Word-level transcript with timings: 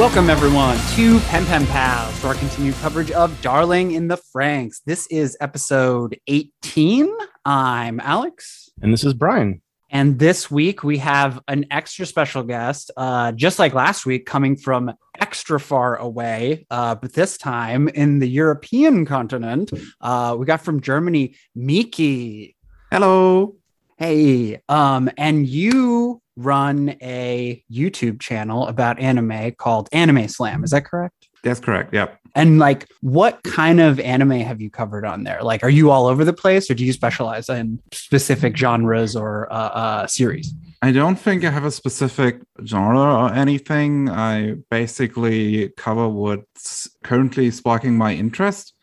Welcome, 0.00 0.30
everyone, 0.30 0.78
to 0.94 1.20
Pen 1.28 1.44
Pen 1.44 1.66
Pals 1.66 2.18
for 2.20 2.28
our 2.28 2.34
continued 2.34 2.74
coverage 2.76 3.10
of 3.10 3.38
Darling 3.42 3.92
in 3.92 4.08
the 4.08 4.16
Franxx. 4.16 4.80
This 4.86 5.06
is 5.08 5.36
episode 5.42 6.18
18. 6.26 7.14
I'm 7.44 8.00
Alex. 8.00 8.70
And 8.80 8.94
this 8.94 9.04
is 9.04 9.12
Brian. 9.12 9.60
And 9.90 10.18
this 10.18 10.50
week 10.50 10.82
we 10.82 10.96
have 10.96 11.38
an 11.48 11.66
extra 11.70 12.06
special 12.06 12.42
guest, 12.42 12.90
uh, 12.96 13.32
just 13.32 13.58
like 13.58 13.74
last 13.74 14.06
week, 14.06 14.24
coming 14.24 14.56
from 14.56 14.90
extra 15.20 15.60
far 15.60 15.96
away, 15.96 16.66
uh, 16.70 16.94
but 16.94 17.12
this 17.12 17.36
time 17.36 17.86
in 17.88 18.20
the 18.20 18.28
European 18.28 19.04
continent. 19.04 19.70
Uh, 20.00 20.34
we 20.38 20.46
got 20.46 20.62
from 20.62 20.80
Germany, 20.80 21.34
Miki. 21.54 22.56
Hello. 22.90 23.56
Hey, 23.98 24.62
um, 24.66 25.10
and 25.18 25.46
you 25.46 26.22
run 26.40 26.96
a 27.02 27.62
YouTube 27.70 28.20
channel 28.20 28.66
about 28.66 28.98
anime 28.98 29.52
called 29.52 29.88
Anime 29.92 30.28
Slam. 30.28 30.64
Is 30.64 30.70
that 30.70 30.84
correct? 30.84 31.28
That's 31.42 31.60
correct. 31.60 31.94
Yep. 31.94 32.18
And 32.34 32.58
like, 32.58 32.86
what 33.00 33.42
kind 33.42 33.80
of 33.80 33.98
anime 34.00 34.40
have 34.40 34.60
you 34.60 34.70
covered 34.70 35.04
on 35.04 35.24
there? 35.24 35.42
Like, 35.42 35.62
are 35.64 35.70
you 35.70 35.90
all 35.90 36.06
over 36.06 36.24
the 36.24 36.32
place, 36.32 36.70
or 36.70 36.74
do 36.74 36.84
you 36.84 36.92
specialize 36.92 37.48
in 37.48 37.80
specific 37.92 38.56
genres 38.56 39.16
or 39.16 39.52
uh, 39.52 39.56
uh, 39.56 40.06
series? 40.06 40.54
I 40.82 40.92
don't 40.92 41.16
think 41.16 41.44
I 41.44 41.50
have 41.50 41.64
a 41.64 41.70
specific 41.70 42.40
genre 42.64 43.00
or 43.00 43.32
anything. 43.32 44.08
I 44.08 44.54
basically 44.70 45.70
cover 45.76 46.08
what's 46.08 46.88
currently 47.02 47.50
sparking 47.50 47.96
my 47.96 48.14
interest, 48.14 48.74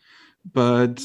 but 0.52 1.02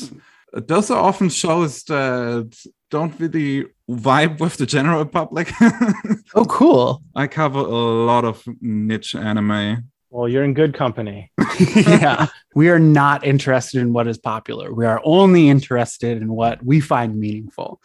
those 0.54 0.92
are 0.92 1.00
often 1.00 1.30
shows 1.30 1.84
that 1.86 2.54
don't 2.94 3.20
really 3.20 3.66
vibe 3.90 4.40
with 4.40 4.58
the 4.58 4.68
general 4.68 5.04
public. 5.04 5.52
oh, 6.36 6.46
cool. 6.46 7.02
I 7.16 7.26
cover 7.26 7.58
a 7.58 7.64
lot 7.64 8.24
of 8.24 8.44
niche 8.62 9.16
anime. 9.16 9.90
Well, 10.12 10.30
you're 10.30 10.44
in 10.44 10.54
good 10.54 10.76
company. 10.76 11.32
yeah. 11.76 12.28
We 12.54 12.70
are 12.70 12.78
not 12.78 13.26
interested 13.26 13.82
in 13.82 13.94
what 13.94 14.08
is 14.08 14.20
popular. 14.20 14.72
We 14.72 14.86
are 14.86 15.02
only 15.04 15.50
interested 15.50 16.22
in 16.22 16.28
what 16.28 16.64
we 16.64 16.80
find 16.82 17.20
meaningful, 17.20 17.82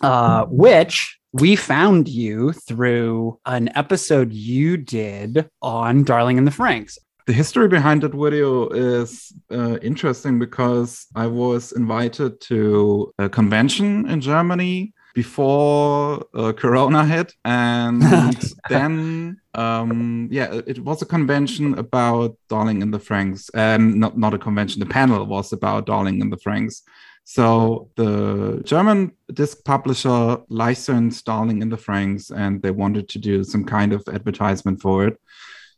uh, 0.00 0.44
which 0.44 1.18
we 1.32 1.56
found 1.56 2.06
you 2.06 2.52
through 2.52 3.40
an 3.44 3.68
episode 3.76 4.32
you 4.32 4.76
did 4.76 5.50
on 5.60 6.04
Darling 6.04 6.38
in 6.38 6.44
the 6.44 6.52
Franxx. 6.52 6.98
The 7.26 7.32
history 7.32 7.68
behind 7.68 8.02
that 8.02 8.14
video 8.14 8.68
is 8.68 9.32
uh, 9.50 9.78
interesting 9.80 10.40
because 10.40 11.06
I 11.14 11.28
was 11.28 11.70
invited 11.72 12.40
to 12.42 13.14
a 13.18 13.28
convention 13.28 14.08
in 14.08 14.20
Germany 14.20 14.92
before 15.14 16.24
uh, 16.34 16.52
Corona 16.52 17.04
hit, 17.04 17.32
and 17.44 18.02
then 18.68 19.40
um, 19.54 20.28
yeah, 20.32 20.60
it 20.66 20.80
was 20.80 21.02
a 21.02 21.06
convention 21.06 21.78
about 21.78 22.36
Darling 22.48 22.82
in 22.82 22.90
the 22.90 22.98
Franxx. 22.98 23.50
and 23.54 23.94
not 23.96 24.18
not 24.18 24.34
a 24.34 24.38
convention. 24.38 24.80
The 24.80 24.86
panel 24.86 25.24
was 25.24 25.52
about 25.52 25.86
Darling 25.86 26.20
in 26.20 26.30
the 26.30 26.38
Franxx. 26.38 26.82
So 27.24 27.88
the 27.94 28.62
German 28.64 29.12
disc 29.32 29.64
publisher 29.64 30.38
licensed 30.48 31.24
Darling 31.24 31.62
in 31.62 31.68
the 31.68 31.76
Franxx, 31.76 32.32
and 32.34 32.60
they 32.62 32.72
wanted 32.72 33.08
to 33.10 33.18
do 33.18 33.44
some 33.44 33.64
kind 33.64 33.92
of 33.92 34.02
advertisement 34.08 34.80
for 34.80 35.06
it. 35.06 35.20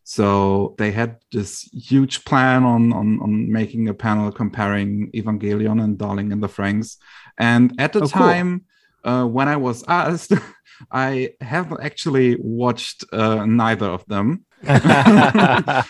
So 0.04 0.74
they 0.76 0.92
had 0.92 1.16
this 1.32 1.62
huge 1.72 2.24
plan 2.26 2.62
on, 2.62 2.92
on, 2.92 3.20
on 3.20 3.50
making 3.50 3.88
a 3.88 3.94
panel 3.94 4.30
comparing 4.30 5.10
Evangelion 5.12 5.82
and 5.82 5.96
Darling 5.96 6.30
in 6.30 6.40
the 6.40 6.48
Franxx. 6.48 6.98
And 7.38 7.74
at 7.78 7.94
the 7.94 8.02
oh, 8.02 8.06
time, 8.06 8.66
cool 9.02 9.12
uh, 9.12 9.26
when 9.26 9.48
I 9.48 9.56
was 9.56 9.82
asked, 9.88 10.32
I 10.92 11.30
haven't 11.40 11.82
actually 11.82 12.36
watched 12.38 13.04
uh, 13.12 13.46
neither 13.46 13.86
of 13.86 14.04
them. 14.06 14.44
but 14.62 15.86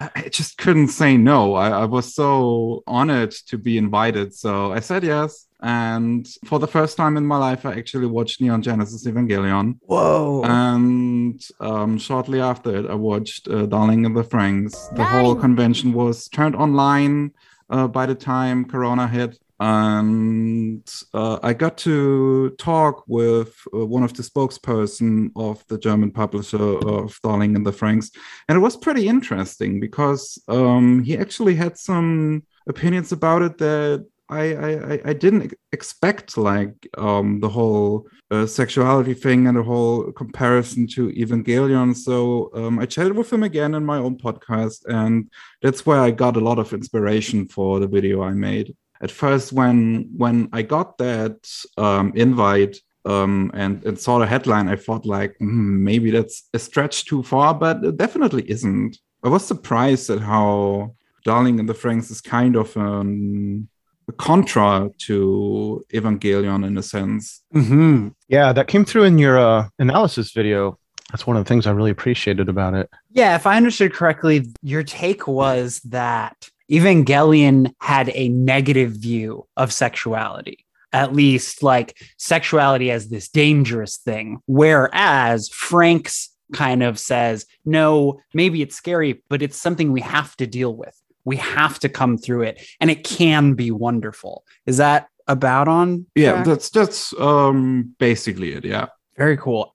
I 0.00 0.28
just 0.30 0.58
couldn't 0.58 0.88
say 0.88 1.16
no. 1.16 1.54
I, 1.54 1.70
I, 1.70 1.84
was 1.84 2.14
so 2.14 2.82
honored 2.86 3.32
to 3.48 3.58
be 3.58 3.78
invited. 3.78 4.34
So 4.34 4.72
I 4.72 4.80
said 4.80 5.04
yes. 5.04 5.47
And 5.60 6.28
for 6.44 6.58
the 6.58 6.66
first 6.66 6.96
time 6.96 7.16
in 7.16 7.26
my 7.26 7.36
life, 7.36 7.66
I 7.66 7.72
actually 7.74 8.06
watched 8.06 8.40
Neon 8.40 8.62
Genesis 8.62 9.06
Evangelion. 9.06 9.78
Whoa. 9.82 10.42
And 10.44 11.40
um, 11.60 11.98
shortly 11.98 12.40
after 12.40 12.76
it, 12.76 12.86
I 12.88 12.94
watched 12.94 13.48
uh, 13.48 13.66
Darling 13.66 14.04
in 14.04 14.14
the 14.14 14.22
Franxx. 14.22 14.94
The 14.94 15.04
whole 15.04 15.34
convention 15.34 15.92
was 15.92 16.28
turned 16.28 16.54
online 16.54 17.32
uh, 17.70 17.88
by 17.88 18.06
the 18.06 18.14
time 18.14 18.64
Corona 18.64 19.08
hit 19.08 19.38
and 19.60 20.88
uh, 21.14 21.38
I 21.42 21.52
got 21.52 21.76
to 21.78 22.50
talk 22.58 23.02
with 23.08 23.56
uh, 23.74 23.84
one 23.86 24.04
of 24.04 24.14
the 24.14 24.22
spokesperson 24.22 25.30
of 25.34 25.66
the 25.66 25.78
German 25.78 26.12
publisher 26.12 26.78
of 26.86 27.18
Darling 27.24 27.56
in 27.56 27.64
the 27.64 27.72
Franxx. 27.72 28.10
and 28.48 28.56
it 28.56 28.60
was 28.60 28.76
pretty 28.76 29.08
interesting 29.08 29.80
because 29.80 30.40
um, 30.48 31.02
he 31.02 31.18
actually 31.18 31.56
had 31.56 31.76
some 31.76 32.44
opinions 32.68 33.10
about 33.10 33.42
it 33.42 33.58
that 33.58 34.06
I 34.28 34.42
I, 34.54 35.00
I 35.06 35.12
didn't 35.12 35.54
expect, 35.72 36.36
like 36.36 36.74
um, 36.96 37.40
the 37.40 37.48
whole 37.48 38.06
uh, 38.30 38.46
sexuality 38.46 39.14
thing 39.14 39.46
and 39.46 39.56
the 39.56 39.62
whole 39.62 40.12
comparison 40.12 40.86
to 40.88 41.08
Evangelion. 41.10 41.96
So 41.96 42.50
um, 42.54 42.78
I 42.78 42.86
chatted 42.86 43.16
with 43.16 43.32
him 43.32 43.42
again 43.42 43.74
in 43.74 43.84
my 43.84 43.98
own 43.98 44.16
podcast, 44.18 44.84
and 44.86 45.30
that's 45.62 45.86
where 45.86 46.00
I 46.00 46.10
got 46.10 46.36
a 46.36 46.40
lot 46.40 46.58
of 46.58 46.72
inspiration 46.72 47.46
for 47.46 47.80
the 47.80 47.88
video 47.88 48.22
I 48.22 48.32
made 48.32 48.74
at 49.00 49.10
first 49.10 49.52
when 49.52 50.08
when 50.16 50.48
I 50.52 50.62
got 50.62 50.98
that 50.98 51.48
um, 51.76 52.12
invite 52.14 52.78
um, 53.04 53.50
and, 53.54 53.84
and 53.84 53.98
saw 53.98 54.18
the 54.18 54.26
headline, 54.26 54.68
I 54.68 54.76
thought 54.76 55.06
like 55.06 55.36
mm, 55.38 55.78
maybe 55.80 56.10
that's 56.10 56.48
a 56.52 56.58
stretch 56.58 57.06
too 57.06 57.22
far, 57.22 57.54
but 57.54 57.84
it 57.84 57.96
definitely 57.96 58.48
isn't. 58.50 58.98
I 59.22 59.28
was 59.28 59.46
surprised 59.46 60.10
at 60.10 60.20
how 60.20 60.94
Darling 61.24 61.58
in 61.58 61.66
the 61.66 61.74
Franxx 61.74 62.10
is 62.10 62.20
kind 62.20 62.56
of 62.56 62.76
um, 62.76 63.68
a 63.77 63.77
contra 64.12 64.90
to 64.98 65.84
Evangelion 65.92 66.66
in 66.66 66.78
a 66.78 66.82
sense. 66.82 67.42
Mm-hmm. 67.54 68.08
Yeah, 68.28 68.52
that 68.52 68.68
came 68.68 68.84
through 68.84 69.04
in 69.04 69.18
your 69.18 69.38
uh, 69.38 69.68
analysis 69.78 70.32
video. 70.32 70.78
That's 71.10 71.26
one 71.26 71.36
of 71.36 71.44
the 71.44 71.48
things 71.48 71.66
I 71.66 71.70
really 71.70 71.90
appreciated 71.90 72.48
about 72.48 72.74
it. 72.74 72.90
Yeah, 73.10 73.34
if 73.34 73.46
I 73.46 73.56
understood 73.56 73.92
correctly, 73.94 74.46
your 74.62 74.82
take 74.82 75.26
was 75.26 75.80
that 75.86 76.50
Evangelion 76.70 77.72
had 77.80 78.10
a 78.14 78.28
negative 78.28 78.92
view 78.92 79.46
of 79.56 79.72
sexuality, 79.72 80.66
at 80.92 81.14
least 81.14 81.62
like 81.62 81.96
sexuality 82.18 82.90
as 82.90 83.08
this 83.08 83.28
dangerous 83.28 83.96
thing. 83.96 84.40
Whereas 84.46 85.48
Franxx 85.48 86.28
kind 86.52 86.82
of 86.82 86.98
says, 86.98 87.46
no, 87.64 88.20
maybe 88.34 88.60
it's 88.60 88.76
scary, 88.76 89.22
but 89.28 89.42
it's 89.42 89.60
something 89.60 89.92
we 89.92 90.02
have 90.02 90.36
to 90.36 90.46
deal 90.46 90.74
with. 90.74 90.94
We 91.28 91.36
have 91.36 91.78
to 91.80 91.88
come 91.88 92.18
through 92.18 92.42
it, 92.42 92.66
and 92.80 92.90
it 92.90 93.04
can 93.04 93.54
be 93.54 93.70
wonderful. 93.70 94.44
Is 94.66 94.78
that 94.78 95.08
about 95.26 95.68
on? 95.68 96.06
Yeah, 96.14 96.42
that's 96.42 96.70
that's 96.70 97.14
um 97.20 97.94
basically 97.98 98.52
it. 98.54 98.64
Yeah. 98.64 98.86
Very 99.16 99.36
cool 99.36 99.74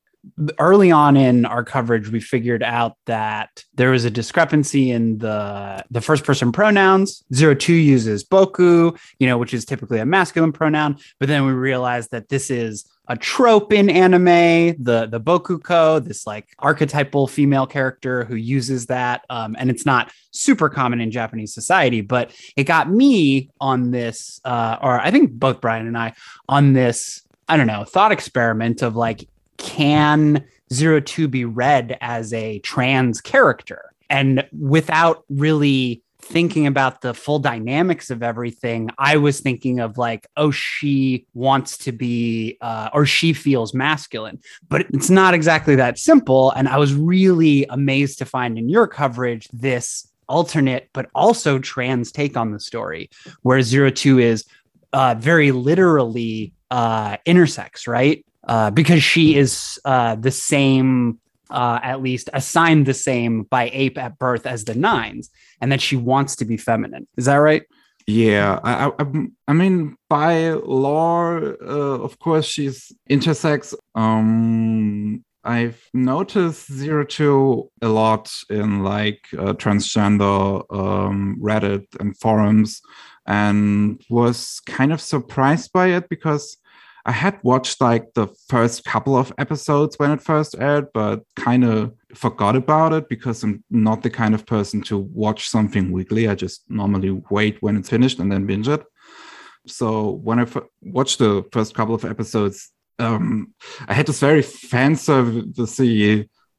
early 0.57 0.89
on 0.89 1.17
in 1.17 1.45
our 1.45 1.63
coverage 1.63 2.09
we 2.09 2.19
figured 2.19 2.63
out 2.63 2.95
that 3.05 3.63
there 3.75 3.91
was 3.91 4.05
a 4.05 4.09
discrepancy 4.09 4.89
in 4.89 5.17
the 5.17 5.83
the 5.91 5.99
first 5.99 6.23
person 6.23 6.51
pronouns 6.51 7.23
zero 7.33 7.53
two 7.53 7.73
uses 7.73 8.23
boku 8.23 8.97
you 9.19 9.27
know 9.27 9.37
which 9.37 9.53
is 9.53 9.65
typically 9.65 9.99
a 9.99 10.05
masculine 10.05 10.53
pronoun 10.53 10.97
but 11.19 11.27
then 11.27 11.45
we 11.45 11.51
realized 11.51 12.09
that 12.11 12.29
this 12.29 12.49
is 12.49 12.85
a 13.07 13.17
trope 13.17 13.73
in 13.73 13.89
anime 13.89 14.75
the 14.81 15.07
the 15.09 15.19
bokuko 15.19 16.03
this 16.03 16.25
like 16.25 16.47
archetypal 16.59 17.27
female 17.27 17.67
character 17.67 18.23
who 18.23 18.35
uses 18.35 18.85
that 18.85 19.25
um, 19.29 19.55
and 19.59 19.69
it's 19.69 19.85
not 19.85 20.11
super 20.31 20.69
common 20.69 21.01
in 21.01 21.11
japanese 21.11 21.53
society 21.53 22.01
but 22.01 22.31
it 22.55 22.63
got 22.63 22.89
me 22.89 23.49
on 23.59 23.91
this 23.91 24.39
uh, 24.45 24.77
or 24.81 24.99
i 25.01 25.11
think 25.11 25.31
both 25.31 25.59
brian 25.59 25.85
and 25.85 25.97
i 25.97 26.13
on 26.47 26.73
this 26.73 27.23
I 27.47 27.57
don't 27.57 27.67
know, 27.67 27.83
thought 27.83 28.11
experiment 28.11 28.81
of 28.81 28.95
like, 28.95 29.27
can 29.57 30.43
Zero 30.71 30.99
Two 30.99 31.27
be 31.27 31.45
read 31.45 31.97
as 32.01 32.33
a 32.33 32.59
trans 32.59 33.21
character? 33.21 33.93
And 34.09 34.47
without 34.57 35.23
really 35.29 36.02
thinking 36.23 36.67
about 36.67 37.01
the 37.01 37.13
full 37.13 37.39
dynamics 37.39 38.09
of 38.09 38.23
everything, 38.23 38.89
I 38.97 39.17
was 39.17 39.41
thinking 39.41 39.79
of 39.79 39.97
like, 39.97 40.27
oh, 40.37 40.51
she 40.51 41.25
wants 41.33 41.77
to 41.79 41.91
be, 41.91 42.57
uh, 42.61 42.89
or 42.93 43.05
she 43.05 43.33
feels 43.33 43.73
masculine, 43.73 44.39
but 44.69 44.85
it's 44.93 45.09
not 45.09 45.33
exactly 45.33 45.75
that 45.75 45.99
simple. 45.99 46.51
And 46.51 46.67
I 46.67 46.77
was 46.77 46.93
really 46.93 47.65
amazed 47.69 48.17
to 48.19 48.25
find 48.25 48.57
in 48.57 48.69
your 48.69 48.87
coverage 48.87 49.47
this 49.53 50.07
alternate, 50.27 50.89
but 50.93 51.09
also 51.13 51.59
trans 51.59 52.11
take 52.11 52.37
on 52.37 52.51
the 52.51 52.59
story, 52.59 53.09
where 53.41 53.61
Zero 53.61 53.89
Two 53.91 54.19
is 54.19 54.45
uh, 54.93 55.15
very 55.17 55.51
literally 55.51 56.53
uh, 56.71 57.17
intersex, 57.27 57.87
right? 57.87 58.25
uh, 58.47 58.71
because 58.71 59.03
she 59.03 59.35
is 59.35 59.79
uh, 59.85 60.15
the 60.15 60.31
same, 60.31 61.19
uh, 61.49 61.79
at 61.83 62.01
least 62.01 62.29
assigned 62.33 62.85
the 62.85 62.93
same 62.93 63.43
by 63.43 63.69
ape 63.73 63.97
at 63.97 64.17
birth 64.17 64.45
as 64.45 64.65
the 64.65 64.75
nines, 64.75 65.29
and 65.61 65.71
that 65.71 65.81
she 65.81 65.95
wants 65.95 66.35
to 66.37 66.45
be 66.45 66.57
feminine. 66.57 67.07
Is 67.17 67.25
that 67.25 67.35
right? 67.35 67.63
Yeah, 68.05 68.59
I, 68.63 68.91
I, 68.99 69.05
I 69.47 69.53
mean, 69.53 69.95
by 70.09 70.51
law, 70.51 71.37
uh, 71.37 72.03
of 72.03 72.19
course, 72.19 72.45
she's 72.45 72.91
intersex. 73.09 73.73
Um, 73.95 75.23
I've 75.45 75.81
noticed 75.93 76.71
Zero 76.71 77.05
Two 77.05 77.69
a 77.81 77.87
lot 77.87 78.31
in 78.49 78.83
like 78.83 79.25
uh, 79.33 79.53
transgender 79.53 80.63
um, 80.73 81.37
Reddit 81.41 81.85
and 81.99 82.17
forums, 82.17 82.81
and 83.25 84.01
was 84.09 84.59
kind 84.65 84.91
of 84.91 84.99
surprised 84.99 85.71
by 85.71 85.87
it 85.87 86.09
because 86.09 86.57
I 87.05 87.11
had 87.11 87.37
watched 87.43 87.81
like 87.81 88.13
the 88.13 88.27
first 88.47 88.85
couple 88.85 89.17
of 89.17 89.33
episodes 89.37 89.99
when 89.99 90.11
it 90.11 90.21
first 90.21 90.55
aired, 90.57 90.87
but 90.93 91.23
kind 91.35 91.65
of 91.65 91.93
forgot 92.15 92.55
about 92.55 92.93
it 92.93 93.09
because 93.09 93.43
I'm 93.43 93.63
not 93.69 94.03
the 94.03 94.09
kind 94.09 94.33
of 94.33 94.45
person 94.45 94.81
to 94.83 94.97
watch 94.97 95.49
something 95.49 95.91
weekly. 95.91 96.29
I 96.29 96.35
just 96.35 96.63
normally 96.69 97.21
wait 97.29 97.61
when 97.61 97.75
it's 97.75 97.89
finished 97.89 98.19
and 98.19 98.31
then 98.31 98.45
binge 98.45 98.69
it. 98.69 98.83
So 99.67 100.11
when 100.11 100.39
I 100.39 100.43
f- 100.43 100.57
watched 100.81 101.19
the 101.19 101.43
first 101.51 101.75
couple 101.75 101.95
of 101.95 102.05
episodes, 102.05 102.71
um, 102.99 103.53
I 103.87 103.93
had 103.93 104.05
this 104.05 104.19
very 104.19 104.41
fan 104.41 104.95
service 104.95 105.45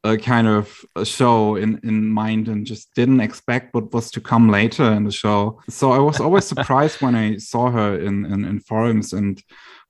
uh, 0.05 0.17
kind 0.17 0.47
of 0.47 0.85
a 0.97 1.05
show 1.05 1.57
in, 1.57 1.81
in 1.83 2.07
mind 2.09 2.47
and 2.49 2.67
just 2.67 2.95
didn't 2.95 3.21
expect 3.21 3.75
what 3.75 3.93
was 3.93 4.11
to 4.11 4.21
come 4.21 4.51
later 4.51 4.93
in 4.93 5.05
the 5.05 5.11
show. 5.11 5.61
So 5.69 5.93
I 5.93 5.99
was 5.99 6.21
always 6.21 6.45
surprised 6.53 7.01
when 7.01 7.15
I 7.15 7.39
saw 7.39 7.71
her 7.71 7.99
in, 7.99 8.27
in, 8.27 8.45
in, 8.45 8.61
forums 8.61 9.15
and 9.15 9.43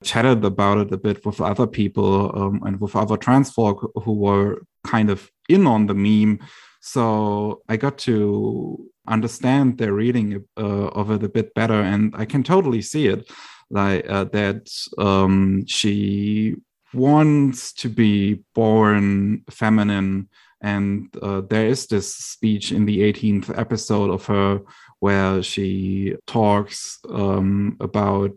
chatted 0.05 0.45
about 0.45 0.79
it 0.79 0.93
a 0.93 0.97
bit 0.97 1.27
with 1.27 1.41
other 1.41 1.67
people 1.67 2.31
um, 2.39 2.63
and 2.65 2.81
with 2.81 2.95
other 2.95 3.17
trans 3.17 3.51
folk 3.51 3.91
who 4.05 4.13
were 4.13 4.63
kind 4.85 5.11
of 5.11 5.31
in 5.49 5.67
on 5.67 5.87
the 5.87 5.95
meme. 5.95 6.39
So 6.81 7.63
I 7.69 7.77
got 7.77 7.99
to 7.99 8.89
understand 9.09 9.79
their 9.79 9.93
reading 9.93 10.45
uh, 10.57 10.89
of 10.89 11.11
it 11.11 11.23
a 11.23 11.29
bit 11.29 11.55
better, 11.55 11.81
and 11.81 12.15
I 12.17 12.25
can 12.25 12.43
totally 12.43 12.83
see 12.83 13.07
it 13.07 13.31
like 13.71 14.09
uh, 14.09 14.25
that 14.25 14.71
um, 14.99 15.65
she 15.67 16.57
wants 16.95 17.73
to 17.75 17.89
be 17.89 18.45
born 18.55 19.43
feminine. 19.51 20.29
And 20.61 21.15
uh, 21.21 21.43
there 21.43 21.67
is 21.67 21.87
this 21.87 22.15
speech 22.15 22.73
in 22.73 22.87
the 22.87 23.01
18th 23.13 23.57
episode 23.59 24.11
of 24.11 24.25
her 24.27 24.61
where 25.01 25.43
she 25.43 26.15
talks 26.27 26.99
um, 27.11 27.77
about 27.81 28.33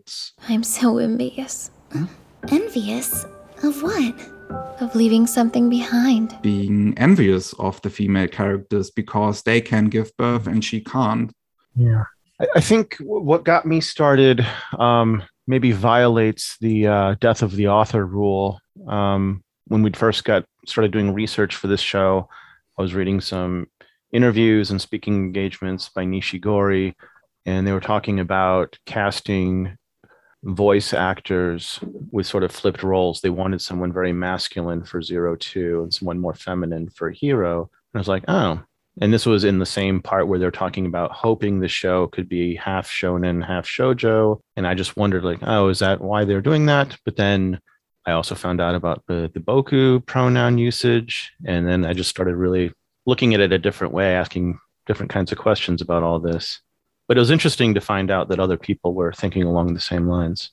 i'm 0.50 0.64
so 0.64 0.98
envious. 0.98 1.72
Huh? 1.94 2.08
envious 2.52 3.26
of 3.64 3.82
what? 3.82 4.16
Of 4.82 4.96
leaving 4.96 5.28
something 5.28 5.70
behind. 5.70 6.38
Being 6.42 6.94
envious 6.98 7.54
of 7.54 7.82
the 7.82 7.90
female 7.90 8.28
characters 8.28 8.92
because 8.92 9.42
they 9.42 9.62
can 9.62 9.86
give 9.86 10.16
birth 10.18 10.48
and 10.48 10.64
she 10.64 10.82
can't. 10.82 11.32
Yeah. 11.76 12.04
I 12.56 12.62
think 12.62 12.98
what 13.00 13.44
got 13.44 13.66
me 13.66 13.82
started 13.82 14.46
um, 14.78 15.24
maybe 15.48 15.72
violates 15.72 16.58
the 16.60 16.88
uh, 16.88 17.16
death 17.20 17.42
of 17.42 17.56
the 17.56 17.70
author 17.70 18.06
rule. 18.06 18.60
Um, 18.88 19.44
when 19.68 19.82
we 19.82 19.92
first 19.92 20.24
got 20.26 20.46
started 20.66 20.92
doing 20.92 21.14
research 21.14 21.56
for 21.56 21.68
this 21.68 21.82
show, 21.82 22.30
I 22.78 22.82
was 22.82 22.94
reading 22.94 23.22
some 23.22 23.68
interviews 24.12 24.72
and 24.72 24.82
speaking 24.82 25.16
engagements 25.16 25.90
by 25.90 26.06
Nishigori, 26.06 26.94
and 27.46 27.66
they 27.66 27.72
were 27.72 27.80
talking 27.80 28.20
about 28.20 28.78
casting 28.86 29.78
voice 30.44 30.94
actors 30.94 31.80
with 32.12 32.28
sort 32.28 32.44
of 32.44 32.52
flipped 32.52 32.84
roles. 32.84 33.22
They 33.22 33.30
wanted 33.30 33.62
someone 33.62 33.92
very 33.92 34.14
masculine 34.14 34.84
for 34.84 35.02
Zero 35.02 35.36
Two 35.36 35.84
and 35.84 35.94
someone 35.94 36.20
more 36.20 36.36
feminine 36.36 36.90
for 36.90 37.10
Hiro. 37.10 37.62
And 37.62 37.96
I 37.96 37.98
was 38.00 38.08
like, 38.08 38.24
oh, 38.28 38.62
and 39.02 39.14
this 39.14 39.26
was 39.26 39.44
in 39.44 39.60
the 39.60 39.66
same 39.66 40.02
part 40.02 40.28
where 40.28 40.40
they're 40.40 40.52
talking 40.52 40.86
about 40.86 41.12
hoping 41.12 41.60
the 41.60 41.68
show 41.68 42.08
could 42.08 42.28
be 42.28 42.56
half 42.56 42.90
shonen, 42.90 43.46
half 43.46 43.68
shojo. 43.68 44.40
And 44.56 44.66
I 44.66 44.74
just 44.74 44.98
wondered, 44.98 45.24
like, 45.24 45.40
oh, 45.42 45.70
is 45.70 45.80
that 45.80 46.02
why 46.02 46.26
they're 46.26 46.42
doing 46.42 46.66
that? 46.66 46.98
But 47.06 47.16
then 47.16 47.60
I 48.06 48.12
also 48.12 48.36
found 48.36 48.60
out 48.60 48.76
about 48.76 49.04
the, 49.08 49.30
the 49.34 49.40
boku 49.40 50.06
pronoun 50.06 50.58
usage. 50.58 51.32
And 51.46 51.68
then 51.68 51.86
I 51.86 51.94
just 51.94 52.10
started 52.10 52.36
really 52.36 52.74
looking 53.06 53.34
at 53.34 53.40
it 53.40 53.54
a 53.54 53.60
different 53.60 53.94
way, 53.94 54.16
asking 54.16 54.60
different 54.86 55.12
kinds 55.12 55.32
of 55.32 55.38
questions 55.38 55.82
about 55.82 56.04
all 56.04 56.20
this. 56.20 56.62
But 57.08 57.18
it 57.18 57.22
was 57.22 57.32
interesting 57.32 57.74
to 57.74 57.82
find 57.82 58.10
out 58.10 58.30
that 58.30 58.40
other 58.40 58.58
people 58.58 58.94
were 58.94 59.14
thinking 59.14 59.44
along 59.44 59.74
the 59.74 59.80
same 59.80 60.08
lines. 60.08 60.52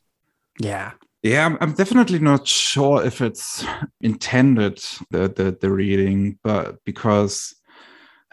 Yeah. 0.60 0.92
Yeah, 1.22 1.46
I'm, 1.46 1.56
I'm 1.62 1.72
definitely 1.72 2.18
not 2.18 2.46
sure 2.46 3.02
if 3.02 3.22
it's 3.22 3.64
intended 4.02 4.84
the, 5.10 5.28
the 5.28 5.56
the 5.58 5.70
reading, 5.70 6.38
but 6.44 6.84
because 6.84 7.54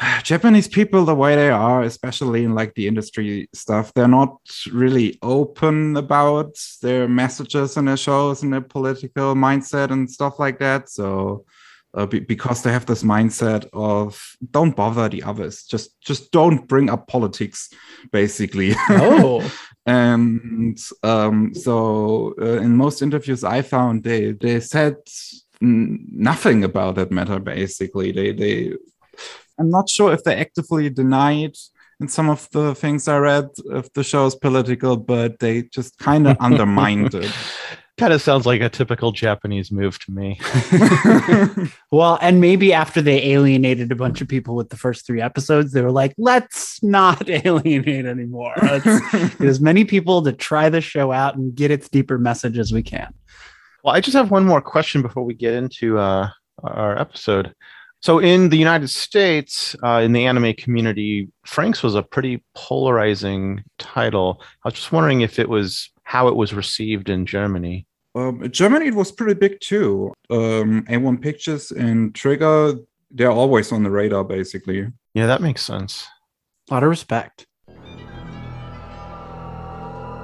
Japanese 0.24 0.68
people, 0.68 1.06
the 1.06 1.15
way 1.15 1.36
they 1.36 1.50
are, 1.50 1.83
especially 1.83 2.44
in 2.44 2.56
like 2.56 2.74
the 2.75 2.88
industry 2.88 3.50
stuff, 3.53 3.94
they're 3.94 4.07
not 4.07 4.38
really 4.71 5.18
open 5.21 5.98
about 5.98 6.57
their 6.81 7.07
messages 7.07 7.77
and 7.77 7.88
their 7.88 7.98
shows 7.98 8.44
and 8.44 8.53
their 8.53 8.62
political 8.62 9.36
mindset 9.36 9.92
and 9.92 10.09
stuff 10.09 10.39
like 10.39 10.59
that. 10.59 10.89
So, 10.89 11.45
uh, 11.94 12.06
be, 12.06 12.19
because 12.19 12.63
they 12.63 12.71
have 12.71 12.86
this 12.86 13.03
mindset 13.03 13.68
of 13.74 14.38
don't 14.51 14.75
bother 14.75 15.09
the 15.09 15.24
others, 15.24 15.63
just 15.63 16.00
just 16.01 16.31
don't 16.31 16.68
bring 16.68 16.89
up 16.89 17.07
politics, 17.07 17.69
basically. 18.12 18.74
Oh. 18.89 19.51
and 19.86 20.80
um, 21.03 21.53
so, 21.53 22.33
uh, 22.42 22.62
in 22.62 22.77
most 22.77 23.01
interviews 23.01 23.44
I 23.44 23.62
found, 23.62 24.03
they 24.03 24.31
they 24.31 24.62
said 24.62 24.95
nothing 25.59 26.63
about 26.63 26.95
that 26.95 27.12
matter. 27.12 27.39
Basically, 27.39 28.13
they 28.13 28.31
they 28.31 28.74
I'm 29.62 29.69
not 29.69 29.88
sure 29.88 30.12
if 30.12 30.24
they 30.24 30.36
actively 30.36 30.90
denied 30.90 31.56
in 32.00 32.08
some 32.08 32.31
of 32.31 32.50
the 32.50 32.74
things 32.74 33.08
I 33.08 33.19
read 33.19 33.50
if 33.68 33.94
the 33.94 34.04
show 34.04 34.25
is 34.25 34.34
political, 34.34 34.98
but 34.98 35.38
they 35.38 35.62
just 35.63 36.00
kind 36.00 36.28
of 36.28 36.36
undermined 36.40 37.13
it. 37.13 37.31
Kind 38.00 38.12
of 38.12 38.24
sounds 38.24 38.48
like 38.48 38.62
a 38.62 38.69
typical 38.69 39.12
Japanese 39.12 39.72
move 39.72 40.00
to 40.00 40.12
me. 40.12 40.40
well, 41.92 42.18
and 42.24 42.42
maybe 42.42 42.74
after 42.74 43.04
they 43.04 43.22
alienated 43.34 43.92
a 43.92 43.96
bunch 43.96 44.19
of 44.19 44.28
people 44.28 44.56
with 44.56 44.69
the 44.69 44.78
first 44.78 45.06
three 45.06 45.22
episodes, 45.22 45.74
they 45.74 45.84
were 45.84 45.92
like, 45.92 46.16
let's 46.18 46.81
not 46.81 47.30
alienate 47.30 48.08
anymore. 48.08 48.56
Let's 48.63 49.12
get 49.12 49.42
as 49.42 49.62
many 49.62 49.86
people 49.86 50.24
to 50.24 50.34
try 50.34 50.69
the 50.69 50.81
show 50.81 51.12
out 51.12 51.36
and 51.36 51.54
get 51.54 51.69
its 51.69 51.88
deeper 51.88 52.18
message 52.18 52.58
as 52.58 52.74
we 52.74 52.81
can. 52.81 53.13
Well, 53.84 53.94
I 53.94 54.02
just 54.02 54.18
have 54.18 54.31
one 54.31 54.46
more 54.46 54.62
question 54.62 55.04
before 55.04 55.24
we 55.24 55.36
get 55.36 55.54
into 55.54 56.00
uh, 56.00 56.30
our 56.63 56.98
episode. 56.98 57.54
So 58.01 58.18
in 58.18 58.50
the 58.50 58.57
United 58.57 58.89
States, 58.89 59.75
uh, 59.83 60.01
in 60.03 60.12
the 60.12 60.25
anime 60.25 60.53
community, 60.56 61.30
Franxx 61.48 61.83
was 61.83 61.94
a 61.94 62.01
pretty 62.01 62.44
polarizing 62.56 63.63
title. 63.77 64.42
I 64.65 64.69
was 64.69 64.74
just 64.74 64.92
wondering 64.92 65.21
if 65.21 65.38
it 65.38 65.48
was 65.48 65.92
how 66.03 66.27
it 66.27 66.36
was 66.36 66.53
received 66.53 67.09
in 67.09 67.27
Germany. 67.27 67.86
Um, 68.15 68.50
Germany, 68.51 68.88
it 68.88 68.95
was 68.95 69.12
pretty 69.12 69.36
big 69.36 69.59
too. 69.62 70.13
Um, 70.31 70.83
A1 70.89 71.21
Pictures 71.21 71.71
and 71.71 72.13
Trigger, 72.15 72.74
they're 73.12 73.31
always 73.31 73.72
on 73.72 73.84
the 73.84 73.91
radar, 73.91 74.24
basically. 74.24 74.88
Yeah, 75.13 75.27
that 75.27 75.41
makes 75.41 75.62
sense. 75.62 76.08
A 76.70 76.74
lot 76.74 76.84
of 76.84 76.89
respect. 76.89 77.46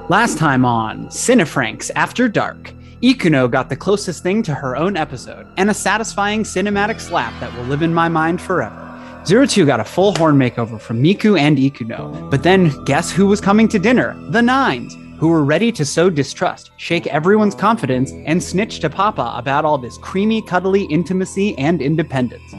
Last 0.09 0.37
time 0.37 0.65
on 0.65 1.07
Cinefranks 1.07 1.91
After 1.95 2.27
Dark, 2.27 2.73
Ikuno 3.01 3.49
got 3.49 3.69
the 3.69 3.75
closest 3.75 4.23
thing 4.23 4.41
to 4.41 4.55
her 4.55 4.75
own 4.75 4.97
episode, 4.97 5.45
and 5.57 5.69
a 5.69 5.73
satisfying 5.73 6.41
cinematic 6.41 6.99
slap 6.99 7.39
that 7.39 7.55
will 7.55 7.65
live 7.65 7.83
in 7.83 7.93
my 7.93 8.09
mind 8.09 8.41
forever. 8.41 8.83
Zero 9.23 9.45
Two 9.45 9.67
got 9.67 9.79
a 9.79 9.83
full 9.83 10.15
horn 10.15 10.35
makeover 10.35 10.81
from 10.81 11.03
Miku 11.03 11.39
and 11.39 11.59
Ikuno, 11.59 12.31
but 12.31 12.41
then 12.41 12.69
guess 12.85 13.11
who 13.11 13.27
was 13.27 13.39
coming 13.39 13.67
to 13.67 13.77
dinner? 13.77 14.15
The 14.31 14.41
Nines, 14.41 14.97
who 15.19 15.27
were 15.27 15.43
ready 15.43 15.71
to 15.73 15.85
sow 15.85 16.09
distrust, 16.09 16.71
shake 16.77 17.05
everyone's 17.05 17.53
confidence, 17.53 18.13
and 18.25 18.41
snitch 18.41 18.79
to 18.79 18.89
Papa 18.89 19.31
about 19.35 19.63
all 19.63 19.77
this 19.77 19.99
creamy, 19.99 20.41
cuddly 20.41 20.85
intimacy 20.85 21.55
and 21.59 21.83
independence. 21.83 22.51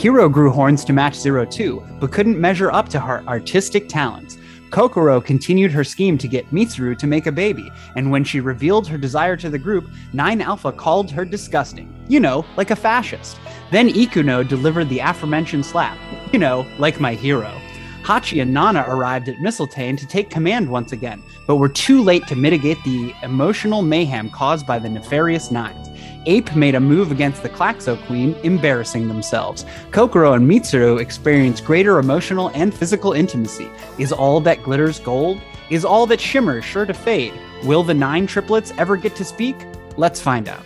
Hiro 0.00 0.30
grew 0.30 0.50
horns 0.50 0.86
to 0.86 0.94
match 0.94 1.16
Zero 1.16 1.44
Two, 1.44 1.82
but 2.00 2.12
couldn't 2.12 2.40
measure 2.40 2.72
up 2.72 2.88
to 2.88 2.98
her 2.98 3.22
artistic 3.28 3.90
talents. 3.90 4.38
Kokoro 4.72 5.20
continued 5.20 5.70
her 5.70 5.84
scheme 5.84 6.16
to 6.16 6.26
get 6.26 6.50
Mitsuru 6.50 6.98
to 6.98 7.06
make 7.06 7.26
a 7.26 7.32
baby, 7.32 7.70
and 7.94 8.10
when 8.10 8.24
she 8.24 8.40
revealed 8.40 8.88
her 8.88 8.96
desire 8.96 9.36
to 9.36 9.50
the 9.50 9.58
group, 9.58 9.84
9 10.14 10.40
Alpha 10.40 10.72
called 10.72 11.10
her 11.10 11.26
disgusting. 11.26 11.94
You 12.08 12.20
know, 12.20 12.46
like 12.56 12.70
a 12.70 12.76
fascist. 12.76 13.36
Then 13.70 13.90
Ikuno 13.90 14.48
delivered 14.48 14.88
the 14.88 15.00
aforementioned 15.00 15.66
slap. 15.66 15.98
You 16.32 16.38
know, 16.38 16.66
like 16.78 17.00
my 17.00 17.12
hero. 17.12 17.60
Hachi 18.02 18.42
and 18.42 18.52
Nana 18.52 18.84
arrived 18.88 19.28
at 19.28 19.40
Mistletoe 19.40 19.96
to 19.96 20.06
take 20.06 20.28
command 20.28 20.68
once 20.68 20.90
again, 20.90 21.22
but 21.46 21.56
were 21.56 21.68
too 21.68 22.02
late 22.02 22.26
to 22.26 22.34
mitigate 22.34 22.82
the 22.82 23.14
emotional 23.22 23.82
mayhem 23.82 24.28
caused 24.28 24.66
by 24.66 24.80
the 24.80 24.88
nefarious 24.88 25.52
Nines. 25.52 25.88
Ape 26.26 26.54
made 26.56 26.74
a 26.74 26.80
move 26.80 27.12
against 27.12 27.42
the 27.42 27.48
Klaxo 27.48 27.96
Queen, 28.06 28.34
embarrassing 28.42 29.06
themselves. 29.06 29.64
Kokoro 29.92 30.32
and 30.32 30.50
Mitsuru 30.50 31.00
experienced 31.00 31.64
greater 31.64 31.98
emotional 31.98 32.50
and 32.54 32.74
physical 32.74 33.12
intimacy. 33.12 33.68
Is 33.98 34.12
all 34.12 34.40
that 34.40 34.62
glitters 34.64 34.98
gold? 34.98 35.40
Is 35.70 35.84
all 35.84 36.06
that 36.06 36.20
shimmers 36.20 36.64
sure 36.64 36.86
to 36.86 36.94
fade? 36.94 37.32
Will 37.64 37.84
the 37.84 37.94
nine 37.94 38.26
triplets 38.26 38.72
ever 38.78 38.96
get 38.96 39.14
to 39.16 39.24
speak? 39.24 39.56
Let's 39.96 40.20
find 40.20 40.48
out. 40.48 40.64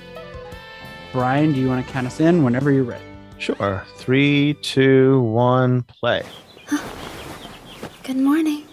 Brian, 1.13 1.53
do 1.53 1.61
you 1.61 1.69
want 1.69 1.87
to 1.87 1.93
count 1.93 2.07
us 2.07 2.21
in 2.21 2.45
whenever 2.45 2.71
you're 2.71 2.85
ready? 2.85 3.05
Sure. 3.39 3.85
Three, 3.97 4.55
two, 4.63 5.21
one, 5.21 5.83
play. 5.83 6.23
Good 8.07 8.17
morning. 8.17 8.65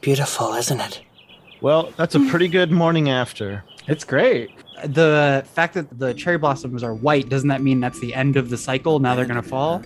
Beautiful, 0.00 0.54
isn't 0.54 0.80
it? 0.80 1.02
Well, 1.60 1.92
that's 1.96 2.14
a 2.14 2.20
pretty 2.20 2.48
good 2.48 2.70
morning 2.70 3.10
after. 3.10 3.62
It's 3.86 4.04
great. 4.04 4.50
The 4.84 5.44
fact 5.52 5.74
that 5.74 5.98
the 5.98 6.14
cherry 6.14 6.38
blossoms 6.38 6.82
are 6.82 6.94
white 6.94 7.28
doesn't 7.28 7.48
that 7.48 7.62
mean 7.62 7.80
that's 7.80 8.00
the 8.00 8.14
end 8.14 8.36
of 8.36 8.50
the 8.50 8.56
cycle? 8.56 8.98
Now 8.98 9.14
they're 9.14 9.26
gonna 9.26 9.42
fall. 9.42 9.82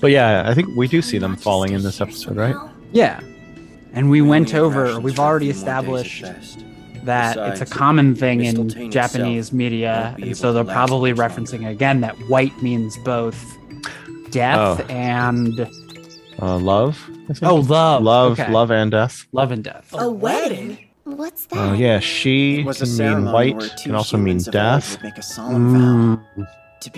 But 0.00 0.10
yeah, 0.10 0.48
I 0.48 0.54
think 0.54 0.68
we 0.76 0.88
do 0.88 1.02
see 1.02 1.18
them 1.18 1.36
falling 1.36 1.72
in 1.72 1.82
this 1.82 2.00
episode, 2.00 2.36
right? 2.36 2.54
Yeah. 2.92 3.20
And 3.92 4.10
we 4.10 4.20
went 4.22 4.54
over. 4.54 5.00
We've 5.00 5.18
already 5.18 5.50
established 5.50 6.24
that 7.04 7.36
it's 7.36 7.60
a 7.60 7.66
common 7.66 8.14
thing 8.14 8.44
in 8.44 8.90
Japanese 8.90 9.52
media, 9.52 10.14
and 10.20 10.36
so 10.36 10.52
they're 10.52 10.64
probably 10.64 11.12
referencing 11.14 11.68
again 11.68 12.00
that 12.02 12.14
white 12.28 12.60
means 12.62 12.96
both 12.98 13.56
death 14.30 14.80
Oh. 14.80 14.84
and 14.92 15.68
Uh, 16.40 16.56
love. 16.58 17.08
Oh 17.42 17.56
love, 17.56 18.02
love, 18.02 18.32
Okay. 18.40 18.50
love, 18.52 18.70
and 18.70 18.90
death. 18.90 19.26
love 19.32 19.50
and 19.52 19.64
death. 19.64 19.92
A 19.98 20.08
wedding? 20.10 20.78
What's 21.04 21.46
that? 21.46 21.58
Oh 21.58 21.72
yeah, 21.72 21.98
she 21.98 22.60
It 22.60 22.66
was 22.66 22.80
a 22.82 22.84
can 22.86 23.22
mean 23.24 23.32
white, 23.32 23.56
where 23.56 23.68
can 23.70 23.94
also 23.94 24.16
mean 24.16 24.26
humans 24.38 24.48
of 24.48 24.54
old 24.54 24.62
death. 24.62 25.02
make 25.02 25.18
a 25.18 25.22
Mm. 25.22 26.20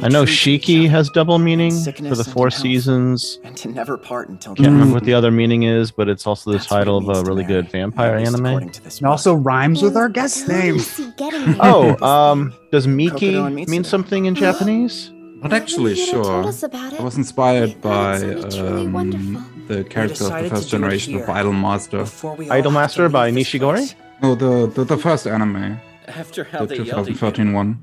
I 0.03 0.09
know 0.09 0.27
true 0.27 0.35
to 0.35 0.51
each 0.51 0.63
Shiki 0.67 0.89
has 0.91 1.09
double 1.11 1.39
meaning 1.39 1.73
for 1.73 2.15
the 2.15 2.23
four 2.23 2.49
in 2.49 2.51
seasons. 2.51 3.39
and 3.45 3.57
to 3.57 3.69
never 3.69 3.97
part 3.97 4.29
until 4.29 4.55
Can't 4.55 4.69
remember 4.73 4.93
what 4.93 5.05
the 5.05 5.15
other 5.15 5.31
meaning 5.31 5.63
is, 5.63 5.91
but 5.91 6.07
it's 6.07 6.27
also 6.27 6.51
the 6.51 6.59
That's 6.59 6.69
title 6.69 6.99
of 6.99 7.09
a 7.09 7.23
really 7.27 7.45
good 7.45 7.71
vampire 7.71 8.17
at 8.17 8.27
anime. 8.27 8.45
according 8.45 8.73
And 8.99 9.07
also 9.07 9.35
rhymes 9.35 9.81
with 9.83 9.97
our 9.97 10.05
And 10.05 10.15
guest 10.15 10.47
who 10.47 10.53
do 10.53 10.59
you 10.67 10.73
name. 10.75 10.79
see 10.81 11.11
getting 11.17 11.41
married 11.57 11.59
Oh, 11.61 11.97
um, 12.07 12.53
does 12.71 12.87
Kokodo 12.87 13.51
Miki 13.55 13.71
mean 13.71 13.83
something 13.85 14.27
in 14.27 14.35
Japanese? 14.35 15.11
Not 15.43 15.53
actually 15.53 15.97
Haven't 15.99 16.07
you 16.07 16.13
told 16.13 16.27
sure. 16.27 16.45
us 16.49 16.63
about 16.63 16.93
it? 16.93 17.01
I 17.01 17.03
was 17.03 17.17
inspired 17.17 17.81
by 17.81 18.19
thought 18.19 18.23
it 18.29 18.53
sounded 18.53 18.53
truly 18.53 18.87
um, 18.87 19.65
the 19.69 19.85
character 19.85 20.25
of 20.25 20.31
the 20.43 20.49
first 20.51 20.65
to 20.65 20.71
do 20.71 20.77
it 20.77 20.81
generation 20.81 21.15
of 21.15 21.21
here. 21.27 21.31
Idol 21.31 21.53
Master. 21.53 21.99
Before 21.99 22.35
we 22.37 22.49
all 22.51 22.57
have 22.57 22.65
to 22.65 22.69
Idolmaster 22.71 23.13
by 23.13 23.31
this 23.31 23.49
Nishigori? 23.49 23.95
No, 24.23 24.35
the, 24.35 24.67
the 24.67 24.85
the 24.85 24.99
first 24.99 25.27
anime, 25.27 25.79
After 26.09 26.45
how 26.45 26.61
the 26.67 26.67
they 26.77 26.83
yelled 26.83 27.07
2013 27.07 27.53
one. 27.55 27.79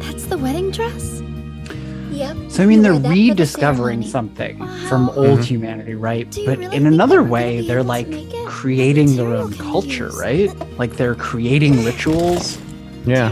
That's 0.00 0.26
the 0.26 0.36
wedding 0.36 0.70
dress? 0.70 1.22
Yep. 2.10 2.36
So 2.50 2.62
I 2.62 2.66
mean, 2.66 2.82
they're 2.82 2.92
wear 2.92 3.00
the 3.02 3.08
rediscovering 3.08 4.02
something 4.02 4.58
Wow. 4.58 4.66
from 4.88 5.08
old 5.10 5.38
Mhm. 5.38 5.44
humanity, 5.44 5.94
right? 5.94 6.28
But 6.44 6.58
really 6.58 6.76
in 6.76 6.84
another 6.86 7.16
that 7.16 7.22
we're 7.22 7.28
gonna 7.28 7.30
way, 7.62 7.66
they're 7.66 7.82
like 7.82 8.08
creating 8.44 9.08
What 9.08 9.16
their 9.16 9.34
own 9.36 9.52
culture, 9.54 10.06
use? 10.12 10.20
right? 10.20 10.78
Like 10.78 10.96
they're 10.98 11.14
creating 11.14 11.82
rituals. 11.84 12.58
Yeah. 13.06 13.30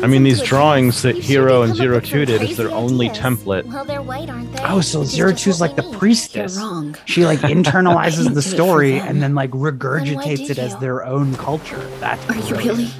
Turning 0.00 0.02
the 0.02 0.02
curtains 0.02 0.04
I 0.04 0.06
mean, 0.06 0.22
these 0.22 0.42
drawings 0.42 1.02
that 1.02 1.16
Hiro 1.16 1.62
and 1.62 1.72
come 1.72 1.72
up 1.72 1.76
Zero 1.76 1.94
with 1.96 2.04
Two 2.04 2.26
some 2.26 2.38
did 2.38 2.42
is 2.50 2.56
their 2.56 2.70
only 2.72 3.10
ideas. 3.10 3.22
template. 3.24 3.64
Well, 3.64 3.84
they're 3.84 4.02
white, 4.02 4.30
aren't 4.30 4.52
they? 4.52 4.62
Oh, 4.64 4.80
so 4.80 5.00
Which 5.00 5.08
Zero 5.08 5.32
Two's 5.32 5.60
like 5.60 5.76
the 5.76 5.82
priestess. 5.98 6.56
Wrong. 6.56 6.96
She 7.06 7.24
like 7.24 7.38
internalizes 7.56 8.24
the 8.24 8.30
did 8.30 8.38
it 8.38 8.42
for 8.42 8.48
story 8.48 8.98
and 8.98 9.22
then 9.22 9.34
like 9.34 9.50
regurgitates 9.50 10.36
did 10.46 10.50
it 10.52 10.58
as 10.58 10.72
you? 10.74 10.80
their 10.80 11.04
own 11.04 11.34
culture. 11.36 11.84
That's 12.00 12.28
Are 12.30 12.36
you 12.36 12.56
really 12.56 12.90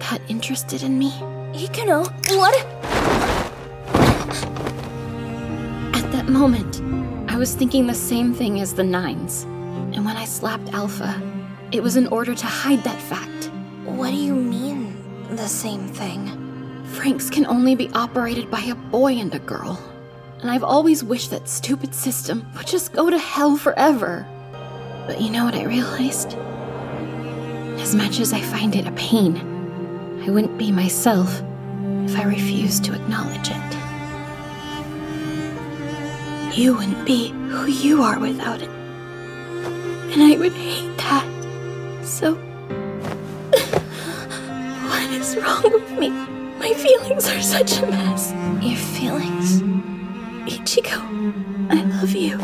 that 0.00 0.20
interested 0.28 0.82
in 0.82 0.98
me? 0.98 1.10
Ikuno, 1.52 2.04
what? 2.36 2.54
At 5.94 6.12
that 6.12 6.28
moment, 6.28 6.80
I 7.30 7.36
was 7.36 7.54
thinking 7.54 7.86
the 7.86 7.94
same 7.94 8.32
thing 8.34 8.60
as 8.60 8.74
the 8.74 8.84
Nines. 8.84 9.44
And 9.94 10.04
when 10.04 10.16
I 10.16 10.24
slapped 10.24 10.72
Alpha, 10.72 11.20
it 11.72 11.82
was 11.82 11.96
in 11.96 12.06
order 12.08 12.34
to 12.34 12.46
hide 12.46 12.82
that 12.84 13.00
fact. 13.00 13.46
What 13.84 14.10
do 14.10 14.16
you 14.16 14.34
mean, 14.34 14.96
the 15.30 15.48
same 15.48 15.88
thing? 15.88 16.49
Franxx 16.90 17.30
can 17.30 17.46
only 17.46 17.76
be 17.76 17.88
operated 17.90 18.50
by 18.50 18.62
a 18.62 18.74
boy 18.74 19.14
and 19.14 19.32
a 19.34 19.38
girl. 19.38 19.80
And 20.40 20.50
I've 20.50 20.64
always 20.64 21.04
wished 21.04 21.30
that 21.30 21.48
stupid 21.48 21.94
system 21.94 22.44
would 22.56 22.66
just 22.66 22.92
go 22.92 23.08
to 23.10 23.18
hell 23.18 23.56
forever. 23.56 24.26
But 25.06 25.20
you 25.20 25.30
know 25.30 25.44
what 25.44 25.54
I 25.54 25.64
realized? 25.64 26.36
As 27.80 27.94
much 27.94 28.18
as 28.18 28.32
I 28.32 28.40
find 28.40 28.74
it 28.74 28.86
a 28.86 28.92
pain, 28.92 29.36
I 30.26 30.30
wouldn't 30.30 30.58
be 30.58 30.72
myself 30.72 31.42
if 32.04 32.16
I 32.18 32.24
refused 32.24 32.84
to 32.84 32.94
acknowledge 32.94 33.50
it. 33.50 33.56
You 36.58 36.74
wouldn't 36.76 37.06
be 37.06 37.28
who 37.28 37.66
you 37.66 38.02
are 38.02 38.18
without 38.18 38.60
it. 38.62 38.68
And 38.68 40.22
I 40.22 40.36
would 40.36 40.52
hate 40.52 40.96
that. 40.98 41.24
So. 42.04 42.34
what 44.90 45.10
is 45.12 45.36
wrong 45.36 45.72
with 45.72 45.92
me? 45.98 46.39
My 46.60 46.74
feelings 46.74 47.26
are 47.26 47.40
such 47.40 47.78
a 47.78 47.86
mess. 47.86 48.32
Your 48.62 48.76
feelings? 48.76 49.62
Ichigo, 50.44 51.00
I 51.70 51.82
love 51.84 52.12
you. 52.12 52.38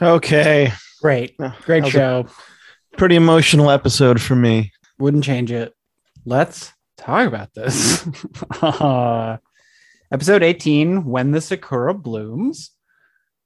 Okay. 0.00 0.72
Great, 1.02 1.36
great 1.36 1.80
that 1.80 1.84
was 1.84 1.88
a 1.88 1.90
show. 1.90 2.26
Pretty 2.96 3.16
emotional 3.16 3.70
episode 3.70 4.18
for 4.18 4.34
me. 4.34 4.72
Wouldn't 4.98 5.24
change 5.24 5.52
it. 5.52 5.74
Let's 6.24 6.72
talk 6.96 7.28
about 7.28 7.52
this. 7.52 8.08
Uh, 8.62 9.36
episode 10.10 10.42
18 10.42 11.04
When 11.04 11.32
the 11.32 11.42
Sakura 11.42 11.92
Blooms. 11.92 12.70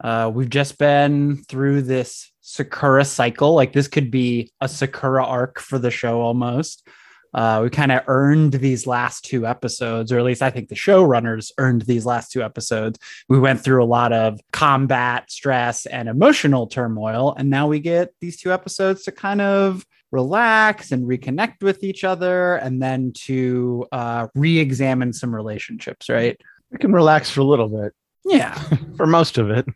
Uh, 0.02 0.30
we've 0.32 0.48
just 0.48 0.78
been 0.78 1.42
through 1.48 1.82
this 1.82 2.30
Sakura 2.40 3.04
cycle. 3.04 3.54
Like, 3.54 3.72
this 3.72 3.88
could 3.88 4.12
be 4.12 4.52
a 4.60 4.68
Sakura 4.68 5.24
arc 5.24 5.58
for 5.58 5.80
the 5.80 5.90
show 5.90 6.20
almost. 6.20 6.86
Uh, 7.34 7.60
we 7.62 7.70
kind 7.70 7.92
of 7.92 8.02
earned 8.06 8.52
these 8.54 8.86
last 8.86 9.24
two 9.24 9.46
episodes, 9.46 10.12
or 10.12 10.18
at 10.18 10.24
least 10.24 10.42
I 10.42 10.50
think 10.50 10.68
the 10.68 10.74
showrunners 10.74 11.52
earned 11.58 11.82
these 11.82 12.06
last 12.06 12.32
two 12.32 12.42
episodes. 12.42 12.98
We 13.28 13.38
went 13.38 13.60
through 13.60 13.82
a 13.82 13.86
lot 13.86 14.12
of 14.12 14.40
combat, 14.52 15.30
stress, 15.30 15.86
and 15.86 16.08
emotional 16.08 16.66
turmoil. 16.66 17.34
And 17.36 17.50
now 17.50 17.66
we 17.68 17.80
get 17.80 18.14
these 18.20 18.40
two 18.40 18.52
episodes 18.52 19.04
to 19.04 19.12
kind 19.12 19.40
of 19.40 19.86
relax 20.12 20.90
and 20.92 21.04
reconnect 21.04 21.62
with 21.62 21.84
each 21.84 22.02
other 22.04 22.56
and 22.56 22.82
then 22.82 23.12
to 23.14 23.86
uh, 23.92 24.26
re-examine 24.34 25.12
some 25.12 25.32
relationships 25.32 26.08
right 26.08 26.36
We 26.72 26.78
can 26.78 26.92
relax 26.92 27.30
for 27.30 27.42
a 27.42 27.44
little 27.44 27.68
bit, 27.68 27.92
yeah 28.24 28.54
for 28.96 29.06
most 29.06 29.38
of 29.38 29.50
it. 29.50 29.66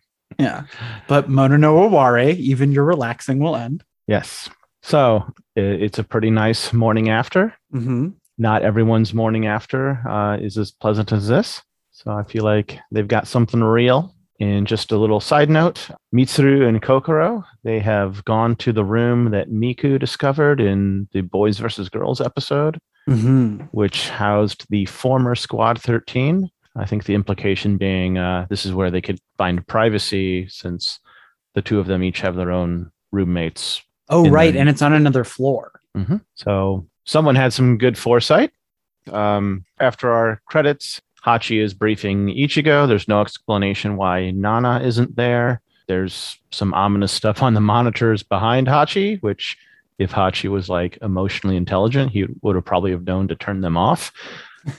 yeah 0.41 0.65
but 1.07 1.29
mono 1.29 1.57
no 1.57 2.31
even 2.31 2.73
your 2.73 2.83
relaxing 2.83 3.39
will 3.39 3.55
end 3.55 3.85
Yes. 4.07 4.51
So 4.83 5.27
it's 5.57 5.99
a 5.99 6.05
pretty 6.05 6.31
nice 6.31 6.73
morning 6.73 7.09
after. 7.11 7.55
mm-hmm. 7.73 8.09
Not 8.37 8.63
everyone's 8.63 9.15
morning 9.15 9.47
after 9.47 10.03
uh, 10.09 10.37
is 10.39 10.59
as 10.59 10.73
pleasant 10.73 11.13
as 11.13 11.29
this. 11.29 11.63
So 11.93 12.11
I 12.11 12.25
feel 12.25 12.43
like 12.43 12.81
they've 12.91 13.07
got 13.07 13.29
something 13.29 13.63
real. 13.63 14.13
And 14.41 14.67
just 14.67 14.91
a 14.91 14.97
little 14.99 15.21
side 15.21 15.49
note 15.49 15.89
Mitsuru 16.13 16.67
and 16.69 16.83
Kokoro, 16.83 17.45
they 17.63 17.79
have 17.79 18.25
gone 18.25 18.57
to 18.57 18.73
the 18.73 18.85
room 18.85 19.31
that 19.31 19.51
Miku 19.51 20.01
discovered 20.01 20.61
in 20.61 21.07
the 21.13 21.21
Boys 21.21 21.59
versus 21.59 21.89
Girls 21.89 22.21
episode, 22.21 22.79
Mm-hmm. 23.09 23.67
which 23.71 24.09
housed 24.09 24.67
the 24.71 24.87
former 24.87 25.35
Squad 25.37 25.81
13. 25.81 26.51
I 26.75 26.87
think 26.87 27.05
the 27.05 27.15
implication 27.15 27.77
being 27.77 28.19
uh, 28.19 28.47
this 28.51 28.67
is 28.67 28.73
where 28.73 28.91
they 28.91 29.03
could 29.03 29.21
find 29.39 29.65
privacy 29.69 30.49
since 30.49 30.99
the 31.55 31.63
two 31.63 31.79
of 31.79 31.87
them 31.87 32.03
each 32.03 32.21
have 32.23 32.35
their 32.35 32.51
own 32.51 32.91
roommates 33.13 33.81
oh 34.09 34.29
right 34.29 34.55
and 34.57 34.69
it's 34.69 34.83
on 34.83 34.93
another 34.93 35.25
floor 35.25 35.81
Mhm. 35.97 36.23
So 36.35 36.87
someone 37.05 37.37
had 37.37 37.53
some 37.53 37.79
good 37.79 37.97
foresight. 37.97 38.51
Um, 39.13 39.65
after 39.81 40.11
our 40.11 40.41
credits, 40.47 41.01
Hachi 41.25 41.63
is 41.63 41.75
briefing 41.75 42.29
Ichigo. 42.29 42.89
There's 42.89 43.09
no 43.09 43.21
explanation 43.21 43.97
why 43.97 44.31
Nana 44.33 44.81
isn't 44.83 45.15
there. 45.17 45.61
There's 45.87 46.39
some 46.51 46.75
ominous 46.75 47.13
stuff 47.13 47.43
on 47.43 47.55
the 47.55 47.61
monitors 47.61 48.23
behind 48.23 48.67
Hachi, 48.67 49.23
which 49.23 49.57
if 49.99 50.11
Hachi 50.11 50.51
was 50.51 50.69
like 50.69 50.99
emotionally 51.03 51.57
intelligent, 51.57 52.11
he 52.11 52.27
would 52.43 52.57
have 52.57 52.65
probably 52.65 52.91
have 52.91 53.05
known 53.05 53.29
to 53.29 53.37
turn 53.37 53.61
them 53.61 53.77
off. 53.77 54.13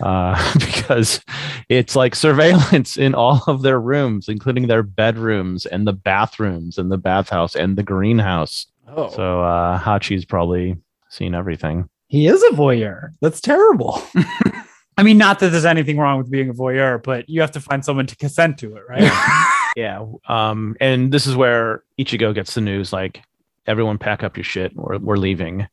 Uh, 0.02 0.36
because 0.60 1.22
it's 1.70 1.96
like 1.96 2.16
surveillance 2.16 2.98
in 2.98 3.14
all 3.14 3.42
of 3.48 3.62
their 3.62 3.80
rooms, 3.80 4.28
including 4.28 4.68
their 4.68 4.82
bedrooms 4.84 5.66
and 5.68 5.86
the 5.88 5.94
bathrooms 5.94 6.78
and 6.80 6.92
the 6.92 6.98
bathhouse 6.98 7.56
and 7.56 7.78
the 7.78 7.84
greenhouse. 7.84 8.66
Oh 8.88 9.10
So 9.10 9.42
uh, 9.44 9.80
Hachi's 9.80 10.26
probably 10.26 10.78
seen 11.10 11.34
everything. 11.36 11.90
he 12.08 12.28
is 12.28 12.44
a 12.44 12.50
voyeur 12.56 13.10
that's 13.22 13.40
terrible 13.42 14.02
i 14.98 15.04
mean 15.04 15.18
not 15.18 15.40
that 15.40 15.50
there's 15.50 15.66
anything 15.66 15.98
wrong 15.98 16.18
with 16.18 16.30
being 16.30 16.50
a 16.50 16.54
voyeur 16.54 17.02
but 17.02 17.28
you 17.30 17.42
have 17.42 17.52
to 17.52 17.60
find 17.62 17.84
someone 17.86 18.06
to 18.08 18.16
consent 18.18 18.58
to 18.60 18.76
it 18.76 18.84
right 18.90 19.12
Yeah. 19.78 20.06
Um, 20.30 20.78
and 20.80 21.12
this 21.12 21.28
is 21.28 21.36
where 21.36 21.84
Ichigo 22.00 22.34
gets 22.34 22.54
the 22.54 22.62
news 22.62 22.94
like, 22.94 23.22
everyone 23.68 23.98
pack 23.98 24.24
up 24.24 24.38
your 24.38 24.46
shit. 24.46 24.74
We're, 24.74 25.00
we're 25.00 25.18
leaving. 25.18 25.68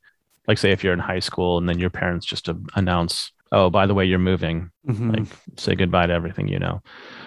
Like, 0.48 0.58
say, 0.58 0.72
if 0.72 0.82
you're 0.82 0.92
in 0.92 0.98
high 0.98 1.20
school 1.20 1.56
and 1.58 1.68
then 1.68 1.78
your 1.78 1.88
parents 1.90 2.26
just 2.26 2.48
uh, 2.48 2.54
announce, 2.74 3.30
oh, 3.52 3.70
by 3.70 3.86
the 3.86 3.94
way, 3.94 4.04
you're 4.04 4.18
moving, 4.18 4.72
Mhm. 4.88 5.16
like, 5.16 5.28
say 5.56 5.76
goodbye 5.76 6.08
to 6.08 6.12
everything 6.12 6.48
you 6.48 6.58
know. 6.58 6.82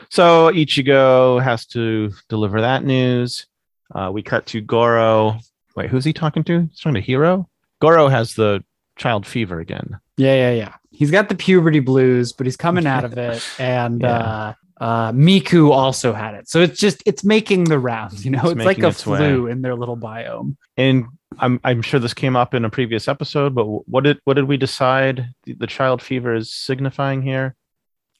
So 0.10 0.52
Ichigo 0.52 1.42
has 1.42 1.66
to 1.68 2.12
deliver 2.28 2.60
that 2.60 2.84
news. 2.84 3.48
Uh, 3.96 4.10
we 4.14 4.22
cut 4.22 4.46
to 4.48 4.60
Goro. 4.60 5.38
Wait, 5.76 5.90
who's 5.90 6.06
he 6.06 6.14
talking 6.14 6.44
to? 6.46 6.62
He's 6.70 6.80
talking 6.80 6.96
to 6.96 7.02
Hero? 7.02 7.50
Goro 7.82 8.08
has 8.08 8.36
the 8.36 8.64
child 8.98 9.26
fever 9.28 9.60
again. 9.60 10.00
Yeah, 10.18 10.36
yeah, 10.36 10.52
yeah. 10.52 10.74
He's 10.92 11.12
got 11.12 11.28
the 11.30 11.36
puberty 11.36 11.82
blues, 11.82 12.32
but 12.32 12.48
he's 12.48 12.56
coming 12.58 12.88
out 12.88 13.04
of 13.04 13.18
it. 13.18 13.44
And 13.60 14.02
Yeah. 14.02 14.10
uh, 14.18 14.54
Uh, 14.78 15.12
Miku 15.14 15.72
also 15.72 16.12
had 16.12 16.36
it. 16.36 16.50
So 16.50 16.60
it's 16.60 16.78
just 16.78 17.02
it's 17.06 17.24
making 17.24 17.64
the 17.66 17.80
rounds, 17.80 18.26
you 18.26 18.32
know. 18.32 18.42
It's 18.44 18.52
It's, 18.58 18.66
like 18.66 18.84
a 18.84 18.88
its 18.90 19.08
way. 19.08 19.18
flu 19.20 19.48
in 19.48 19.62
their 19.62 19.74
little 19.74 19.96
biome. 19.96 20.58
And 20.76 21.06
I'm 21.40 21.62
I'm 21.64 21.82
sure 21.82 21.98
this 22.00 22.14
came 22.14 22.36
up 22.36 22.54
in 22.54 22.66
a 22.66 22.70
previous 22.70 23.08
episode, 23.08 23.56
but 23.56 23.66
what 23.88 24.04
did 24.04 24.20
what 24.26 24.34
did 24.34 24.46
we 24.50 24.58
decide 24.58 25.30
the, 25.46 25.54
the 25.54 25.68
child 25.68 26.02
fever 26.02 26.36
is 26.36 26.54
signifying 26.54 27.22
here? 27.22 27.56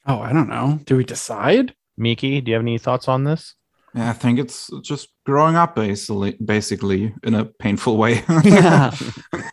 Oh, 0.06 0.20
I 0.20 0.32
don't 0.32 0.48
know. 0.48 0.80
Do 0.86 0.96
we 0.96 1.04
decide? 1.04 1.74
Miki, 1.98 2.40
do 2.40 2.50
you 2.50 2.54
have 2.54 2.62
any 2.64 2.78
thoughts 2.78 3.06
on 3.06 3.24
this? 3.24 3.54
Yeah, 3.96 4.10
I 4.10 4.12
think 4.12 4.38
it's 4.38 4.70
just 4.82 5.08
growing 5.24 5.56
up 5.56 5.74
basically, 5.74 6.36
basically 6.44 7.14
in 7.22 7.34
a 7.34 7.46
painful 7.46 7.96
way. 7.96 8.22
Yeah. 8.44 8.94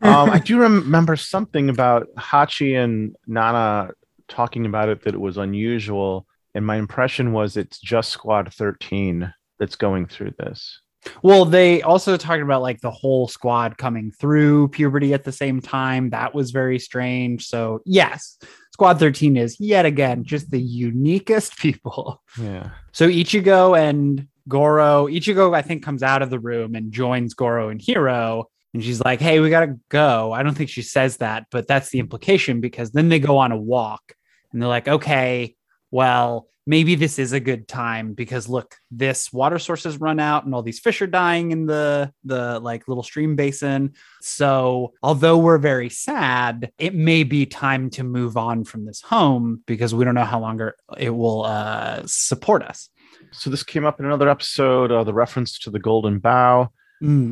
um, 0.02 0.30
I 0.30 0.40
do 0.40 0.60
remember 0.60 1.16
something 1.16 1.70
about 1.70 2.08
Hachi 2.18 2.76
and 2.82 3.16
Nana 3.26 3.92
talking 4.28 4.66
about 4.66 4.90
it 4.90 5.04
that 5.04 5.14
it 5.14 5.20
was 5.20 5.38
unusual, 5.38 6.28
and 6.54 6.66
my 6.66 6.76
impression 6.76 7.32
was 7.32 7.56
it's 7.56 7.80
just 7.80 8.12
Squad 8.12 8.54
13 8.54 9.34
that's 9.60 9.76
going 9.76 10.08
through 10.08 10.34
this. 10.38 10.80
Well, 11.22 11.46
they 11.46 11.82
also 11.82 12.18
talked 12.18 12.42
about 12.42 12.62
like 12.62 12.82
the 12.82 12.92
whole 12.92 13.28
squad 13.28 13.78
coming 13.78 14.12
through 14.12 14.70
puberty 14.70 15.14
at 15.14 15.24
the 15.24 15.32
same 15.32 15.62
time. 15.62 16.10
That 16.12 16.34
was 16.34 16.52
very 16.52 16.80
strange. 16.80 17.46
So, 17.46 17.82
yes, 17.86 18.38
Squad 18.72 19.00
13 19.00 19.38
is 19.38 19.60
yet 19.60 19.86
again 19.86 20.24
just 20.24 20.50
the 20.52 20.62
uniquest 20.62 21.58
people. 21.58 22.22
Yeah. 22.40 22.70
So, 22.92 23.08
Ichigo 23.08 23.78
and 23.78 24.28
Goro, 24.48 25.08
Ichigo, 25.08 25.56
I 25.56 25.62
think, 25.62 25.84
comes 25.84 26.04
out 26.04 26.22
of 26.22 26.30
the 26.30 26.40
room 26.40 26.76
and 26.76 26.92
joins 26.92 27.34
Goro 27.34 27.70
and 27.70 27.82
Hiro. 27.82 28.46
And 28.74 28.84
she's 28.84 29.02
like, 29.02 29.22
hey, 29.22 29.40
we 29.40 29.50
got 29.50 29.66
to 29.66 29.80
go. 29.90 30.32
I 30.32 30.44
don't 30.44 30.56
think 30.56 30.70
she 30.70 30.82
says 30.82 31.18
that, 31.18 31.46
but 31.52 31.68
that's 31.68 31.90
the 31.90 32.00
implication 32.00 32.60
because 32.60 32.92
then 32.92 33.10
they 33.10 33.20
go 33.20 33.38
on 33.38 33.52
a 33.52 33.58
walk 33.58 34.14
and 34.52 34.62
they're 34.62 34.70
like, 34.70 34.88
okay, 34.88 35.56
well, 35.92 36.48
maybe 36.66 36.96
this 36.96 37.20
is 37.20 37.34
a 37.34 37.40
good 37.40 37.68
time 37.68 38.14
because 38.14 38.48
look, 38.48 38.76
this 38.90 39.32
water 39.34 39.60
source 39.60 39.84
has 39.84 40.00
run 40.00 40.20
out 40.20 40.46
and 40.46 40.56
all 40.56 40.62
these 40.62 40.80
fish 40.80 41.02
are 41.02 41.08
dying 41.08 41.52
in 41.52 41.66
the 41.66 42.12
the 42.24 42.60
like 42.60 42.88
little 42.88 43.04
stream 43.04 43.36
basin. 43.36 43.94
So, 44.22 44.94
although 45.04 45.38
we're 45.38 45.58
very 45.58 45.90
sad, 45.90 46.72
it 46.78 46.96
may 46.96 47.24
be 47.24 47.46
time 47.46 47.90
to 47.92 48.04
move 48.04 48.38
on 48.38 48.64
from 48.64 48.86
this 48.86 49.02
home 49.02 49.62
because 49.66 49.94
we 49.94 50.06
don't 50.06 50.16
know 50.16 50.24
how 50.24 50.40
longer 50.40 50.76
it 50.98 51.10
will 51.10 51.44
uh, 51.44 52.04
support 52.06 52.64
us. 52.64 52.90
So 53.34 53.50
this 53.50 53.63
came 53.63 53.86
up 53.86 54.00
in 54.00 54.06
another 54.06 54.30
episode, 54.30 54.92
uh, 54.92 55.04
the 55.04 55.13
reference 55.13 55.58
to 55.60 55.72
the 55.72 55.80
Golden 55.80 56.20
Bough, 56.20 56.72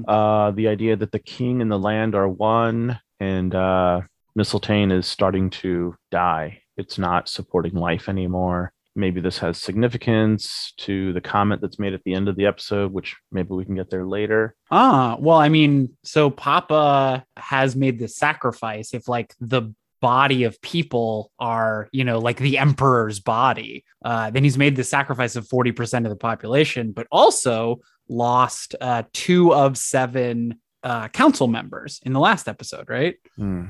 uh, 0.07 0.51
the 0.51 0.67
idea 0.67 0.95
that 0.95 1.11
the 1.11 1.19
king 1.19 1.61
and 1.61 1.71
the 1.71 1.79
land 1.79 2.15
are 2.15 2.27
one, 2.27 2.99
and 3.19 3.53
uh, 3.53 4.01
Mistletoe 4.35 4.89
is 4.89 5.07
starting 5.07 5.49
to 5.51 5.95
die. 6.09 6.61
It's 6.77 6.97
not 6.97 7.29
supporting 7.29 7.75
life 7.75 8.09
anymore. 8.09 8.73
Maybe 8.95 9.21
this 9.21 9.37
has 9.37 9.57
significance 9.57 10.73
to 10.79 11.13
the 11.13 11.21
comment 11.21 11.61
that's 11.61 11.79
made 11.79 11.93
at 11.93 12.03
the 12.03 12.13
end 12.13 12.27
of 12.27 12.35
the 12.35 12.45
episode, 12.45 12.91
which 12.91 13.15
maybe 13.31 13.49
we 13.51 13.63
can 13.63 13.75
get 13.75 13.89
there 13.89 14.05
later. 14.05 14.55
Ah, 14.69 15.15
well, 15.19 15.37
I 15.37 15.47
mean, 15.47 15.95
so 16.03 16.29
Papa 16.29 17.23
has 17.37 17.75
made 17.75 17.99
this 17.99 18.17
sacrifice. 18.17 18.93
If 18.93 19.07
like 19.07 19.33
the 19.39 19.73
body 20.01 20.43
of 20.43 20.61
people 20.61 21.31
are, 21.39 21.87
you 21.91 22.03
know, 22.03 22.19
like 22.19 22.37
the 22.37 22.57
emperor's 22.57 23.19
body, 23.19 23.85
uh, 24.03 24.31
then 24.31 24.43
he's 24.43 24.57
made 24.57 24.75
the 24.75 24.83
sacrifice 24.83 25.35
of 25.35 25.47
40% 25.47 26.05
of 26.05 26.09
the 26.09 26.15
population, 26.15 26.91
but 26.91 27.07
also 27.11 27.79
lost 28.09 28.75
uh, 28.81 29.03
two 29.13 29.53
of 29.53 29.77
seven 29.77 30.59
uh, 30.83 31.07
council 31.09 31.47
members 31.47 31.99
in 32.03 32.13
the 32.13 32.19
last 32.19 32.47
episode, 32.47 32.89
right? 32.89 33.15
Hmm. 33.37 33.65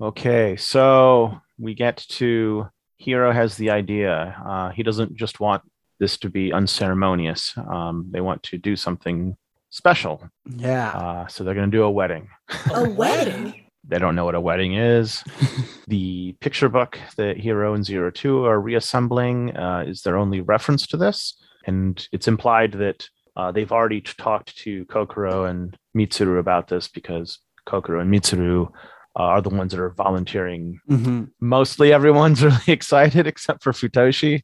Okay, 0.00 0.56
so 0.56 1.40
we 1.58 1.74
get 1.74 1.98
to 2.10 2.68
Hiro 2.96 3.32
has 3.32 3.56
the 3.56 3.70
idea. 3.70 4.36
Uh, 4.44 4.70
he 4.70 4.82
doesn't 4.82 5.14
just 5.16 5.40
want 5.40 5.62
this 5.98 6.18
to 6.18 6.30
be 6.30 6.52
unceremonious. 6.52 7.56
Um, 7.56 8.06
they 8.10 8.20
want 8.20 8.42
to 8.44 8.58
do 8.58 8.76
something 8.76 9.36
special. 9.70 10.28
Yeah. 10.56 10.90
Uh, 10.90 11.26
so 11.26 11.44
they're 11.44 11.54
going 11.54 11.70
to 11.70 11.76
do 11.76 11.84
a 11.84 11.90
wedding. 11.90 12.28
A 12.74 12.88
wedding? 12.88 13.63
They 13.86 13.98
don't 13.98 14.14
know 14.14 14.24
what 14.24 14.34
a 14.34 14.40
wedding 14.40 14.74
is. 14.74 15.22
the 15.88 16.34
picture 16.40 16.68
book 16.68 16.98
that 17.16 17.36
Hiro 17.36 17.74
and 17.74 17.84
Zero 17.84 18.10
Two 18.10 18.44
are 18.44 18.60
reassembling 18.60 19.56
uh, 19.56 19.84
is 19.86 20.02
their 20.02 20.16
only 20.16 20.40
reference 20.40 20.86
to 20.88 20.96
this, 20.96 21.34
and 21.66 22.06
it's 22.12 22.28
implied 22.28 22.72
that 22.72 23.08
uh, 23.36 23.52
they've 23.52 23.72
already 23.72 24.00
talked 24.00 24.56
to 24.58 24.84
Kokoro 24.86 25.44
and 25.44 25.76
Mitsuru 25.96 26.38
about 26.38 26.68
this 26.68 26.88
because 26.88 27.38
Kokoro 27.66 28.00
and 28.00 28.12
Mitsuru 28.12 28.70
uh, 29.18 29.22
are 29.22 29.40
the 29.42 29.48
ones 29.50 29.72
that 29.72 29.80
are 29.80 29.90
volunteering. 29.90 30.80
Mhm. 30.90 31.30
Mostly 31.40 31.92
everyone's 31.92 32.42
really 32.44 32.58
excited 32.68 33.26
except 33.26 33.62
for 33.62 33.72
Futoshi, 33.72 34.42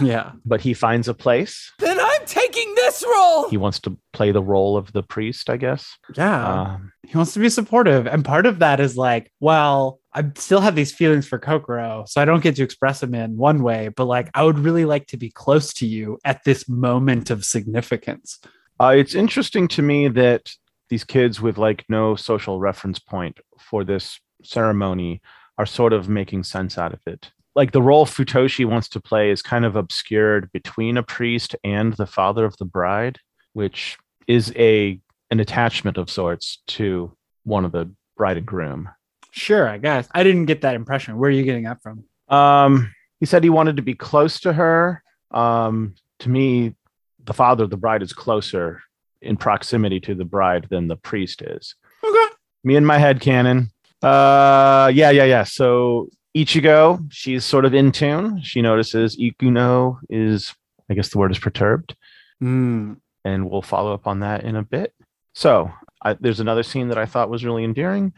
Yeah. 0.00 0.32
but 0.44 0.60
he 0.60 0.74
finds 0.74 1.08
a 1.08 1.14
place. 1.14 1.72
Then 1.78 1.98
I'm 1.98 2.26
taking 2.26 2.74
this 2.74 3.02
role. 3.06 3.48
He 3.48 3.56
wants 3.56 3.80
to 3.80 3.96
play 4.12 4.30
the 4.32 4.42
role 4.42 4.76
of 4.76 4.92
the 4.92 5.02
priest, 5.02 5.48
I 5.48 5.56
guess. 5.56 5.96
Yeah. 6.16 6.62
Um, 6.74 6.92
he 7.06 7.16
wants 7.16 7.32
to 7.34 7.40
be 7.40 7.48
supportive. 7.48 8.06
And 8.06 8.24
part 8.24 8.44
of 8.46 8.58
that 8.58 8.78
is 8.78 8.96
like, 8.96 9.32
well, 9.40 10.00
I 10.12 10.24
still 10.34 10.60
have 10.60 10.74
these 10.74 10.92
feelings 10.92 11.26
for 11.26 11.38
Kokoro, 11.38 12.04
so 12.08 12.20
I 12.20 12.24
don't 12.24 12.42
get 12.42 12.56
to 12.56 12.62
express 12.64 13.00
them 13.00 13.14
in 13.14 13.36
one 13.36 13.62
way, 13.62 13.88
but 13.88 14.04
like, 14.06 14.28
I 14.34 14.42
would 14.42 14.58
really 14.58 14.84
like 14.84 15.06
to 15.08 15.16
be 15.16 15.30
close 15.30 15.72
to 15.74 15.86
you 15.86 16.18
at 16.24 16.44
this 16.44 16.68
moment 16.68 17.30
of 17.30 17.44
significance. 17.44 18.38
Uh, 18.80 18.94
it's 18.96 19.14
interesting 19.14 19.68
to 19.68 19.82
me 19.82 20.08
that 20.08 20.52
these 20.90 21.04
kids 21.04 21.40
with 21.40 21.56
like 21.56 21.84
no 21.88 22.16
social 22.16 22.60
reference 22.60 22.98
point 22.98 23.38
for 23.58 23.84
this 23.84 24.20
ceremony 24.42 25.22
are 25.56 25.66
sort 25.66 25.92
of 25.92 26.08
making 26.08 26.42
sense 26.42 26.76
out 26.76 26.92
of 26.92 27.00
it. 27.06 27.30
Like 27.54 27.72
the 27.72 27.82
role 27.82 28.06
Futoshi 28.06 28.64
wants 28.64 28.88
to 28.90 29.00
play 29.00 29.30
is 29.30 29.42
kind 29.42 29.64
of 29.64 29.76
obscured 29.76 30.50
between 30.52 30.96
a 30.96 31.02
priest 31.02 31.56
and 31.64 31.94
the 31.94 32.06
father 32.06 32.44
of 32.44 32.56
the 32.58 32.64
bride, 32.64 33.18
which 33.54 33.96
is 34.26 34.52
a 34.56 35.00
an 35.30 35.40
attachment 35.40 35.96
of 35.96 36.10
sorts 36.10 36.62
to 36.66 37.16
one 37.44 37.64
of 37.64 37.72
the 37.72 37.90
bride 38.16 38.36
and 38.36 38.46
groom. 38.46 38.88
Sure, 39.30 39.68
I 39.68 39.78
guess. 39.78 40.08
I 40.12 40.24
didn't 40.24 40.46
get 40.46 40.62
that 40.62 40.74
impression. 40.74 41.16
Where 41.18 41.28
are 41.28 41.32
you 41.32 41.44
getting 41.44 41.64
that 41.64 41.80
from? 41.82 42.04
Um, 42.28 42.92
he 43.20 43.26
said 43.26 43.44
he 43.44 43.50
wanted 43.50 43.76
to 43.76 43.82
be 43.82 43.94
close 43.94 44.40
to 44.40 44.52
her. 44.52 45.02
Um, 45.30 45.94
to 46.20 46.28
me, 46.28 46.74
the 47.24 47.32
father 47.32 47.64
of 47.64 47.70
the 47.70 47.76
bride 47.76 48.02
is 48.02 48.12
closer 48.12 48.82
in 49.22 49.36
proximity 49.36 50.00
to 50.00 50.14
the 50.14 50.24
bride 50.24 50.66
than 50.70 50.88
the 50.88 50.96
priest 50.96 51.42
is. 51.42 51.74
Okay. 52.04 52.34
Me 52.64 52.76
and 52.76 52.86
my 52.86 52.98
head 52.98 53.20
canon. 53.20 53.70
Uh, 54.02 54.90
yeah, 54.94 55.10
yeah, 55.10 55.24
yeah. 55.24 55.44
So 55.44 56.08
Ichigo, 56.36 57.04
she's 57.10 57.44
sort 57.44 57.64
of 57.64 57.74
in 57.74 57.92
tune. 57.92 58.40
She 58.42 58.62
notices 58.62 59.16
Ikuno 59.18 59.98
is, 60.08 60.54
I 60.90 60.94
guess 60.94 61.08
the 61.10 61.18
word 61.18 61.30
is 61.32 61.38
perturbed, 61.38 61.94
Mm. 62.42 62.96
and 63.24 63.50
we'll 63.50 63.60
follow 63.62 63.92
up 63.92 64.06
on 64.06 64.20
that 64.20 64.44
in 64.44 64.56
a 64.56 64.62
bit. 64.62 64.94
So 65.34 65.70
I, 66.02 66.14
there's 66.14 66.40
another 66.40 66.62
scene 66.62 66.88
that 66.88 66.96
I 66.98 67.04
thought 67.04 67.28
was 67.28 67.44
really 67.44 67.64
endearing. 67.64 68.12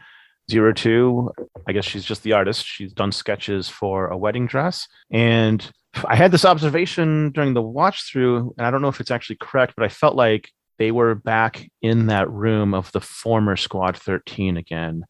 Zero 0.51 0.73
two, 0.73 1.31
I 1.67 1.71
guess 1.71 1.85
she's 1.85 2.03
just 2.03 2.23
the 2.23 2.33
artist. 2.33 2.65
She's 2.65 2.91
done 2.93 3.11
sketches 3.13 3.69
for 3.69 4.07
a 4.07 4.17
wedding 4.17 4.45
dress, 4.45 4.87
and 5.09 5.69
I 6.05 6.15
had 6.15 6.31
this 6.31 6.43
observation 6.45 7.31
during 7.31 7.53
the 7.53 7.61
watch 7.61 8.09
through, 8.11 8.53
and 8.57 8.65
I 8.67 8.71
don't 8.71 8.81
know 8.81 8.87
if 8.89 8.99
it's 8.99 9.11
actually 9.11 9.37
correct, 9.39 9.73
but 9.77 9.85
I 9.85 9.89
felt 9.89 10.15
like 10.15 10.49
they 10.83 10.91
were 10.91 11.15
back 11.15 11.65
in 11.81 12.07
that 12.07 12.29
room 12.29 12.73
of 12.73 12.91
the 12.91 12.99
former 12.99 13.55
Squad 13.55 13.95
13 13.95 14.57
again, 14.57 15.05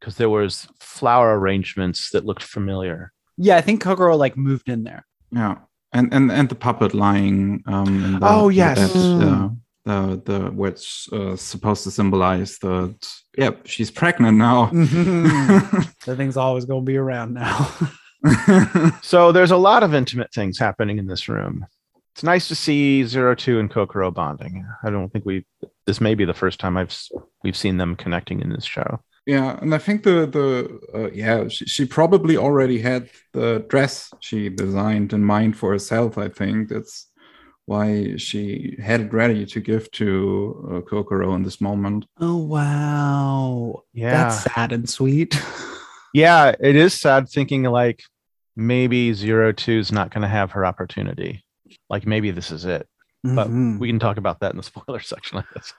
because 0.00 0.16
there 0.16 0.30
was 0.30 0.66
flower 0.80 1.38
arrangements 1.38 2.10
that 2.12 2.24
looked 2.24 2.42
familiar. 2.42 3.12
Yeah, 3.36 3.58
I 3.58 3.60
think 3.60 3.82
Kokoro 3.82 4.16
like 4.16 4.38
moved 4.38 4.70
in 4.70 4.84
there. 4.84 5.04
Yeah, 5.30 5.56
and 5.92 6.14
and 6.14 6.32
and 6.32 6.48
the 6.48 6.54
puppet 6.54 6.94
lying. 6.94 7.62
Um, 7.66 8.04
in 8.04 8.12
the, 8.20 8.26
Oh, 8.26 8.48
in 8.48 8.48
the 8.48 8.54
yes. 8.54 8.78
bed, 8.78 8.90
Mm. 8.90 9.58
uh, 9.86 10.16
the 10.16 10.22
the 10.24 10.38
which 10.62 11.08
uh, 11.12 11.36
supposed 11.36 11.84
to 11.84 11.90
symbolize 11.90 12.58
that. 12.60 12.96
Yep, 13.36 13.66
she's 13.66 13.90
pregnant 13.90 14.38
now. 14.38 14.66
the 16.06 16.14
thing's 16.16 16.38
always 16.38 16.64
going 16.64 16.84
to 16.86 16.90
be 16.92 16.96
around 16.96 17.34
now. 17.34 17.68
So 19.02 19.30
there's 19.32 19.52
a 19.52 19.56
lot 19.70 19.82
of 19.84 19.94
intimate 19.94 20.32
things 20.34 20.58
happening 20.58 20.98
in 20.98 21.06
this 21.06 21.28
room. 21.28 21.64
It's 22.18 22.24
nice 22.24 22.48
to 22.48 22.56
see 22.56 23.04
Zero 23.04 23.36
Two 23.36 23.60
and 23.60 23.70
Kokoro 23.70 24.10
bonding. 24.10 24.66
I 24.82 24.90
don't 24.90 25.08
think 25.08 25.24
we. 25.24 25.46
This 25.86 26.00
may 26.00 26.16
be 26.16 26.24
the 26.24 26.34
first 26.34 26.58
time 26.58 26.76
I've 26.76 26.92
we've 27.44 27.56
seen 27.56 27.76
them 27.76 27.94
connecting 27.94 28.40
in 28.40 28.50
this 28.50 28.64
show. 28.64 28.98
yeah, 29.24 29.56
and 29.62 29.72
I 29.72 29.78
think 29.78 30.02
the 30.02 30.26
the 30.26 30.80
uh, 30.92 31.10
yeah 31.12 31.46
she, 31.46 31.66
she 31.66 31.84
probably 31.84 32.36
already 32.36 32.80
had 32.80 33.08
the 33.34 33.64
dress 33.68 34.10
she 34.18 34.48
designed 34.48 35.12
in 35.12 35.22
mind 35.22 35.56
for 35.56 35.70
herself. 35.70 36.18
I 36.18 36.28
think 36.28 36.70
that's 36.70 37.06
why 37.66 38.16
she 38.16 38.76
had 38.82 39.00
it 39.00 39.12
ready 39.12 39.46
to 39.46 39.60
give 39.60 39.88
to 39.92 40.72
uh, 40.72 40.80
Kokoro 40.90 41.36
in 41.36 41.44
this 41.44 41.60
moment. 41.60 42.04
oh, 42.20 42.38
wow. 42.38 43.84
Yeah, 43.92 44.10
That's 44.10 44.42
sad 44.42 44.72
and 44.72 44.90
sweet. 44.90 45.40
yeah. 46.12 46.52
It 46.58 46.74
is 46.74 47.00
sad 47.00 47.28
thinking 47.28 47.62
like 47.62 48.02
maybe 48.56 49.12
Zero 49.12 49.52
Two 49.52 49.78
is 49.78 49.92
not 49.92 50.12
going 50.12 50.22
to 50.22 50.28
have 50.28 50.50
her 50.50 50.66
opportunity. 50.66 51.44
Like 51.90 52.06
maybe 52.06 52.30
this 52.30 52.50
is 52.50 52.64
it. 52.64 52.86
But 53.24 53.48
Mhm. 53.48 53.78
we 53.80 53.88
can 53.88 53.98
talk 53.98 54.16
about 54.16 54.40
that 54.40 54.52
in 54.52 54.56
the 54.56 54.62
spoiler 54.72 55.00
section 55.00 55.38
of 55.38 55.44
this. 55.54 55.72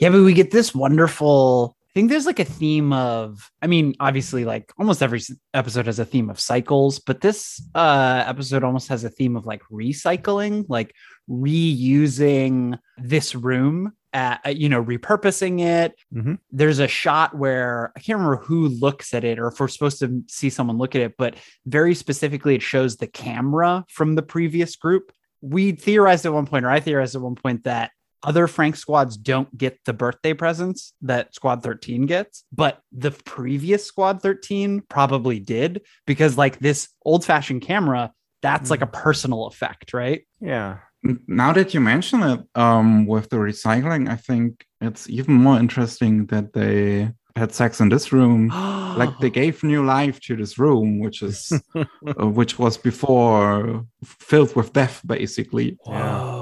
Yeah, 0.00 0.10
but 0.10 0.22
we 0.22 0.32
get 0.34 0.50
this 0.50 0.74
wonderful 0.74 1.76
I 1.90 1.92
think 1.94 2.08
there's 2.08 2.26
like 2.26 2.38
a 2.38 2.44
theme 2.44 2.92
of, 2.92 3.50
I 3.60 3.66
mean, 3.66 3.96
obviously, 3.98 4.44
like 4.44 4.72
almost 4.78 5.02
every 5.02 5.20
episode 5.54 5.86
has 5.86 5.98
a 5.98 6.04
theme 6.04 6.30
of 6.30 6.38
cycles, 6.38 7.00
but 7.00 7.20
this 7.20 7.60
uh, 7.74 8.22
episode 8.28 8.62
almost 8.62 8.86
has 8.88 9.02
a 9.02 9.10
theme 9.10 9.36
of 9.36 9.44
like 9.44 9.62
recycling, 9.72 10.66
like 10.68 10.94
reusing 11.28 12.78
this 12.96 13.34
room 13.34 13.92
at, 14.12 14.56
you 14.56 14.68
know, 14.68 14.84
repurposing 14.84 15.60
it. 15.60 15.94
Mhm. 16.14 16.38
There's 16.52 16.78
a 16.78 16.86
shot 16.86 17.36
where 17.36 17.92
I 17.96 18.00
can't 18.00 18.18
remember 18.18 18.42
who 18.44 18.68
looks 18.68 19.12
at 19.12 19.24
it 19.24 19.40
or 19.40 19.48
if 19.48 19.58
we're 19.58 19.66
supposed 19.66 19.98
to 19.98 20.22
see 20.28 20.48
someone 20.48 20.78
look 20.78 20.94
at 20.94 21.02
it, 21.02 21.14
but 21.18 21.34
very 21.66 21.96
specifically, 21.96 22.54
it 22.54 22.62
shows 22.62 22.96
the 22.98 23.06
camera 23.08 23.84
from 23.88 24.14
the 24.14 24.22
previous 24.22 24.76
group. 24.76 25.10
We 25.40 25.72
theorized 25.72 26.24
at 26.24 26.32
one 26.32 26.46
point, 26.46 26.64
or 26.64 26.70
I 26.70 26.78
theorized 26.78 27.16
at 27.16 27.22
one 27.22 27.34
point, 27.34 27.64
that 27.64 27.90
other 28.22 28.46
Frank 28.46 28.76
squads 28.76 29.16
don't 29.16 29.56
get 29.56 29.78
the 29.84 29.92
birthday 29.92 30.34
presents 30.34 30.92
that 31.02 31.34
Squad 31.34 31.62
13 31.62 32.06
gets, 32.06 32.44
but 32.52 32.80
the 32.92 33.10
previous 33.10 33.84
Squad 33.84 34.22
13 34.22 34.82
probably 34.88 35.38
did 35.38 35.82
because, 36.06 36.36
like, 36.36 36.58
this 36.58 36.88
old 37.04 37.24
fashioned 37.24 37.62
camera, 37.62 38.12
that's 38.42 38.70
like 38.70 38.82
a 38.82 38.86
personal 38.86 39.46
effect, 39.46 39.92
right? 39.92 40.26
Yeah. 40.40 40.78
Now 41.26 41.52
that 41.52 41.72
you 41.72 41.80
mention 41.80 42.22
it, 42.22 42.40
um, 42.54 43.06
with 43.06 43.30
the 43.30 43.36
recycling, 43.36 44.08
I 44.08 44.16
think 44.16 44.66
it's 44.80 45.08
even 45.08 45.34
more 45.34 45.58
interesting 45.58 46.26
that 46.26 46.52
they 46.52 47.10
had 47.36 47.52
sex 47.52 47.80
in 47.80 47.88
this 47.88 48.12
room. 48.12 48.48
like 48.98 49.16
they 49.18 49.30
gave 49.30 49.62
new 49.62 49.84
life 49.84 50.20
to 50.20 50.36
this 50.36 50.58
room, 50.58 50.98
which 50.98 51.22
is 51.22 51.52
uh, 51.74 52.26
which 52.26 52.58
was 52.58 52.76
before 52.76 53.86
filled 54.04 54.54
with 54.56 54.72
death, 54.72 55.00
basically. 55.06 55.78
Whoa. 55.84 56.39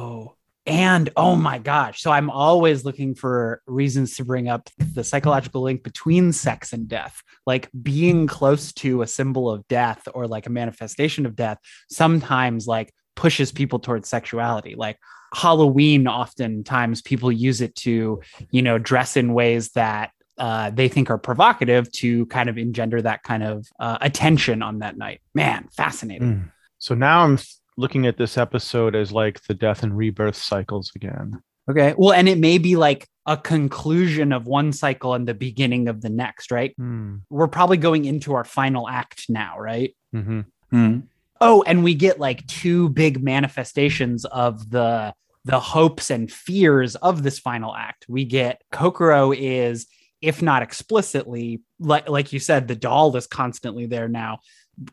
And 0.69 1.11
oh 1.17 1.35
my 1.35 1.59
gosh. 1.59 2.03
So 2.03 2.11
I'm 2.11 2.31
always 2.31 2.85
looking 2.85 3.15
for 3.15 3.63
reasons 3.67 4.17
to 4.17 4.25
bring 4.25 4.49
up 4.49 4.69
the 4.79 5.03
psychological 5.03 5.63
link 5.63 5.83
between 5.83 6.33
sex 6.33 6.73
and 6.73 6.87
death. 6.87 7.23
Like 7.47 7.71
being 7.83 8.27
close 8.27 8.73
to 8.75 9.03
a 9.03 9.07
symbol 9.07 9.51
of 9.51 9.67
death 9.69 10.07
or 10.15 10.27
like 10.27 10.47
a 10.47 10.51
manifestation 10.51 11.27
of 11.27 11.35
death 11.35 11.59
sometimes 11.91 12.67
like 12.67 12.93
pushes 13.17 13.51
people 13.51 13.79
towards 13.79 14.09
sexuality. 14.09 14.75
Like 14.77 14.99
Halloween, 15.35 16.07
oftentimes 16.07 17.03
people 17.03 17.33
use 17.33 17.61
it 17.61 17.75
to, 17.77 18.21
you 18.51 18.63
know, 18.63 18.79
dress 18.79 19.17
in 19.17 19.35
ways 19.35 19.71
that 19.71 20.11
uh, 20.39 20.71
they 20.71 20.89
think 20.89 21.11
are 21.11 21.19
provocative 21.19 21.91
to 21.91 22.27
kind 22.27 22.49
of 22.49 22.59
engender 22.59 23.03
that 23.03 23.23
kind 23.23 23.43
of 23.43 23.67
uh, 23.81 23.99
attention 24.01 24.63
on 24.63 24.79
that 24.81 24.97
night. 24.97 25.21
Man, 25.35 25.67
fascinating. 25.73 26.35
Mm. 26.35 26.53
So 26.79 26.95
now 26.95 27.25
I'm 27.25 27.39
looking 27.79 28.07
at 28.07 28.19
this 28.19 28.37
episode 28.37 28.95
as 28.97 29.13
like 29.13 29.41
the 29.45 29.55
death 29.55 29.85
and 29.85 29.97
rebirth 29.97 30.37
cycles 30.37 30.91
again. 30.97 31.41
Okay. 31.71 31.95
Well, 31.97 32.13
and 32.13 32.29
it 32.29 32.39
may 32.39 32.59
be 32.59 32.77
like 32.77 33.09
a 33.25 33.37
conclusion 33.37 34.33
of 34.33 34.47
one 34.47 34.73
cycle 34.73 35.15
and 35.15 35.29
the 35.29 35.35
beginning 35.35 35.87
of 35.87 36.01
the 36.01 36.09
next, 36.09 36.51
right? 36.51 36.75
Hmm. 36.77 37.19
We're 37.31 37.47
probably 37.47 37.77
going 37.77 38.05
into 38.05 38.35
our 38.35 38.45
final 38.45 38.89
act 38.89 39.27
now, 39.29 39.59
right? 39.61 39.95
Mhm. 40.15 40.47
Hmm. 40.71 40.99
Oh, 41.41 41.63
and 41.67 41.85
we 41.85 41.95
get 41.95 42.19
like 42.19 42.47
two 42.47 42.89
big 42.89 43.23
manifestations 43.23 44.25
of 44.25 44.71
the 44.71 45.15
the 45.45 45.61
hopes 45.61 46.11
and 46.11 46.31
fears 46.31 46.97
of 46.97 47.23
this 47.23 47.39
final 47.39 47.75
act. 47.75 48.07
We 48.09 48.25
get 48.25 48.61
Kokoro 48.73 49.33
is, 49.33 49.87
if 50.21 50.43
not 50.43 50.63
explicitly, 50.63 51.63
like 51.79 52.09
like 52.09 52.33
you 52.33 52.41
said, 52.41 52.67
the 52.67 52.75
doll 52.75 53.15
is 53.17 53.27
constantly 53.29 53.87
there 53.87 54.09
now. 54.09 54.41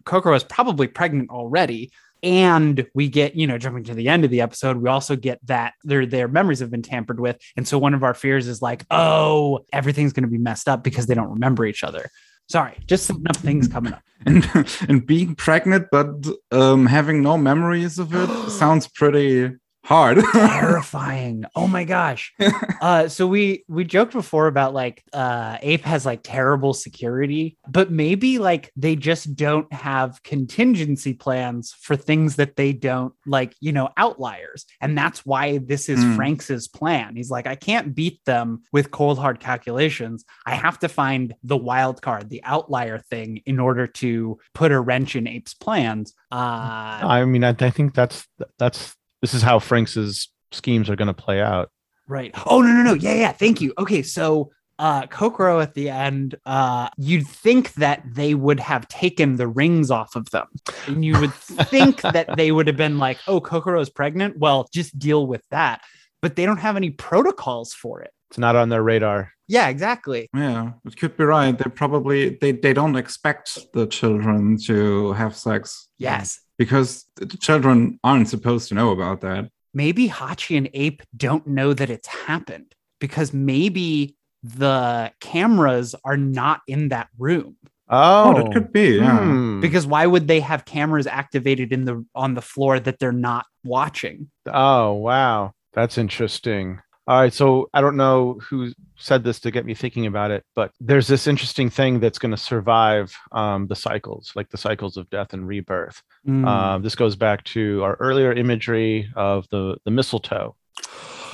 Kokoro 0.04 0.36
is 0.36 0.44
probably 0.44 0.88
pregnant 0.88 1.30
already. 1.30 1.92
And 2.26 2.88
we 2.96 3.08
get, 3.08 3.36
you 3.36 3.46
know, 3.46 3.60
jumping 3.60 3.84
to 3.84 3.94
the 3.94 4.10
end 4.10 4.26
of 4.26 4.32
the 4.32 4.42
episode, 4.42 4.78
we 4.78 4.90
also 4.90 5.16
get 5.16 5.40
that 5.46 5.74
their 5.84 6.08
their 6.08 6.28
memories 6.28 6.60
have 6.60 6.72
been 6.72 6.82
tampered 6.82 7.20
with. 7.20 7.38
And 7.56 7.68
so 7.68 7.78
one 7.78 7.94
of 7.94 8.04
our 8.04 8.16
fears 8.16 8.48
is 8.48 8.64
like, 8.64 8.84
oh, 8.90 9.60
everything's 9.72 10.12
gonna 10.12 10.28
be 10.28 10.40
messed 10.40 10.68
up 10.68 10.84
because 10.84 11.06
they 11.06 11.14
don't 11.14 11.30
remember 11.30 11.66
each 11.66 11.84
other. 11.84 12.10
Sorry, 12.50 12.78
just 12.88 13.12
up 13.12 13.38
things 13.38 13.68
coming 13.68 13.94
up. 13.94 14.02
And 14.26 14.44
and 14.88 15.06
being 15.06 15.36
pregnant 15.36 15.88
but 15.92 16.08
um, 16.50 16.88
having 16.88 17.22
no 17.22 17.38
memories 17.38 18.00
of 18.00 18.16
it 18.16 18.50
sounds 18.50 18.88
pretty 18.88 19.52
hard. 19.86 20.18
terrifying. 20.34 21.46
Oh 21.56 21.68
my 21.68 21.84
gosh. 21.84 22.34
Uh 22.82 23.08
so 23.08 23.26
we 23.26 23.64
we 23.68 23.84
joked 23.84 24.12
before 24.12 24.48
about 24.48 24.74
like 24.74 25.02
uh 25.14 25.58
ape 25.62 25.86
has 25.86 26.06
like 26.06 26.20
terrible 26.24 26.74
security 26.74 27.58
but 27.68 27.90
maybe 27.90 28.38
like 28.38 28.72
they 28.76 28.96
just 28.96 29.36
don't 29.36 29.72
have 29.74 30.22
contingency 30.24 31.14
plans 31.14 31.74
for 31.82 31.96
things 31.96 32.36
that 32.36 32.58
they 32.58 32.74
don't 32.74 33.14
like 33.26 33.56
you 33.62 33.72
know 33.72 33.90
outliers. 33.98 34.66
And 34.82 34.96
that's 34.98 35.26
why 35.26 35.58
this 35.60 35.90
is 35.90 36.04
Hmm. 36.04 36.16
frank's 36.16 36.68
plan. 36.68 37.16
He's 37.16 37.32
like 37.32 37.48
i 37.48 37.56
can't 37.56 37.96
beat 37.96 38.20
them 38.26 38.62
with 38.72 38.92
cold 38.92 39.18
hard 39.18 39.40
calculations. 39.40 40.26
I 40.46 40.54
have 40.56 40.78
to 40.80 40.90
find 40.90 41.34
the 41.44 41.58
wild 41.58 42.02
card 42.02 42.30
the 42.30 42.44
outlier 42.44 43.00
thing 43.00 43.42
in 43.46 43.60
order 43.60 43.88
to 44.04 44.38
put 44.54 44.72
a 44.72 44.80
wrench 44.80 45.16
in 45.16 45.28
ape's 45.28 45.54
plans. 45.54 46.14
Uh 46.32 47.00
I 47.18 47.26
mean, 47.26 47.44
I, 47.44 47.56
I 47.58 47.70
think 47.72 47.96
that's 47.96 48.28
that's 48.60 48.96
this 49.26 49.34
is 49.34 49.42
how 49.42 49.58
Franks' 49.58 50.30
schemes 50.52 50.88
are 50.88 50.96
going 50.96 51.08
to 51.08 51.16
play 51.16 51.42
out. 51.42 51.72
Right. 52.08 52.32
Oh 52.46 52.62
no 52.62 52.68
no 52.68 52.84
no. 52.84 52.94
Yeah 52.94 53.16
yeah. 53.16 53.32
Thank 53.32 53.60
you. 53.60 53.74
Okay, 53.80 54.04
so 54.04 54.52
uh 54.78 55.08
Kokoro 55.08 55.60
at 55.62 55.74
the 55.74 55.90
end, 55.90 56.36
uh 56.46 56.90
you'd 56.96 57.26
think 57.26 57.74
that 57.74 58.04
they 58.06 58.36
would 58.36 58.60
have 58.60 58.88
taken 58.88 59.38
the 59.38 59.48
rings 59.48 59.90
off 59.90 60.16
of 60.16 60.30
them. 60.30 60.46
And 60.86 61.04
you 61.04 61.20
would 61.20 61.34
think 61.74 62.02
that 62.04 62.38
they 62.38 62.52
would 62.52 62.68
have 62.68 62.78
been 62.78 63.00
like, 63.00 63.18
"Oh, 63.26 63.42
Kokoro 63.42 63.82
is 63.82 63.90
pregnant. 63.90 64.38
Well, 64.38 64.68
just 64.72 65.00
deal 65.00 65.26
with 65.26 65.42
that." 65.50 65.82
But 66.22 66.36
they 66.36 66.46
don't 66.46 66.58
have 66.58 66.78
any 66.78 66.92
protocols 66.92 67.74
for 67.74 68.04
it. 68.04 68.12
It's 68.30 68.38
not 68.38 68.56
on 68.56 68.70
their 68.70 68.84
radar. 68.84 69.32
Yeah, 69.48 69.70
exactly. 69.70 70.30
yeah, 70.36 70.74
it 70.86 70.98
could 70.98 71.18
be 71.18 71.24
right. 71.24 71.58
They 71.58 71.72
probably 71.72 72.38
they, 72.40 72.52
they 72.52 72.74
don't 72.74 72.96
expect 72.96 73.58
the 73.74 73.88
children 73.88 74.60
to 74.66 75.14
have 75.14 75.36
sex. 75.36 75.88
Yes. 75.98 76.40
Because 76.58 77.06
the 77.18 77.26
children 77.38 78.00
aren't 78.04 78.30
supposed 78.30 78.70
to 78.70 78.76
know 78.76 78.92
about 78.92 79.22
that. 79.22 79.50
Maybe 79.74 80.08
Hachi 80.08 80.58
and 80.58 80.70
Ape 80.74 81.04
don't 81.16 81.46
know 81.46 81.74
that 81.74 81.90
it's 81.90 82.08
happened 82.08 82.74
because 83.00 83.34
maybe 83.34 84.16
the 84.42 85.12
cameras 85.20 85.96
are 86.06 86.16
not 86.18 86.62
in 86.68 86.90
that 86.90 87.10
room. 87.18 87.58
Oh, 87.90 88.30
Oh, 88.30 88.34
that 88.44 88.54
could 88.54 88.72
be, 88.72 88.98
yeah. 88.98 89.20
Hmm. 89.20 89.60
Because 89.60 89.86
why 89.86 90.06
would 90.06 90.28
they 90.28 90.40
have 90.40 90.66
cameras 90.66 91.08
activated 91.08 91.74
in 91.74 91.86
the 91.86 92.06
on 92.16 92.34
the 92.34 92.42
floor 92.42 92.80
that 92.80 93.00
they're 93.00 93.12
not 93.12 93.46
watching? 93.64 94.32
Oh, 94.48 94.94
wow. 94.94 95.52
That's 95.74 95.98
interesting. 95.98 96.80
All 97.08 97.20
right. 97.20 97.34
So 97.34 97.70
I 97.72 97.82
don't 97.82 97.98
know 97.98 98.40
who 98.50 98.74
said 98.98 99.24
this 99.24 99.40
to 99.42 99.52
get 99.52 99.66
me 99.66 99.76
thinking 99.76 100.08
about 100.08 100.32
it, 100.32 100.44
but 100.56 100.72
there's 100.80 101.08
this 101.08 101.28
interesting 101.28 101.70
thing 101.70 102.00
that's 102.00 102.18
going 102.18 102.32
to 102.32 102.38
survive 102.38 103.16
um, 103.32 103.68
the 103.68 103.76
cycles, 103.76 104.32
like 104.36 104.50
the 104.50 104.58
cycles 104.58 104.98
of 104.98 105.10
death 105.12 105.34
and 105.34 105.48
rebirth. 105.48 106.02
Hmm. 106.26 106.46
Uh, 106.46 106.78
this 106.80 106.96
goes 106.96 107.16
back 107.16 107.44
to 107.46 107.84
our 107.84 107.96
earlier 108.00 108.34
imagery 108.34 109.08
of 109.16 109.48
the, 109.52 109.78
the 109.86 109.92
mistletoe. 109.92 110.56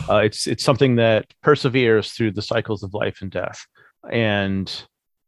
Uh, 0.09 0.17
it's, 0.17 0.45
it's 0.45 0.63
something 0.63 0.95
that 0.97 1.25
perseveres 1.41 2.11
through 2.11 2.31
the 2.31 2.41
cycles 2.41 2.83
of 2.83 2.93
life 2.93 3.21
and 3.21 3.31
death. 3.31 3.65
And 4.09 4.69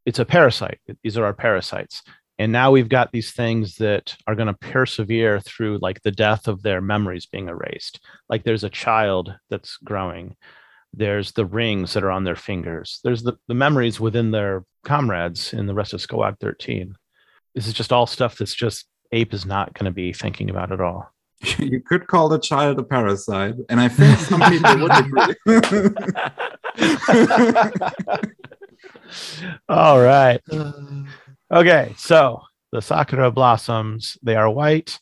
it's 0.05 0.19
a 0.19 0.25
parasite. 0.25 0.79
These 1.03 1.17
are 1.17 1.23
our 1.23 1.33
parasites. 1.33 2.03
And 2.39 2.51
now 2.51 2.71
we've 2.71 2.89
got 2.89 3.11
these 3.11 3.31
things 3.31 3.75
that 3.75 4.15
are 4.25 4.35
going 4.35 4.47
to 4.47 4.53
persevere 4.53 5.39
through 5.39 5.77
like 5.81 6.01
the 6.01 6.11
death 6.11 6.47
of 6.47 6.63
their 6.63 6.81
memories 6.81 7.27
being 7.27 7.47
erased. 7.47 7.99
Like 8.27 8.43
there's 8.43 8.63
a 8.63 8.69
child 8.69 9.35
that's 9.49 9.77
growing. 9.77 10.35
There's 10.93 11.31
the 11.31 11.45
rings 11.45 11.93
that 11.93 12.03
are 12.03 12.11
on 12.11 12.23
their 12.23 12.35
fingers. 12.35 12.99
There's 13.03 13.23
the, 13.23 13.37
the 13.47 13.53
memories 13.53 13.99
within 13.99 14.31
their 14.31 14.65
comrades 14.83 15.53
in 15.53 15.67
the 15.67 15.73
rest 15.73 15.93
of 15.93 16.01
Squad 16.01 16.37
13. 16.39 16.95
This 17.53 17.67
is 17.67 17.73
just 17.73 17.93
all 17.93 18.07
stuff 18.07 18.37
that's 18.37 18.55
just 18.55 18.87
Ape 19.11 19.33
is 19.33 19.45
not 19.45 19.73
going 19.75 19.85
to 19.85 19.91
be 19.91 20.11
thinking 20.11 20.49
about 20.49 20.71
at 20.71 20.81
all. 20.81 21.09
You 21.59 21.81
could 21.81 22.07
call 22.07 22.29
the 22.29 22.39
child 22.39 22.79
a 22.79 22.83
parasite, 22.83 23.55
and 23.69 23.81
I 23.81 23.89
think 23.89 24.17
some 24.17 24.39
people 24.49 24.79
would 24.79 24.91
agree. 24.97 25.35
all 29.67 29.99
right. 29.99 30.39
Okay, 31.53 31.93
so 31.97 32.41
the 32.71 32.81
sakura 32.81 33.31
blossoms, 33.31 34.17
they 34.23 34.35
are 34.35 34.49
white. 34.49 34.99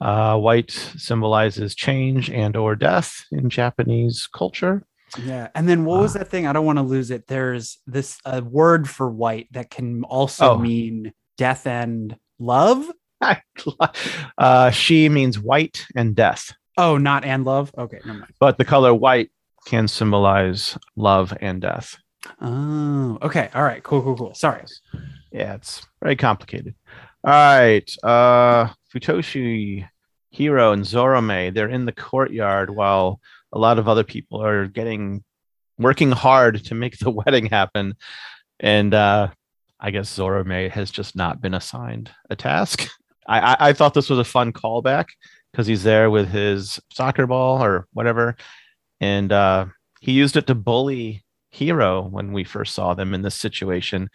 Uh, 0.00 0.36
white 0.38 0.70
symbolizes 0.70 1.74
change 1.74 2.30
and 2.30 2.56
or 2.56 2.74
death 2.74 3.24
in 3.32 3.48
Japanese 3.50 4.26
culture. 4.32 4.82
yeah. 5.22 5.48
And 5.54 5.68
then 5.68 5.84
what 5.84 6.00
was 6.00 6.16
Uh, 6.16 6.20
that 6.20 6.30
thing? 6.30 6.46
I 6.46 6.52
don't 6.52 6.66
want 6.66 6.78
to 6.78 6.82
lose 6.82 7.10
it. 7.10 7.26
There's 7.28 7.78
this 7.86 8.18
a 8.24 8.42
word 8.42 8.88
for 8.88 9.08
white 9.10 9.48
that 9.52 9.70
can 9.70 10.02
also 10.04 10.52
Oh. 10.54 10.58
mean 10.58 11.12
death 11.38 11.66
and 11.66 12.16
love. 12.38 12.90
uh, 14.38 14.70
she 14.70 15.08
means 15.08 15.38
white 15.38 15.86
and 15.94 16.14
death, 16.16 16.52
Oh, 16.76 16.98
not 16.98 17.24
and 17.24 17.44
love. 17.44 17.72
Okay, 17.78 18.00
never 18.04 18.18
mind. 18.20 18.32
but 18.40 18.58
the 18.58 18.64
color 18.64 18.92
white 18.92 19.30
can 19.66 19.86
symbolize 19.88 20.76
love 20.96 21.32
and 21.40 21.60
death. 21.62 21.96
Oh, 22.40 23.18
okay. 23.22 23.50
All 23.54 23.62
right. 23.62 23.82
Cool, 23.82 24.02
cool, 24.02 24.16
cool. 24.16 24.34
Sorry. 24.34 24.62
Yeah, 25.34 25.54
it's 25.54 25.84
very 26.00 26.16
complicated. 26.16 26.74
All 27.24 27.32
right. 27.32 27.96
Uh 28.02 28.68
Futoshi, 28.94 29.88
Hiro, 30.30 30.72
and 30.72 30.84
Zorome, 30.84 31.52
they're 31.52 31.68
in 31.68 31.84
the 31.84 31.92
courtyard 31.92 32.70
while 32.70 33.20
a 33.52 33.58
lot 33.58 33.78
of 33.78 33.88
other 33.88 34.04
people 34.04 34.42
are 34.42 34.66
getting 34.66 35.24
working 35.78 36.12
hard 36.12 36.64
to 36.66 36.74
make 36.74 36.98
the 36.98 37.10
wedding 37.26 37.46
happen. 37.46 37.94
And 38.60 38.94
uh, 38.94 39.28
I 39.80 39.90
guess 39.90 40.16
Zorome 40.16 40.70
has 40.70 40.90
just 40.92 41.16
not 41.16 41.40
been 41.40 41.54
assigned 41.54 42.10
a 42.30 42.36
task. 42.36 42.88
I, 43.26 43.40
I, 43.40 43.56
I 43.60 43.72
thought 43.72 43.94
this 43.94 44.10
was 44.10 44.20
a 44.20 44.24
fun 44.24 44.52
callback 44.52 45.06
because 45.50 45.66
he's 45.66 45.82
there 45.82 46.10
with 46.10 46.28
his 46.28 46.78
soccer 46.92 47.26
ball 47.26 47.62
or 47.62 47.88
whatever. 47.92 48.36
And 49.00 49.32
uh, 49.32 49.66
he 50.00 50.12
used 50.12 50.36
it 50.36 50.46
to 50.46 50.54
bully 50.54 51.24
Hiro 51.50 52.02
when 52.02 52.32
we 52.32 52.44
first 52.44 52.74
saw 52.74 52.94
them 52.94 53.14
in 53.14 53.22
this 53.22 53.34
situation. 53.34 54.08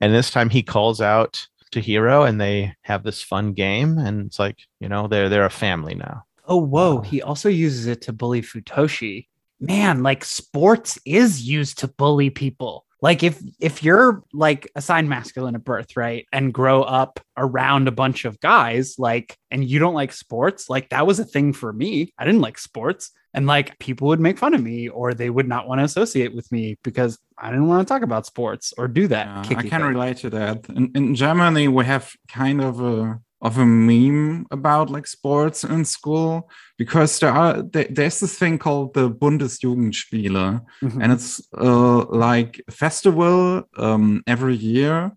And 0.00 0.14
this 0.14 0.30
time 0.30 0.50
he 0.50 0.62
calls 0.62 1.00
out 1.00 1.46
to 1.72 1.80
Hiro 1.80 2.22
and 2.22 2.40
they 2.40 2.74
have 2.82 3.02
this 3.02 3.22
fun 3.22 3.52
game. 3.52 3.98
And 3.98 4.26
it's 4.26 4.38
like, 4.38 4.58
you 4.80 4.88
know, 4.88 5.08
they're 5.08 5.28
they're 5.28 5.46
a 5.46 5.50
family 5.50 5.94
now. 5.94 6.24
Oh, 6.44 6.58
whoa. 6.58 7.00
He 7.00 7.22
also 7.22 7.48
uses 7.48 7.86
it 7.86 8.02
to 8.02 8.12
bully 8.12 8.42
Futoshi. 8.42 9.26
Man, 9.58 10.02
like 10.02 10.24
sports 10.24 10.98
is 11.04 11.42
used 11.42 11.78
to 11.78 11.88
bully 11.88 12.30
people. 12.30 12.84
Like 13.02 13.22
if 13.22 13.40
if 13.60 13.82
you're 13.82 14.22
like 14.32 14.70
assigned 14.74 15.08
masculine 15.08 15.54
at 15.54 15.64
birth, 15.64 15.96
right, 15.96 16.26
and 16.32 16.52
grow 16.52 16.82
up 16.82 17.20
around 17.36 17.88
a 17.88 17.92
bunch 17.92 18.24
of 18.24 18.40
guys, 18.40 18.98
like, 18.98 19.36
and 19.50 19.62
you 19.62 19.78
don't 19.78 19.94
like 19.94 20.12
sports, 20.12 20.70
like 20.70 20.88
that 20.88 21.06
was 21.06 21.20
a 21.20 21.24
thing 21.24 21.52
for 21.52 21.72
me. 21.72 22.12
I 22.18 22.24
didn't 22.24 22.40
like 22.40 22.58
sports, 22.58 23.10
and 23.34 23.46
like 23.46 23.78
people 23.78 24.08
would 24.08 24.20
make 24.20 24.38
fun 24.38 24.54
of 24.54 24.62
me, 24.62 24.88
or 24.88 25.12
they 25.12 25.28
would 25.28 25.46
not 25.46 25.68
want 25.68 25.80
to 25.80 25.84
associate 25.84 26.34
with 26.34 26.50
me 26.50 26.78
because 26.82 27.18
I 27.38 27.50
didn't 27.50 27.68
want 27.68 27.86
to 27.86 27.92
talk 27.92 28.02
about 28.02 28.26
sports 28.26 28.72
or 28.78 28.88
do 28.88 29.06
that. 29.08 29.50
Yeah, 29.50 29.58
I 29.58 29.62
can 29.62 29.84
relate 29.84 30.18
to 30.18 30.30
that. 30.30 30.68
In, 30.70 30.90
in 30.94 31.14
Germany, 31.14 31.68
we 31.68 31.84
have 31.84 32.12
kind 32.28 32.62
of 32.62 32.80
a 32.80 33.20
of 33.42 33.58
a 33.58 33.66
meme 33.66 34.46
about 34.50 34.90
like 34.90 35.06
sports 35.06 35.62
in 35.62 35.84
school 35.84 36.50
because 36.78 37.18
there 37.18 37.30
are 37.30 37.62
there, 37.62 37.86
there's 37.90 38.20
this 38.20 38.38
thing 38.38 38.58
called 38.58 38.94
the 38.94 39.10
Bundesjugendspiele 39.10 40.64
mm-hmm. 40.82 41.02
and 41.02 41.12
it's 41.12 41.40
uh, 41.56 42.04
like 42.06 42.62
a 42.66 42.72
festival 42.72 43.62
um, 43.76 44.22
every 44.26 44.56
year 44.56 45.12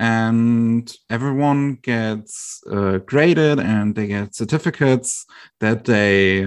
and 0.00 0.92
everyone 1.10 1.78
gets 1.82 2.60
uh, 2.70 2.98
graded 2.98 3.60
and 3.60 3.94
they 3.94 4.06
get 4.06 4.34
certificates 4.34 5.26
that 5.60 5.84
they 5.84 6.46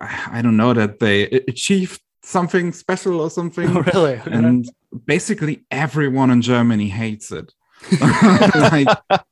I 0.00 0.40
don't 0.42 0.56
know 0.56 0.74
that 0.74 1.00
they 1.00 1.24
achieved 1.48 2.01
something 2.22 2.72
special 2.72 3.20
or 3.20 3.30
something. 3.30 3.68
Oh, 3.76 3.80
really? 3.80 4.20
and 4.26 4.68
basically 5.06 5.64
everyone 5.70 6.30
in 6.30 6.42
Germany 6.42 6.88
hates 6.88 7.32
it. 7.32 7.52
like, 8.00 8.86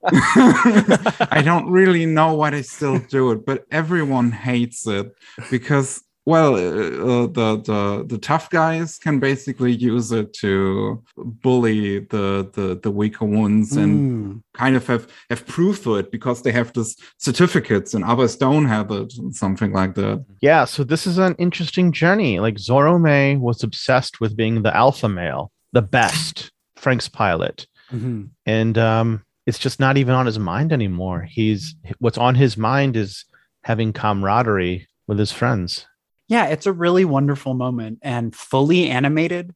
I 0.08 1.42
don't 1.44 1.70
really 1.70 2.04
know 2.04 2.34
why 2.34 2.50
they 2.50 2.62
still 2.62 2.98
do 2.98 3.30
it, 3.30 3.46
but 3.46 3.64
everyone 3.70 4.32
hates 4.32 4.86
it 4.88 5.12
because, 5.50 6.02
well, 6.30 6.54
uh, 6.54 6.58
uh, 6.58 7.26
the 7.38 7.48
the 7.68 7.80
the 8.12 8.18
tough 8.18 8.46
guys 8.50 8.98
can 8.98 9.20
basically 9.20 9.72
use 9.72 10.12
it 10.12 10.32
to 10.42 11.02
bully 11.16 12.00
the 12.14 12.26
the, 12.54 12.78
the 12.82 12.90
weaker 12.90 13.24
ones 13.24 13.72
mm. 13.72 13.82
and 13.82 13.94
hmm. 13.94 14.38
kind 14.54 14.76
of 14.76 14.86
have 14.86 15.04
have 15.28 15.46
proof 15.46 15.76
for 15.84 15.98
it 16.00 16.10
because 16.10 16.42
they 16.42 16.52
have 16.52 16.72
this 16.72 16.96
certificates 17.18 17.94
and 17.94 18.04
others 18.04 18.36
don't 18.36 18.66
have 18.66 18.90
it, 18.90 19.12
and 19.18 19.34
something 19.34 19.72
like 19.72 19.94
that. 19.94 20.24
Yeah, 20.40 20.64
so 20.64 20.84
this 20.84 21.06
is 21.06 21.18
an 21.18 21.34
interesting 21.38 21.92
journey. 21.92 22.40
Like 22.40 22.56
Zorome 22.56 23.40
was 23.40 23.62
obsessed 23.62 24.20
with 24.20 24.36
being 24.36 24.62
the 24.62 24.74
alpha 24.74 25.08
male, 25.08 25.52
the 25.72 25.82
best, 25.82 26.52
Franxx 26.78 27.12
pilot 27.12 27.66
Mm-hmm. 27.92 28.24
And 28.46 28.78
um, 28.78 29.24
it's 29.46 29.58
just 29.58 29.80
not 29.80 29.96
even 29.96 30.14
on 30.14 30.26
his 30.26 30.38
mind 30.38 30.72
anymore. 30.72 31.22
He's 31.28 31.74
what's 31.98 32.18
on 32.18 32.34
his 32.34 32.56
mind 32.56 32.96
is 32.96 33.24
having 33.64 33.92
camaraderie 33.92 34.88
with 35.06 35.18
his 35.18 35.32
friends. 35.32 35.86
Yeah, 36.30 36.46
it's 36.46 36.66
a 36.66 36.72
really 36.72 37.04
wonderful 37.04 37.54
moment 37.54 37.98
and 38.02 38.34
fully 38.34 38.88
animated. 38.88 39.52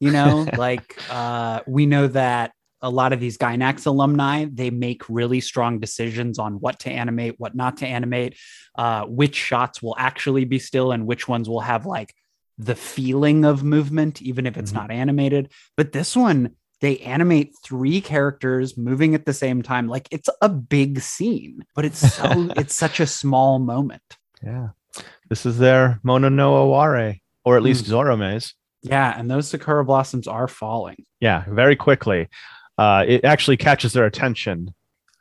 You 0.00 0.10
know, 0.10 0.46
like 0.58 1.00
uh, 1.08 1.60
we 1.68 1.86
know 1.86 2.08
that 2.08 2.52
a 2.82 2.90
lot 2.90 3.12
of 3.12 3.20
these 3.20 3.38
Gainax 3.38 3.86
alumni, 3.86 4.46
they 4.52 4.70
make 4.70 5.08
really 5.08 5.40
strong 5.40 5.78
decisions 5.78 6.38
on 6.40 6.54
what 6.54 6.80
to 6.80 6.90
animate, 6.90 7.36
what 7.38 7.54
not 7.54 7.76
to 7.78 7.86
animate, 7.86 8.36
uh, 8.76 9.04
which 9.04 9.36
shots 9.36 9.80
will 9.80 9.94
actually 9.96 10.44
be 10.44 10.58
still, 10.58 10.90
and 10.90 11.06
which 11.06 11.28
ones 11.28 11.48
will 11.48 11.60
have 11.60 11.86
like 11.86 12.12
the 12.58 12.74
feeling 12.74 13.44
of 13.44 13.62
movement, 13.62 14.20
even 14.20 14.46
if 14.46 14.56
it's 14.56 14.72
mm-hmm. 14.72 14.80
not 14.80 14.90
animated. 14.90 15.52
But 15.76 15.92
this 15.92 16.16
one, 16.16 16.56
they 16.80 16.98
animate 16.98 17.54
three 17.64 18.00
characters 18.00 18.76
moving 18.76 19.14
at 19.14 19.24
the 19.26 19.32
same 19.32 19.62
time 19.62 19.88
like 19.88 20.08
it's 20.10 20.28
a 20.42 20.48
big 20.48 21.00
scene 21.00 21.64
but 21.74 21.86
it's 21.86 21.98
so 21.98 22.50
it's 22.56 22.74
such 22.74 23.00
a 23.00 23.06
small 23.06 23.58
moment 23.58 24.18
yeah 24.42 24.68
this 25.28 25.46
is 25.46 25.58
their 25.58 26.00
mono 26.02 26.28
no 26.28 26.56
aware 26.56 27.16
or 27.44 27.56
at 27.56 27.62
least 27.62 27.84
mm. 27.84 27.88
zorome's 27.88 28.54
yeah 28.82 29.18
and 29.18 29.30
those 29.30 29.48
sakura 29.48 29.84
blossoms 29.84 30.26
are 30.26 30.48
falling 30.48 31.04
yeah 31.20 31.44
very 31.48 31.76
quickly 31.76 32.28
uh 32.78 33.04
it 33.06 33.24
actually 33.24 33.56
catches 33.56 33.92
their 33.92 34.06
attention 34.06 34.72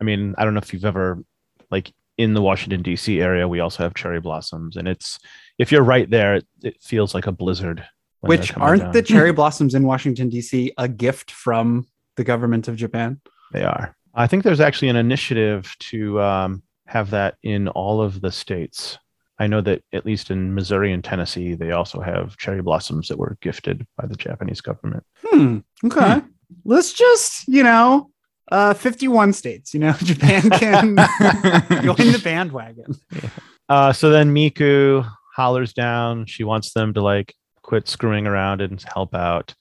i 0.02 0.04
mean 0.04 0.36
i 0.38 0.44
don't 0.44 0.54
know 0.54 0.60
if 0.60 0.74
you've 0.74 0.86
ever 0.86 1.24
like 1.72 1.92
in 2.18 2.34
the 2.34 2.42
washington 2.42 2.84
dc 2.84 3.22
area 3.22 3.48
we 3.48 3.60
also 3.60 3.84
have 3.84 3.94
cherry 3.94 4.20
blossoms 4.22 4.78
and 4.78 4.88
it's 4.88 5.20
if 5.58 5.72
you're 5.72 5.84
right 5.84 6.10
there 6.10 6.36
it, 6.36 6.48
it 6.64 6.82
feels 6.82 7.14
like 7.14 7.28
a 7.28 7.32
blizzard 7.32 7.84
which 8.28 8.56
aren't 8.58 8.82
down. 8.82 8.92
the 8.92 9.02
cherry 9.02 9.32
blossoms 9.34 9.76
in 9.76 9.84
Washington 9.84 10.30
D.C. 10.30 10.72
a 10.78 10.88
gift 10.88 11.32
from 11.32 11.88
the 12.16 12.24
government 12.24 12.68
of 12.68 12.76
Japan? 12.76 13.20
They 13.52 13.64
are. 13.64 13.96
I 14.14 14.28
think 14.28 14.44
there's 14.44 14.60
actually 14.60 14.90
an 14.90 14.96
initiative 14.96 15.76
to 15.80 16.22
um, 16.22 16.64
have 16.88 17.10
that 17.12 17.36
in 17.44 17.68
all 17.70 18.02
of 18.02 18.22
the 18.22 18.32
states. 18.32 18.98
I 19.40 19.48
know 19.48 19.62
that 19.62 19.84
at 19.92 20.06
least 20.06 20.32
in 20.32 20.54
Missouri 20.54 20.94
and 20.94 21.04
Tennessee, 21.04 21.56
they 21.56 21.72
also 21.72 22.00
have 22.00 22.38
cherry 22.38 22.62
blossoms 22.62 23.08
that 23.10 23.18
were 23.18 23.38
gifted 23.42 23.86
by 23.98 24.08
the 24.08 24.16
Japanese 24.16 24.62
government. 24.62 25.04
Hmm. 25.26 25.60
Okay. 25.84 26.20
Hmm. 26.20 26.28
Let's 26.64 26.94
just, 26.94 27.48
you 27.48 27.64
know, 27.64 28.12
uh, 28.52 28.74
51 28.74 29.34
states, 29.34 29.74
you 29.74 29.80
know, 29.80 29.94
Japan 30.04 30.50
can 30.50 30.96
join 31.84 32.12
the 32.12 32.22
bandwagon. 32.24 32.96
Yeah. 33.12 33.30
Uh, 33.68 33.94
so 33.94 34.10
then 34.10 34.34
Miku 34.34 35.10
hollers 35.36 35.74
down. 35.74 36.26
She 36.28 36.44
wants 36.44 36.74
them 36.74 36.94
to 36.94 37.02
like 37.02 37.34
quit 37.62 37.88
screwing 37.88 38.28
around 38.28 38.62
and 38.62 38.84
help 38.94 39.16
out. 39.16 39.54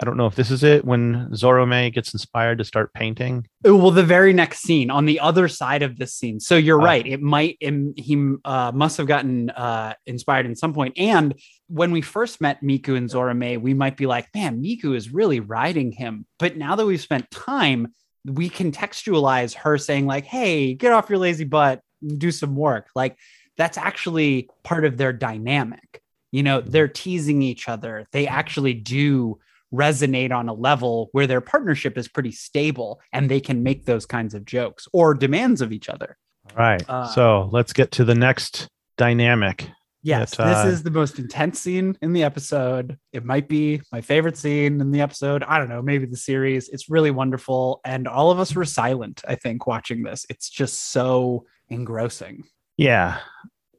I 0.00 0.04
don't 0.04 0.16
know 0.16 0.26
if 0.26 0.36
this 0.36 0.50
is 0.50 0.62
it 0.62 0.84
when 0.84 1.28
Zorome 1.30 1.92
gets 1.92 2.12
inspired 2.12 2.58
to 2.58 2.64
start 2.64 2.92
painting. 2.92 3.46
Well, 3.64 3.90
the 3.90 4.04
very 4.04 4.32
next 4.32 4.60
scene 4.60 4.90
on 4.90 5.06
the 5.06 5.18
other 5.20 5.48
side 5.48 5.82
of 5.82 5.96
this 5.96 6.14
scene. 6.14 6.38
So 6.38 6.56
you're 6.56 6.80
uh, 6.80 6.84
right. 6.84 7.06
It 7.06 7.20
might, 7.20 7.56
it, 7.60 7.74
he 7.96 8.34
uh, 8.44 8.72
must 8.74 8.96
have 8.98 9.06
gotten 9.06 9.50
uh, 9.50 9.94
inspired 10.06 10.46
in 10.46 10.54
some 10.54 10.72
point. 10.72 10.94
And 10.96 11.34
when 11.66 11.90
we 11.90 12.00
first 12.00 12.40
met 12.40 12.62
Miku 12.62 12.96
and 12.96 13.10
Zorome, 13.10 13.60
we 13.60 13.74
might 13.74 13.96
be 13.96 14.06
like, 14.06 14.28
man, 14.34 14.62
Miku 14.62 14.94
is 14.94 15.12
really 15.12 15.40
riding 15.40 15.90
him. 15.90 16.26
But 16.38 16.56
now 16.56 16.76
that 16.76 16.86
we've 16.86 17.00
spent 17.00 17.30
time, 17.30 17.94
we 18.24 18.48
contextualize 18.48 19.54
her 19.54 19.78
saying, 19.78 20.06
like, 20.06 20.24
hey, 20.24 20.74
get 20.74 20.92
off 20.92 21.10
your 21.10 21.18
lazy 21.18 21.44
butt, 21.44 21.80
do 22.18 22.30
some 22.30 22.54
work. 22.54 22.88
Like, 22.94 23.16
that's 23.56 23.76
actually 23.76 24.48
part 24.62 24.84
of 24.84 24.96
their 24.96 25.12
dynamic 25.12 26.02
you 26.30 26.42
know 26.42 26.60
they're 26.60 26.88
teasing 26.88 27.42
each 27.42 27.68
other 27.68 28.06
they 28.12 28.26
actually 28.26 28.74
do 28.74 29.38
resonate 29.72 30.32
on 30.32 30.48
a 30.48 30.52
level 30.52 31.08
where 31.12 31.26
their 31.26 31.40
partnership 31.40 31.98
is 31.98 32.08
pretty 32.08 32.32
stable 32.32 33.00
and 33.12 33.30
they 33.30 33.40
can 33.40 33.62
make 33.62 33.84
those 33.84 34.06
kinds 34.06 34.34
of 34.34 34.44
jokes 34.44 34.88
or 34.92 35.14
demands 35.14 35.60
of 35.60 35.72
each 35.72 35.88
other. 35.88 36.16
All 36.50 36.56
right 36.56 36.82
uh, 36.88 37.06
so 37.08 37.48
let's 37.52 37.72
get 37.72 37.90
to 37.92 38.04
the 38.04 38.14
next 38.14 38.68
dynamic 38.96 39.68
yes 40.02 40.34
that, 40.36 40.46
uh, 40.46 40.64
this 40.64 40.72
is 40.72 40.82
the 40.82 40.90
most 40.90 41.18
intense 41.18 41.60
scene 41.60 41.96
in 42.00 42.14
the 42.14 42.22
episode. 42.22 42.98
It 43.12 43.24
might 43.24 43.48
be 43.48 43.82
my 43.92 44.00
favorite 44.00 44.38
scene 44.38 44.80
in 44.80 44.90
the 44.90 45.02
episode. 45.02 45.42
I 45.42 45.58
don't 45.58 45.68
know 45.68 45.82
maybe 45.82 46.06
the 46.06 46.16
series. 46.16 46.70
It's 46.70 46.88
really 46.88 47.10
wonderful. 47.10 47.80
And 47.84 48.08
all 48.08 48.30
of 48.30 48.38
us 48.38 48.54
were 48.54 48.64
silent 48.64 49.22
i 49.28 49.34
think 49.34 49.66
watching 49.66 50.02
this. 50.02 50.24
It's 50.30 50.48
just 50.48 50.90
so 50.90 51.44
engrossing. 51.68 52.44
Yeah 52.78 53.18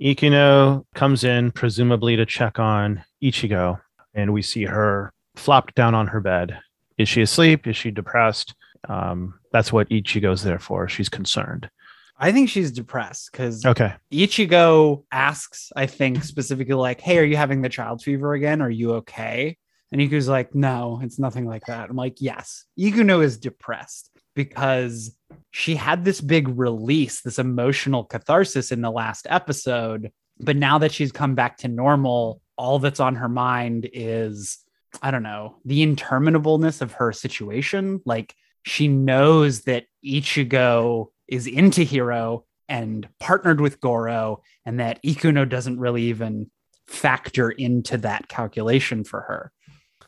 Ikuno 0.01 0.85
comes 0.95 1.23
in, 1.23 1.51
presumably 1.51 2.15
to 2.15 2.25
check 2.25 2.57
on 2.57 3.03
Ichigo, 3.21 3.81
and 4.13 4.31
we 4.31 4.41
see 4.41 4.63
her 4.63 5.13
flopped 5.35 5.75
down 5.75 5.95
on 5.95 6.07
her 6.07 6.19
bed. 6.19 6.59
Is 6.97 7.09
she 7.09 7.21
asleep? 7.21 7.67
Is 7.67 7.77
she 7.77 7.91
depressed? 7.91 8.55
Um, 8.87 9.35
that's 9.51 9.73
what 9.73 9.89
Ichigo's 9.89 10.43
there 10.43 10.59
for. 10.59 10.87
She's 10.87 11.09
concerned. 11.09 11.69
I 12.17 12.31
think 12.33 12.49
she's 12.49 12.71
depressed 12.71 13.29
because 13.31 13.65
okay. 13.65 13.93
Ichigo 14.11 15.05
asks, 15.11 15.71
I 15.75 15.85
think 15.85 16.23
specifically 16.23 16.75
like, 16.75 16.99
"Hey, 16.99 17.17
are 17.17 17.23
you 17.23 17.37
having 17.37 17.61
the 17.61 17.69
child 17.69 18.01
fever 18.01 18.33
again? 18.33 18.61
Are 18.61 18.69
you 18.69 18.93
okay?" 18.95 19.57
And 19.91 20.01
Iku's 20.01 20.27
like, 20.27 20.53
"No, 20.53 20.99
it's 21.01 21.17
nothing 21.17 21.45
like 21.45 21.65
that." 21.67 21.89
I'm 21.89 21.95
like, 21.95 22.19
"Yes, 22.19 22.65
Ikuno 22.77 23.23
is 23.23 23.37
depressed 23.37 24.11
because 24.35 25.15
she 25.51 25.75
had 25.75 26.03
this 26.05 26.21
big 26.21 26.47
release, 26.47 27.21
this 27.21 27.39
emotional 27.39 28.03
catharsis 28.03 28.71
in 28.71 28.81
the 28.81 28.91
last 28.91 29.25
episode. 29.29 30.11
But 30.39 30.55
now 30.55 30.77
that 30.79 30.91
she's 30.91 31.11
come 31.11 31.35
back 31.35 31.57
to 31.59 31.67
normal, 31.67 32.41
all 32.57 32.79
that's 32.79 32.99
on 32.99 33.15
her 33.15 33.29
mind 33.29 33.89
is, 33.91 34.59
I 35.01 35.11
don't 35.11 35.23
know, 35.23 35.57
the 35.65 35.85
interminableness 35.85 36.81
of 36.81 36.93
her 36.93 37.11
situation. 37.11 38.01
Like 38.05 38.33
she 38.63 38.87
knows 38.87 39.61
that 39.61 39.85
Ichigo 40.05 41.07
is 41.27 41.47
into 41.47 41.83
Hiro 41.83 42.45
and 42.67 43.07
partnered 43.19 43.59
with 43.59 43.81
Goro, 43.81 44.43
and 44.65 44.79
that 44.79 45.01
Ikuno 45.03 45.49
doesn't 45.49 45.79
really 45.79 46.03
even 46.03 46.51
factor 46.87 47.49
into 47.49 47.97
that 47.97 48.27
calculation 48.27 49.03
for 49.03 49.21
her. 49.21 49.51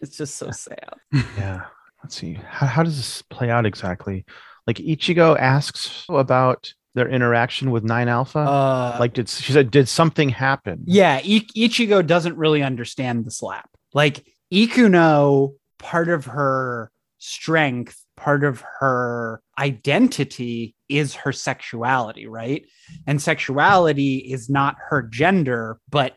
it's 0.00 0.16
just 0.16 0.36
so 0.36 0.50
sad. 0.50 0.94
yeah. 1.36 1.62
Let's 2.02 2.16
see. 2.16 2.34
How, 2.34 2.66
how 2.66 2.82
does 2.84 2.96
this 2.96 3.22
play 3.22 3.50
out 3.50 3.66
exactly? 3.66 4.24
Like 4.66 4.76
Ichigo 4.76 5.36
asks 5.38 6.04
about 6.08 6.72
their 6.94 7.08
interaction 7.08 7.70
with 7.70 7.84
Nine 7.84 8.08
Alpha. 8.08 8.38
Uh, 8.40 8.96
like, 8.98 9.12
did 9.12 9.28
she 9.28 9.52
said, 9.52 9.70
did 9.70 9.88
something 9.88 10.28
happen? 10.30 10.82
yeah, 10.86 11.16
I- 11.22 11.46
Ichigo 11.56 12.06
doesn't 12.06 12.36
really 12.36 12.62
understand 12.62 13.24
the 13.24 13.30
slap. 13.30 13.70
Like 13.94 14.26
Ikuno, 14.52 15.54
part 15.78 16.08
of 16.08 16.26
her 16.26 16.90
strength, 17.18 18.02
part 18.16 18.44
of 18.44 18.62
her 18.80 19.42
identity 19.58 20.74
is 20.88 21.14
her 21.14 21.32
sexuality, 21.32 22.26
right? 22.26 22.64
And 23.06 23.20
sexuality 23.20 24.16
is 24.18 24.48
not 24.48 24.76
her 24.88 25.02
gender, 25.02 25.78
but 25.90 26.16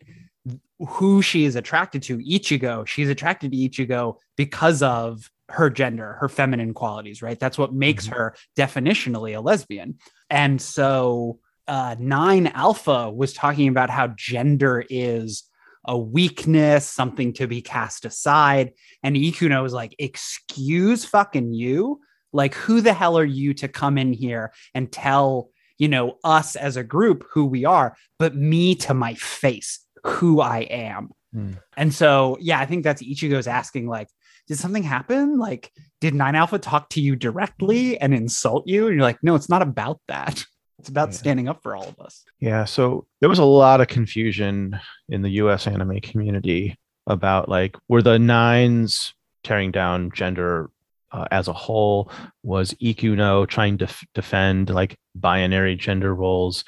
who 0.78 1.22
she 1.22 1.44
is 1.44 1.54
attracted 1.56 2.02
to. 2.04 2.18
Ichigo, 2.18 2.86
she's 2.86 3.08
attracted 3.08 3.52
to 3.52 3.56
Ichigo 3.58 4.16
because 4.36 4.82
of 4.82 5.30
her 5.48 5.68
gender, 5.70 6.14
her 6.20 6.28
feminine 6.28 6.72
qualities, 6.72 7.20
right? 7.22 7.38
That's 7.38 7.58
what 7.58 7.74
makes 7.74 8.06
her 8.06 8.34
definitionally 8.56 9.36
a 9.36 9.40
lesbian. 9.40 9.98
And 10.32 10.62
so 10.62 11.40
uh, 11.68 11.94
Nine 11.98 12.46
Alpha 12.46 13.10
was 13.10 13.34
talking 13.34 13.68
about 13.68 13.90
how 13.90 14.08
gender 14.16 14.82
is 14.88 15.44
a 15.84 15.98
weakness, 15.98 16.86
something 16.86 17.34
to 17.34 17.46
be 17.46 17.60
cast 17.60 18.06
aside. 18.06 18.72
And 19.02 19.14
Ikuno 19.14 19.62
was 19.62 19.74
like, 19.74 19.94
Excuse 19.98 21.04
fucking 21.04 21.52
you? 21.52 22.00
Like, 22.32 22.54
who 22.54 22.80
the 22.80 22.94
hell 22.94 23.18
are 23.18 23.26
you 23.26 23.52
to 23.54 23.68
come 23.68 23.98
in 23.98 24.14
here 24.14 24.54
and 24.74 24.90
tell, 24.90 25.50
you 25.76 25.88
know, 25.88 26.16
us 26.24 26.56
as 26.56 26.78
a 26.78 26.82
group 26.82 27.26
who 27.30 27.44
we 27.44 27.66
are, 27.66 27.94
but 28.18 28.34
me 28.34 28.74
to 28.76 28.94
my 28.94 29.12
face, 29.16 29.80
who 30.02 30.40
I 30.40 30.60
am? 30.60 31.10
Hmm. 31.34 31.52
And 31.76 31.92
so, 31.92 32.38
yeah, 32.40 32.58
I 32.58 32.64
think 32.64 32.84
that's 32.84 33.02
Ichigo's 33.02 33.46
asking, 33.46 33.86
like, 33.86 34.08
did 34.48 34.58
something 34.58 34.82
happen? 34.82 35.38
Like, 35.38 35.72
did 36.00 36.14
Nine 36.14 36.34
Alpha 36.34 36.58
talk 36.58 36.88
to 36.90 37.00
you 37.00 37.16
directly 37.16 37.98
and 37.98 38.12
insult 38.14 38.66
you? 38.66 38.86
And 38.88 38.96
you're 38.96 39.02
like, 39.04 39.22
no, 39.22 39.34
it's 39.34 39.48
not 39.48 39.62
about 39.62 40.00
that. 40.08 40.44
It's 40.78 40.88
about 40.88 41.10
Yeah. 41.10 41.14
standing 41.18 41.48
up 41.48 41.62
for 41.62 41.76
all 41.76 41.86
of 41.86 42.00
us. 42.00 42.24
Yeah, 42.40 42.64
so 42.64 43.06
there 43.20 43.28
was 43.28 43.38
a 43.38 43.44
lot 43.44 43.80
of 43.80 43.86
confusion 43.86 44.80
in 45.08 45.22
the 45.22 45.30
US 45.42 45.68
anime 45.68 46.00
community 46.00 46.76
about 47.06 47.48
like 47.48 47.76
were 47.88 48.02
the 48.02 48.18
nines 48.18 49.14
tearing 49.44 49.70
down 49.70 50.10
gender 50.12 50.70
uh, 51.12 51.26
as 51.30 51.46
a 51.46 51.52
whole 51.52 52.10
was 52.42 52.74
Ikuno 52.82 53.46
trying 53.46 53.78
to 53.78 53.84
f- 53.84 54.04
defend 54.12 54.70
like 54.70 54.96
binary 55.14 55.76
gender 55.76 56.12
roles 56.12 56.64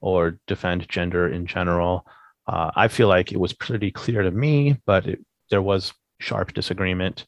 or 0.00 0.38
defend 0.46 0.88
gender 0.88 1.28
in 1.28 1.44
general. 1.46 2.06
Uh, 2.46 2.70
I 2.74 2.88
feel 2.88 3.08
like 3.08 3.32
it 3.32 3.40
was 3.40 3.52
pretty 3.52 3.90
clear 3.90 4.22
to 4.22 4.30
me, 4.30 4.78
but 4.86 5.06
it, 5.06 5.18
there 5.50 5.60
was 5.60 5.92
sharp 6.18 6.52
disagreement. 6.54 7.26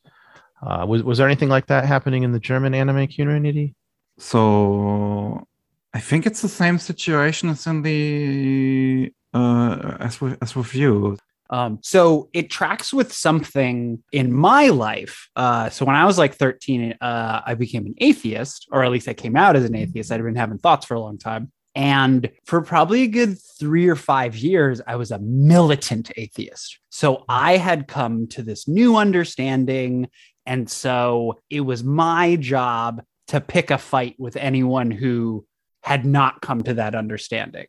Uh, 0.63 0.85
was 0.87 1.03
was 1.03 1.19
there 1.19 1.27
anything 1.27 1.49
like 1.49 1.67
that 1.67 1.87
happening 1.87 2.23
in 2.23 2.33
the 2.33 2.41
German 2.41 2.75
anime 2.75 3.07
community? 3.09 3.75
So 4.19 5.47
I 5.95 6.01
think 6.01 6.27
it's 6.27 6.43
the 6.43 6.49
same 6.49 6.79
situation 6.79 7.49
as 7.49 7.67
in 7.67 7.83
the 7.83 9.13
uh 9.33 9.97
as 10.01 10.21
with 10.21 10.37
as 10.43 10.55
with 10.55 10.75
you. 10.75 11.17
Um, 11.51 11.81
so 11.83 12.29
it 12.33 12.49
tracks 12.49 12.93
with 12.93 13.13
something 13.13 14.03
in 14.13 14.33
my 14.33 14.69
life. 14.69 15.29
Uh, 15.35 15.69
so 15.69 15.85
when 15.85 15.97
I 15.97 16.05
was 16.05 16.17
like 16.17 16.37
13, 16.37 16.95
uh, 17.01 17.41
I 17.45 17.55
became 17.55 17.87
an 17.87 17.95
atheist, 17.99 18.69
or 18.71 18.85
at 18.85 18.93
least 18.93 19.09
I 19.09 19.15
came 19.15 19.37
out 19.37 19.57
as 19.57 19.65
an 19.65 19.75
atheist. 19.75 20.13
I'd 20.13 20.23
been 20.23 20.37
having 20.37 20.59
thoughts 20.59 20.87
for 20.87 20.95
a 20.95 21.01
long 21.01 21.19
time. 21.19 21.51
And 21.75 22.31
for 22.45 22.63
probably 22.63 23.03
a 23.03 23.09
good 23.09 23.39
three 23.59 23.89
or 23.89 23.97
five 23.97 24.37
years, 24.37 24.81
I 24.87 24.97
was 24.97 25.11
a 25.11 25.19
militant 25.21 26.11
atheist. 26.17 26.79
So 26.91 27.25
I 27.29 27.57
had 27.57 27.87
come 27.87 28.27
to 28.29 28.43
this 28.43 28.67
new 28.67 28.97
understanding. 28.97 30.09
And 30.47 30.69
so 30.69 31.39
it 31.49 31.61
was 31.61 31.85
my 31.85 32.37
job 32.37 33.03
to 33.29 33.41
pick 33.41 33.71
a 33.71 33.79
fight 33.79 34.17
with 34.19 34.37
anyone 34.37 34.91
who 34.91 35.47
had 35.83 36.05
not 36.05 36.41
come 36.41 36.63
to 36.63 36.75
that 36.75 36.95
understanding 36.95 37.67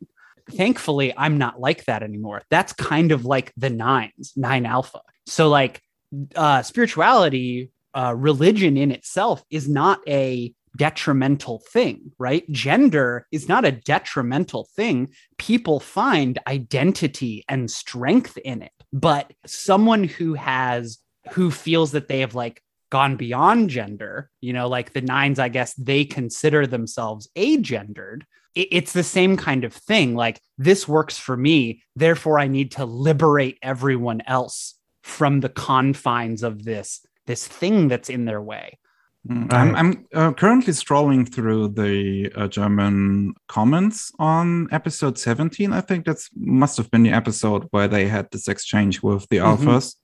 thankfully 0.50 1.14
i'm 1.16 1.38
not 1.38 1.60
like 1.60 1.84
that 1.84 2.02
anymore 2.02 2.42
that's 2.50 2.72
kind 2.72 3.12
of 3.12 3.24
like 3.24 3.52
the 3.56 3.70
nines 3.70 4.32
nine 4.36 4.66
alpha 4.66 5.00
so 5.26 5.48
like 5.48 5.80
uh 6.36 6.62
spirituality 6.62 7.70
uh 7.94 8.12
religion 8.16 8.76
in 8.76 8.90
itself 8.90 9.42
is 9.50 9.68
not 9.68 10.00
a 10.08 10.52
detrimental 10.76 11.62
thing 11.72 12.12
right 12.18 12.50
gender 12.50 13.26
is 13.30 13.48
not 13.48 13.64
a 13.64 13.72
detrimental 13.72 14.68
thing 14.74 15.08
people 15.38 15.80
find 15.80 16.38
identity 16.46 17.44
and 17.48 17.70
strength 17.70 18.38
in 18.38 18.62
it 18.62 18.72
but 18.92 19.32
someone 19.46 20.04
who 20.04 20.34
has 20.34 20.98
who 21.32 21.50
feels 21.50 21.92
that 21.92 22.08
they 22.08 22.20
have 22.20 22.34
like 22.34 22.62
gone 22.90 23.16
beyond 23.16 23.68
gender 23.70 24.30
you 24.40 24.52
know 24.52 24.68
like 24.68 24.92
the 24.92 25.00
nines 25.02 25.38
i 25.38 25.48
guess 25.48 25.74
they 25.74 26.04
consider 26.04 26.66
themselves 26.66 27.28
agendered 27.36 28.22
it- 28.54 28.68
it's 28.70 28.92
the 28.92 29.02
same 29.02 29.36
kind 29.36 29.64
of 29.64 29.72
thing. 29.72 30.14
Like, 30.14 30.40
this 30.58 30.86
works 30.86 31.18
for 31.18 31.36
me. 31.36 31.82
Therefore, 31.96 32.38
I 32.38 32.48
need 32.48 32.72
to 32.72 32.84
liberate 32.84 33.58
everyone 33.62 34.22
else 34.26 34.74
from 35.02 35.40
the 35.40 35.48
confines 35.48 36.42
of 36.42 36.64
this 36.64 37.00
this 37.26 37.46
thing 37.46 37.86
that's 37.86 38.10
in 38.10 38.24
their 38.24 38.42
way. 38.42 38.78
Mm, 39.28 39.52
I'm, 39.52 39.76
I'm 39.76 40.06
uh, 40.14 40.32
currently 40.32 40.72
scrolling 40.72 41.32
through 41.32 41.68
the 41.68 42.32
uh, 42.34 42.48
German 42.48 43.34
comments 43.46 44.10
on 44.18 44.68
episode 44.72 45.16
17. 45.16 45.72
I 45.72 45.80
think 45.80 46.04
that's 46.04 46.28
must 46.34 46.76
have 46.76 46.90
been 46.90 47.04
the 47.04 47.12
episode 47.12 47.68
where 47.70 47.86
they 47.86 48.06
had 48.06 48.28
this 48.32 48.48
exchange 48.48 49.02
with 49.02 49.28
the 49.28 49.36
alphas. 49.36 49.94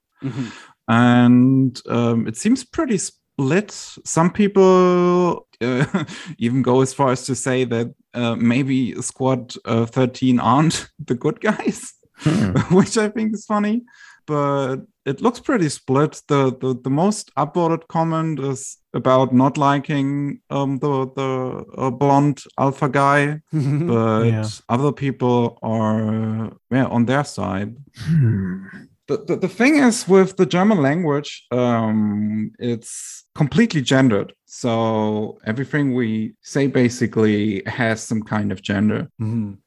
and 0.89 1.81
um, 1.89 2.29
it 2.29 2.37
seems 2.37 2.65
pretty 2.65 2.99
split. 2.99 3.73
Some 4.05 4.33
people 4.33 5.49
uh, 5.61 6.05
even 6.39 6.63
go 6.63 6.81
as 6.81 6.95
far 6.95 7.11
as 7.11 7.25
to 7.27 7.35
say 7.35 7.65
that 7.65 7.95
uh, 8.15 8.37
maybe 8.37 9.01
Squad 9.03 9.55
uh, 9.65 9.87
13 9.87 10.41
aren't 10.41 10.89
the 11.05 11.15
good 11.15 11.41
guys, 11.41 11.93
which 12.71 12.97
I 12.97 13.09
think 13.09 13.35
is 13.35 13.47
funny. 13.47 13.83
But 14.27 14.79
it 15.11 15.21
looks 15.21 15.41
pretty 15.41 15.69
split. 15.69 16.23
The 16.29 16.51
the, 16.61 16.75
the 16.85 16.91
most 16.91 17.31
upvoted 17.37 17.83
comment 17.89 18.41
is 18.41 18.77
about 18.95 19.33
not 19.33 19.57
liking 19.59 20.41
um, 20.51 20.79
the 20.79 21.07
the 21.17 21.65
uh, 21.79 21.91
blonde 21.91 22.39
alpha 22.59 22.89
guy, 22.89 23.41
but 23.53 24.25
Yeah. 24.25 24.49
other 24.69 24.93
people 24.93 25.59
are 25.63 26.53
yeah 26.71 26.87
on 26.87 27.07
their 27.07 27.25
side 27.25 27.77
Hmm. 27.97 28.67
The, 29.09 29.25
the, 29.27 29.37
the 29.37 29.49
thing 29.49 29.77
is 29.79 30.07
with 30.07 30.37
the 30.37 30.47
German 30.47 30.83
language, 30.83 31.47
um, 31.51 32.53
it's 32.59 33.25
completely 33.35 33.81
gendered. 33.81 34.35
So 34.45 35.39
everything 35.47 35.95
we 35.95 36.35
say 36.43 36.67
basically 36.67 37.63
has 37.67 38.03
some 38.03 38.23
kind 38.23 38.53
of 38.53 38.63
gender. 38.63 39.09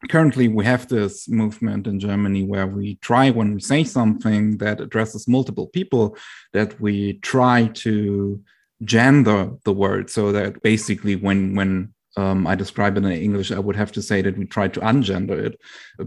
Currently, 0.10 0.47
we 0.47 0.63
have 0.65 0.88
this 0.88 1.27
movement 1.27 1.88
in 1.88 1.99
Germany 1.99 2.43
where 2.43 2.67
we 2.67 2.95
try, 2.95 3.32
when 3.32 3.56
we 3.56 3.62
say 3.62 3.84
something 3.84 4.58
that 4.58 4.80
addresses 4.80 5.27
multiple 5.27 5.67
people, 5.67 6.15
that 6.54 6.80
we 6.80 7.13
try 7.19 7.67
to 7.86 8.41
gender 8.84 9.51
the 9.63 9.73
word 9.73 10.10
so 10.10 10.32
that 10.32 10.62
basically 10.63 11.15
when 11.15 11.56
when 11.56 11.93
um, 12.17 12.45
I 12.47 12.56
describe 12.56 12.97
it 12.97 13.06
in 13.06 13.12
English, 13.12 13.52
I 13.52 13.60
would 13.60 13.76
have 13.76 13.91
to 13.93 14.02
say 14.02 14.21
that 14.21 14.38
we 14.38 14.45
try 14.45 14.67
to 14.67 14.80
ungender 14.82 15.38
it, 15.38 15.60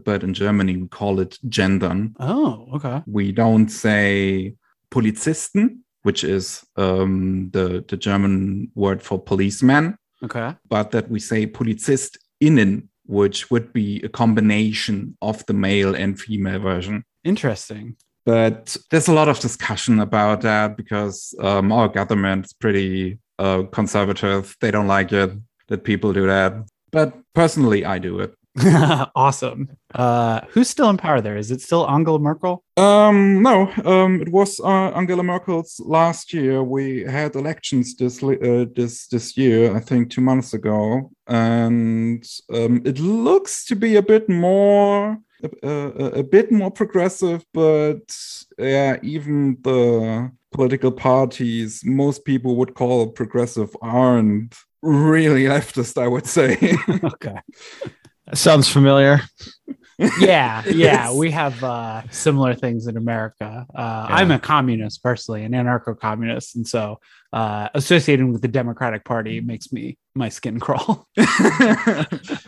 but 0.04 0.22
in 0.22 0.34
Germany 0.34 0.76
we 0.76 0.88
call 0.88 1.20
it 1.20 1.38
gendern 1.48 2.14
Oh, 2.20 2.68
okay. 2.74 3.02
we 3.06 3.32
don't 3.32 3.68
say 3.68 4.54
Polizisten, 4.90 5.80
which 6.02 6.22
is 6.24 6.62
um, 6.76 7.50
the, 7.52 7.84
the 7.88 7.96
German 7.96 8.70
word 8.74 9.02
for 9.02 9.18
policeman, 9.18 9.96
Okay. 10.22 10.54
but 10.68 10.90
that 10.92 11.10
we 11.10 11.18
say 11.20 11.46
PolizistInnen, 11.46 12.88
which 13.06 13.50
would 13.50 13.72
be 13.72 14.00
a 14.02 14.08
combination 14.08 15.16
of 15.20 15.44
the 15.46 15.52
male 15.54 15.94
and 15.94 16.20
female 16.20 16.58
version. 16.60 17.04
Interesting. 17.24 17.96
But 18.26 18.76
there's 18.90 19.08
a 19.08 19.12
lot 19.12 19.28
of 19.28 19.38
discussion 19.40 20.00
about 20.00 20.40
that 20.42 20.76
because 20.76 21.34
um, 21.40 21.72
our 21.72 21.88
government 21.88 22.46
is 22.46 22.52
pretty 22.54 23.18
uh, 23.38 23.64
conservative. 23.72 24.56
They 24.60 24.70
don't 24.70 24.86
like 24.86 25.12
it 25.12 25.30
that 25.68 25.84
people 25.84 26.12
do 26.12 26.26
that. 26.26 26.54
But 26.90 27.14
personally, 27.34 27.84
I 27.84 27.98
do 27.98 28.20
it. 28.20 28.34
awesome. 29.16 29.68
Uh, 29.94 30.40
who's 30.50 30.70
still 30.70 30.88
in 30.88 30.96
power 30.96 31.20
there? 31.20 31.36
Is 31.36 31.50
it 31.50 31.60
still 31.60 31.90
Angela 31.90 32.20
Merkel? 32.20 32.62
Um, 32.76 33.42
no, 33.42 33.72
um, 33.84 34.22
it 34.22 34.28
was 34.28 34.60
uh, 34.60 34.92
Angela 34.94 35.24
Merkel's 35.24 35.80
last 35.84 36.32
year. 36.32 36.62
We 36.62 37.02
had 37.02 37.34
elections 37.34 37.96
this 37.96 38.22
uh, 38.22 38.66
this 38.76 39.08
this 39.08 39.36
year, 39.36 39.74
I 39.74 39.80
think, 39.80 40.10
two 40.10 40.20
months 40.20 40.54
ago, 40.54 41.10
and 41.26 42.24
um, 42.52 42.80
it 42.84 43.00
looks 43.00 43.64
to 43.66 43.74
be 43.74 43.96
a 43.96 44.02
bit 44.02 44.28
more 44.28 45.18
a, 45.42 45.68
a, 45.68 46.06
a 46.20 46.22
bit 46.22 46.52
more 46.52 46.70
progressive. 46.70 47.44
But 47.52 48.16
yeah, 48.56 48.98
even 49.02 49.56
the 49.62 50.30
political 50.54 50.92
parties 50.92 51.82
most 51.84 52.24
people 52.24 52.56
would 52.56 52.74
call 52.74 53.08
progressive 53.08 53.76
aren't 53.82 54.54
really 54.82 55.44
leftist. 55.54 56.00
I 56.00 56.08
would 56.08 56.26
say. 56.26 56.56
okay. 57.14 57.38
Sounds 58.32 58.68
familiar. 58.68 59.20
yeah, 59.98 60.62
yeah, 60.64 60.64
Yes. 60.66 61.14
we 61.14 61.30
have 61.30 61.62
uh, 61.62 62.02
similar 62.10 62.54
things 62.54 62.86
in 62.86 62.96
America. 62.96 63.66
Uh, 63.74 64.06
I'm 64.08 64.30
a 64.30 64.38
communist 64.38 65.02
personally, 65.02 65.44
an 65.44 65.52
anarcho-communist, 65.52 66.56
and 66.56 66.66
so 66.66 66.98
uh, 67.32 67.68
associating 67.74 68.32
with 68.32 68.42
the 68.42 68.48
Democratic 68.48 69.04
Party 69.04 69.40
makes 69.40 69.72
me 69.72 69.98
my 70.14 70.30
skin 70.30 70.58
crawl. 70.58 71.06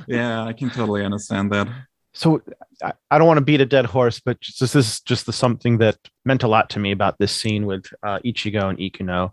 yeah, 0.09 0.44
I 0.44 0.54
can 0.59 0.70
totally 0.70 1.04
understand 1.04 1.52
that. 1.52 1.68
So 2.16 2.40
I, 2.82 2.92
I 3.10 3.18
don't 3.18 3.26
want 3.26 3.38
to 3.38 3.44
beat 3.44 3.60
a 3.60 3.66
dead 3.66 3.84
horse, 3.84 4.20
but 4.20 4.40
just, 4.40 4.60
this 4.60 4.74
is 4.74 5.00
just 5.00 5.26
the 5.26 5.32
something 5.32 5.78
that 5.78 5.98
meant 6.24 6.42
a 6.42 6.48
lot 6.48 6.70
to 6.70 6.78
me 6.78 6.90
about 6.90 7.18
this 7.18 7.30
scene 7.30 7.66
with 7.66 7.86
uh, 8.02 8.20
Ichigo 8.24 8.70
and 8.70 8.78
Ikuno. 8.78 9.32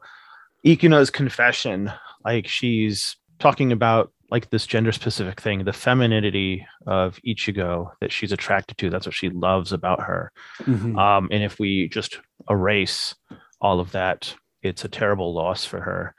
Ikuno's 0.65 1.09
confession, 1.09 1.91
like 2.25 2.45
she's 2.45 3.15
talking 3.39 3.71
about 3.71 4.11
like 4.29 4.49
this 4.49 4.67
gender 4.67 4.91
specific 4.91 5.39
thing, 5.39 5.63
the 5.63 5.71
femininity 5.71 6.65
of 6.85 7.19
Ichigo 7.25 7.91
that 8.01 8.11
she's 8.11 8.31
attracted 8.33 8.77
to. 8.79 8.89
That's 8.89 9.05
what 9.05 9.15
she 9.15 9.29
loves 9.29 9.71
about 9.71 10.01
her. 10.01 10.31
Mhm. 10.59 10.97
Um, 10.99 11.29
and 11.31 11.41
if 11.43 11.59
we 11.59 11.87
just 11.87 12.19
erase 12.49 13.15
all 13.61 13.79
of 13.79 13.91
that, 13.91 14.35
it's 14.61 14.83
a 14.83 14.89
terrible 14.89 15.33
loss 15.33 15.63
for 15.63 15.79
her. 15.79 16.15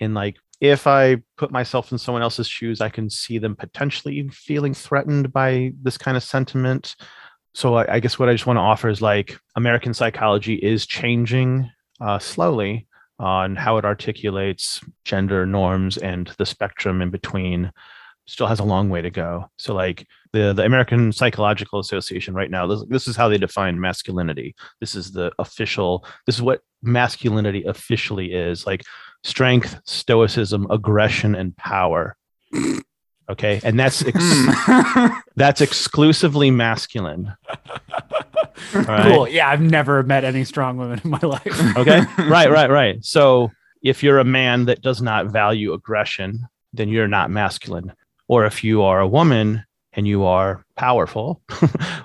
And 0.00 0.14
like, 0.14 0.36
if 0.60 0.86
I 0.86 1.18
put 1.36 1.50
myself 1.50 1.92
in 1.92 1.98
someone 1.98 2.22
else's 2.22 2.48
shoes, 2.48 2.80
I 2.80 2.88
can 2.88 3.08
see 3.08 3.38
them 3.38 3.54
potentially 3.54 4.28
feeling 4.28 4.74
threatened 4.74 5.32
by 5.32 5.72
this 5.82 5.96
kind 5.96 6.16
of 6.16 6.22
sentiment. 6.22 6.96
So 7.54 7.76
I, 7.76 7.94
I 7.94 8.00
guess 8.00 8.18
what 8.18 8.28
I 8.28 8.32
just 8.32 8.46
want 8.46 8.56
to 8.56 8.62
offer 8.62 8.88
is 8.88 9.00
like 9.00 9.38
American 9.56 9.94
psychology 9.94 10.54
is 10.54 10.86
changing 10.86 11.70
uh, 12.00 12.18
slowly 12.18 12.86
on 13.18 13.56
how 13.56 13.78
it 13.78 13.84
articulates 13.84 14.80
gender 15.04 15.44
norms 15.44 15.96
and 15.96 16.32
the 16.38 16.46
spectrum 16.46 17.02
in 17.02 17.10
between 17.10 17.72
still 18.26 18.46
has 18.46 18.60
a 18.60 18.64
long 18.64 18.90
way 18.90 19.00
to 19.00 19.10
go. 19.10 19.50
So 19.56 19.74
like 19.74 20.06
the 20.32 20.52
the 20.52 20.64
American 20.64 21.12
Psychological 21.12 21.80
Association 21.80 22.34
right 22.34 22.50
now, 22.50 22.66
this, 22.66 22.84
this 22.88 23.08
is 23.08 23.16
how 23.16 23.28
they 23.28 23.38
define 23.38 23.80
masculinity. 23.80 24.54
This 24.80 24.94
is 24.94 25.12
the 25.12 25.32
official. 25.38 26.04
This 26.26 26.36
is 26.36 26.42
what 26.42 26.60
masculinity 26.82 27.64
officially 27.64 28.32
is 28.32 28.66
like 28.66 28.82
strength, 29.22 29.80
stoicism, 29.84 30.66
aggression, 30.70 31.34
and 31.34 31.56
power. 31.56 32.16
Okay, 33.30 33.60
and 33.62 33.78
that's 33.78 34.02
ex- 34.06 34.16
Hmm. 34.18 35.06
that's 35.36 35.60
exclusively 35.60 36.50
masculine. 36.50 37.34
All 38.74 38.82
right? 38.82 39.12
Cool. 39.12 39.28
Yeah, 39.28 39.48
I've 39.48 39.60
never 39.60 40.02
met 40.02 40.24
any 40.24 40.44
strong 40.44 40.78
women 40.78 41.00
in 41.04 41.10
my 41.10 41.20
life. 41.20 41.42
Okay, 41.76 42.00
right, 42.28 42.50
right, 42.50 42.70
right. 42.70 43.04
So 43.04 43.50
if 43.82 44.02
you're 44.02 44.18
a 44.18 44.24
man 44.24 44.64
that 44.66 44.80
does 44.82 45.02
not 45.02 45.26
value 45.26 45.72
aggression, 45.74 46.46
then 46.72 46.88
you're 46.88 47.06
not 47.08 47.30
masculine. 47.30 47.92
Or 48.28 48.46
if 48.46 48.64
you 48.64 48.82
are 48.82 49.00
a 49.00 49.06
woman 49.08 49.64
and 49.92 50.06
you 50.08 50.24
are 50.24 50.64
powerful 50.76 51.42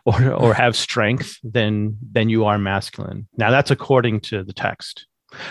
or 0.06 0.32
or 0.34 0.54
have 0.54 0.76
strength, 0.76 1.38
then 1.44 1.98
then 2.12 2.30
you 2.30 2.46
are 2.46 2.58
masculine. 2.58 3.28
Now 3.38 3.50
that's 3.52 3.72
according 3.72 4.22
to 4.22 4.44
the 4.44 4.54
text. 4.54 5.08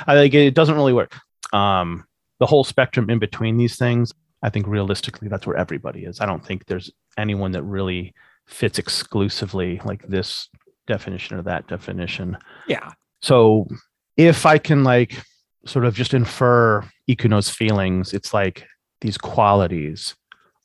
I 0.06 0.14
think 0.14 0.34
it 0.34 0.54
doesn't 0.54 0.74
really 0.74 0.92
work. 0.92 1.16
Um, 1.52 2.04
the 2.38 2.46
whole 2.46 2.64
spectrum 2.64 3.08
in 3.10 3.18
between 3.18 3.56
these 3.56 3.76
things, 3.76 4.12
I 4.42 4.50
think 4.50 4.66
realistically 4.66 5.28
that's 5.28 5.46
where 5.46 5.56
everybody 5.56 6.04
is. 6.04 6.20
I 6.20 6.26
don't 6.26 6.44
think 6.44 6.66
there's 6.66 6.90
anyone 7.16 7.52
that 7.52 7.62
really 7.62 8.14
fits 8.46 8.78
exclusively 8.78 9.80
like 9.84 10.02
this 10.08 10.48
definition 10.86 11.38
or 11.38 11.42
that 11.42 11.68
definition. 11.68 12.36
yeah. 12.66 12.90
So 13.20 13.68
if 14.16 14.44
I 14.46 14.58
can 14.58 14.82
like 14.82 15.16
sort 15.64 15.84
of 15.84 15.94
just 15.94 16.12
infer 16.12 16.82
Ikuno's 17.08 17.48
feelings, 17.48 18.12
it's 18.12 18.34
like 18.34 18.66
these 19.00 19.16
qualities 19.16 20.16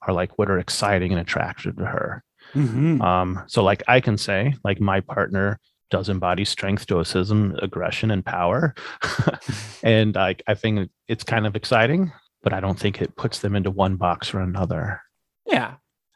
are 0.02 0.14
like 0.14 0.40
what 0.40 0.50
are 0.50 0.58
exciting 0.58 1.12
and 1.12 1.22
attractive 1.22 1.76
to 1.78 1.86
her. 1.86 2.24
Mhm. 2.56 3.00
Um, 3.02 3.44
so 3.48 3.64
like 3.64 3.84
I 3.88 4.00
can 4.00 4.18
say, 4.18 4.56
like 4.64 4.80
my 4.82 5.02
partner 5.02 5.60
does 5.90 6.10
embody 6.10 6.46
strength, 6.46 6.84
stoicism, 6.84 7.58
aggression, 7.62 8.12
and 8.12 8.26
power. 8.26 8.76
Mm-hmm. 9.28 9.88
and 9.88 10.18
I, 10.18 10.36
I 10.48 10.56
think 10.56 10.90
it's 11.08 11.24
kind 11.24 11.46
of 11.46 11.56
exciting, 11.56 12.12
but 12.44 12.54
I 12.54 12.60
don't 12.60 12.80
think 12.80 13.02
it 13.02 13.16
puts 13.16 13.40
them 13.40 13.56
into 13.56 13.72
one 13.72 13.96
box 13.96 14.34
or 14.34 14.40
another. 14.40 15.02
Yeah. 15.46 15.76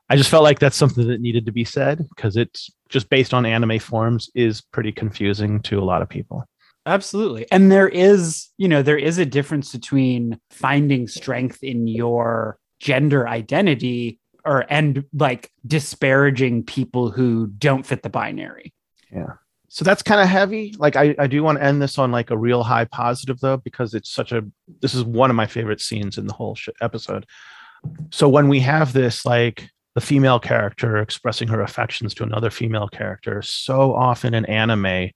I 0.10 0.18
just 0.18 0.30
felt 0.30 0.44
like 0.44 0.60
that's 0.60 0.76
something 0.76 1.08
that 1.08 1.22
needed 1.22 1.46
to 1.46 1.52
be 1.52 1.64
said 1.64 2.06
because 2.10 2.36
it's 2.36 2.70
just 2.90 3.10
based 3.10 3.34
on 3.34 3.46
anime 3.46 3.80
forms 3.80 4.30
is 4.36 4.62
pretty 4.62 4.92
confusing 4.92 5.62
to 5.64 5.80
a 5.80 5.86
lot 5.86 6.02
of 6.02 6.10
people. 6.10 6.46
Absolutely. 6.86 7.50
And 7.52 7.72
there 7.72 7.88
is, 7.88 8.50
you 8.58 8.68
know, 8.68 8.82
there 8.82 8.98
is 8.98 9.18
a 9.18 9.26
difference 9.26 9.72
between 9.72 10.40
finding 10.50 11.08
strength 11.08 11.64
in 11.64 11.88
your 11.88 12.58
gender 12.80 13.28
identity 13.28 14.20
or 14.44 14.66
and 14.70 15.06
like 15.14 15.52
disparaging 15.66 16.64
people 16.64 17.12
who 17.12 17.48
don't 17.48 17.86
fit 17.86 18.04
the 18.04 18.10
binary. 18.10 18.74
So 19.74 19.86
that's 19.86 20.04
kind 20.04 20.20
of 20.20 20.28
heavy. 20.28 20.76
Like 20.78 20.98
I, 20.98 21.16
I 21.18 21.28
do 21.28 21.44
want 21.44 21.58
to 21.58 21.64
end 21.64 21.82
this 21.82 21.98
on 21.98 22.12
like 22.12 22.30
a 22.30 22.38
real 22.38 22.62
high 22.62 22.84
positive 22.84 23.40
though 23.40 23.56
because 23.56 23.94
it's 23.94 24.12
such 24.12 24.34
a 24.34 24.44
this 24.82 24.94
is 24.94 25.06
one 25.06 25.30
of 25.30 25.38
my 25.38 25.48
favorite 25.48 25.80
scenes 25.80 26.18
in 26.18 26.28
the 26.28 26.34
whole 26.34 26.56
sh- 26.56 26.68
episode. 26.82 27.26
So 28.12 28.28
when 28.28 28.50
we 28.50 28.60
have 28.60 28.92
this 28.92 29.26
like 29.26 29.70
the 29.96 30.02
female 30.02 30.40
character 30.40 30.98
expressing 30.98 31.48
her 31.48 31.62
affections 31.62 32.14
to 32.16 32.24
another 32.24 32.50
female 32.50 32.90
character 32.90 33.42
so 33.42 33.94
often 33.94 34.34
in 34.34 34.46
anime 34.46 35.10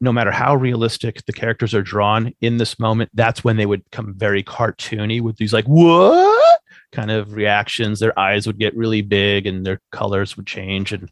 no 0.00 0.12
matter 0.12 0.30
how 0.30 0.54
realistic 0.54 1.24
the 1.26 1.32
characters 1.32 1.74
are 1.74 1.82
drawn 1.82 2.32
in 2.40 2.56
this 2.56 2.78
moment 2.78 3.10
that's 3.14 3.42
when 3.42 3.56
they 3.56 3.66
would 3.66 3.82
become 3.90 4.14
very 4.16 4.44
cartoony 4.44 5.20
with 5.20 5.36
these 5.38 5.52
like 5.52 5.66
what? 5.66 6.60
kind 6.92 7.10
of 7.10 7.34
reactions. 7.34 8.00
Their 8.00 8.18
eyes 8.18 8.46
would 8.46 8.58
get 8.58 8.76
really 8.76 9.02
big 9.02 9.46
and 9.46 9.66
their 9.66 9.80
colors 9.92 10.36
would 10.36 10.46
change 10.46 10.92
and 10.92 11.10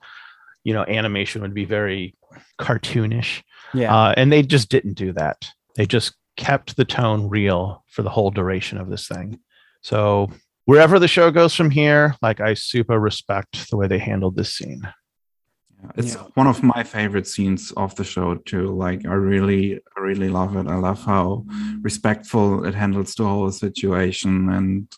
you 0.64 0.72
know 0.72 0.84
animation 0.84 1.42
would 1.42 1.54
be 1.54 1.64
very 1.64 2.14
cartoonish 2.60 3.42
Yeah. 3.74 3.94
uh, 3.94 4.14
and 4.16 4.30
they 4.32 4.42
just 4.42 4.68
didn't 4.70 4.94
do 4.94 5.12
that 5.12 5.48
they 5.76 5.86
just 5.86 6.14
kept 6.36 6.76
the 6.76 6.84
tone 6.84 7.28
real 7.28 7.82
for 7.88 8.02
the 8.02 8.10
whole 8.10 8.30
duration 8.30 8.78
of 8.78 8.88
this 8.90 9.06
thing 9.08 9.38
so 9.82 10.28
wherever 10.66 10.98
the 10.98 11.08
show 11.08 11.30
goes 11.30 11.54
from 11.54 11.70
here 11.70 12.14
like 12.22 12.40
i 12.40 12.54
super 12.54 12.98
respect 13.00 13.70
the 13.70 13.76
way 13.76 13.86
they 13.88 13.98
handled 13.98 14.36
this 14.36 14.54
scene 14.54 14.82
It's 15.94 16.14
Yeah. 16.14 16.24
one 16.34 16.48
of 16.48 16.62
my 16.62 16.82
favorite 16.84 17.26
scenes 17.28 17.72
of 17.76 17.94
the 17.94 18.04
show 18.04 18.34
too. 18.50 18.66
Like 18.84 19.00
I 19.06 19.14
really, 19.14 19.64
I 19.96 20.00
really 20.00 20.28
love 20.38 20.56
it. 20.60 20.66
I 20.74 20.78
love 20.88 21.04
how 21.04 21.44
respectful 21.82 22.64
it 22.68 22.74
handles 22.74 23.14
the 23.14 23.24
whole 23.24 23.52
situation, 23.52 24.32
and 24.56 24.88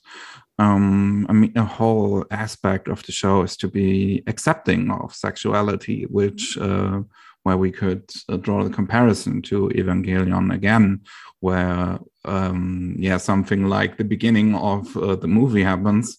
um, 0.58 1.26
I 1.28 1.32
mean, 1.32 1.52
a 1.56 1.64
whole 1.78 2.24
aspect 2.30 2.88
of 2.88 3.02
the 3.02 3.12
show 3.12 3.42
is 3.46 3.56
to 3.58 3.68
be 3.68 4.22
accepting 4.32 4.90
of 4.90 5.14
sexuality, 5.14 6.06
which 6.18 6.56
uh, 6.58 7.00
where 7.48 7.56
we 7.66 7.72
could 7.72 8.02
uh, 8.28 8.36
draw 8.36 8.62
the 8.64 8.70
comparison 8.80 9.42
to 9.42 9.68
Evangelion 9.80 10.52
again, 10.54 11.00
where 11.40 11.98
um, 12.24 12.94
yeah, 12.98 13.18
something 13.18 13.68
like 13.76 13.96
the 13.96 14.04
beginning 14.14 14.54
of 14.54 14.96
uh, 14.96 15.16
the 15.22 15.28
movie 15.28 15.64
happens 15.64 16.18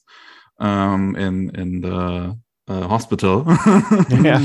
um, 0.59 1.15
in 1.15 1.36
in 1.61 1.82
the 1.82 2.36
uh, 2.67 2.88
hospital. 2.88 3.45
Yeah. 4.27 4.41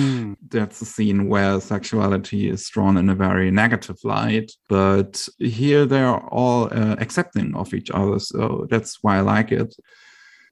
That's 0.50 0.82
a 0.82 0.84
scene 0.84 1.28
where 1.32 1.60
sexuality 1.60 2.48
is 2.54 2.68
drawn 2.74 2.96
in 2.96 3.08
a 3.10 3.14
very 3.14 3.50
negative 3.50 3.96
light, 4.04 4.52
but 4.68 5.28
here 5.38 5.84
they're 5.86 6.20
all 6.40 6.66
uh, 6.70 6.96
accepting 7.04 7.54
of 7.56 7.74
each 7.74 7.90
other. 7.90 8.18
So 8.20 8.66
that's 8.70 8.98
why 9.02 9.16
I 9.18 9.22
like 9.36 9.50
it. 9.62 9.74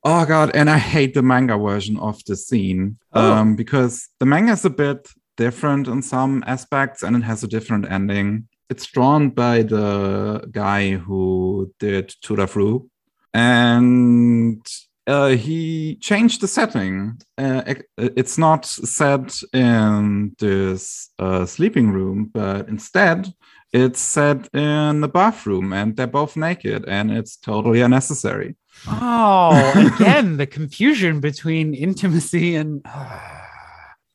Oh 0.04 0.24
god, 0.26 0.50
and 0.54 0.68
I 0.68 0.78
hate 0.78 1.14
the 1.14 1.22
manga 1.22 1.56
version 1.56 1.96
of 1.98 2.16
the 2.26 2.36
scene 2.36 2.96
Oh. 3.12 3.32
um, 3.32 3.56
because 3.56 3.94
the 4.18 4.26
manga 4.26 4.52
is 4.52 4.64
a 4.64 4.70
bit 4.70 5.00
different 5.46 5.88
in 5.88 6.00
some 6.02 6.32
aspects 6.46 7.02
and 7.02 7.16
it 7.16 7.24
has 7.30 7.42
a 7.42 7.52
different 7.56 7.84
ending. 7.98 8.28
It's 8.70 8.86
drawn 8.86 9.30
by 9.30 9.56
the 9.74 9.86
guy 10.62 10.82
who 11.04 11.22
did 11.78 12.04
To 12.24 12.36
Love-Ru, 12.36 12.88
and 13.34 14.64
uh, 15.06 15.32
he 15.46 15.96
changed 16.08 16.40
the 16.40 16.48
setting. 16.58 16.94
Uh, 17.36 17.74
it's 17.98 18.38
not 18.38 18.64
set 18.64 19.28
in 19.52 20.34
this 20.38 21.10
uh, 21.18 21.44
sleeping 21.44 21.88
room, 21.96 22.30
but 22.32 22.68
instead 22.68 23.18
it's 23.72 24.00
set 24.00 24.40
in 24.54 25.00
the 25.00 25.12
bathroom, 25.20 25.72
and 25.72 25.96
they're 25.96 26.18
both 26.20 26.36
naked, 26.36 26.84
and 26.86 27.10
it's 27.10 27.36
totally 27.36 27.80
unnecessary. 27.86 28.54
Oh, 28.86 29.52
again, 29.94 30.36
the 30.36 30.46
confusion 30.46 31.20
between 31.20 31.74
intimacy 31.74 32.54
and 32.60 32.82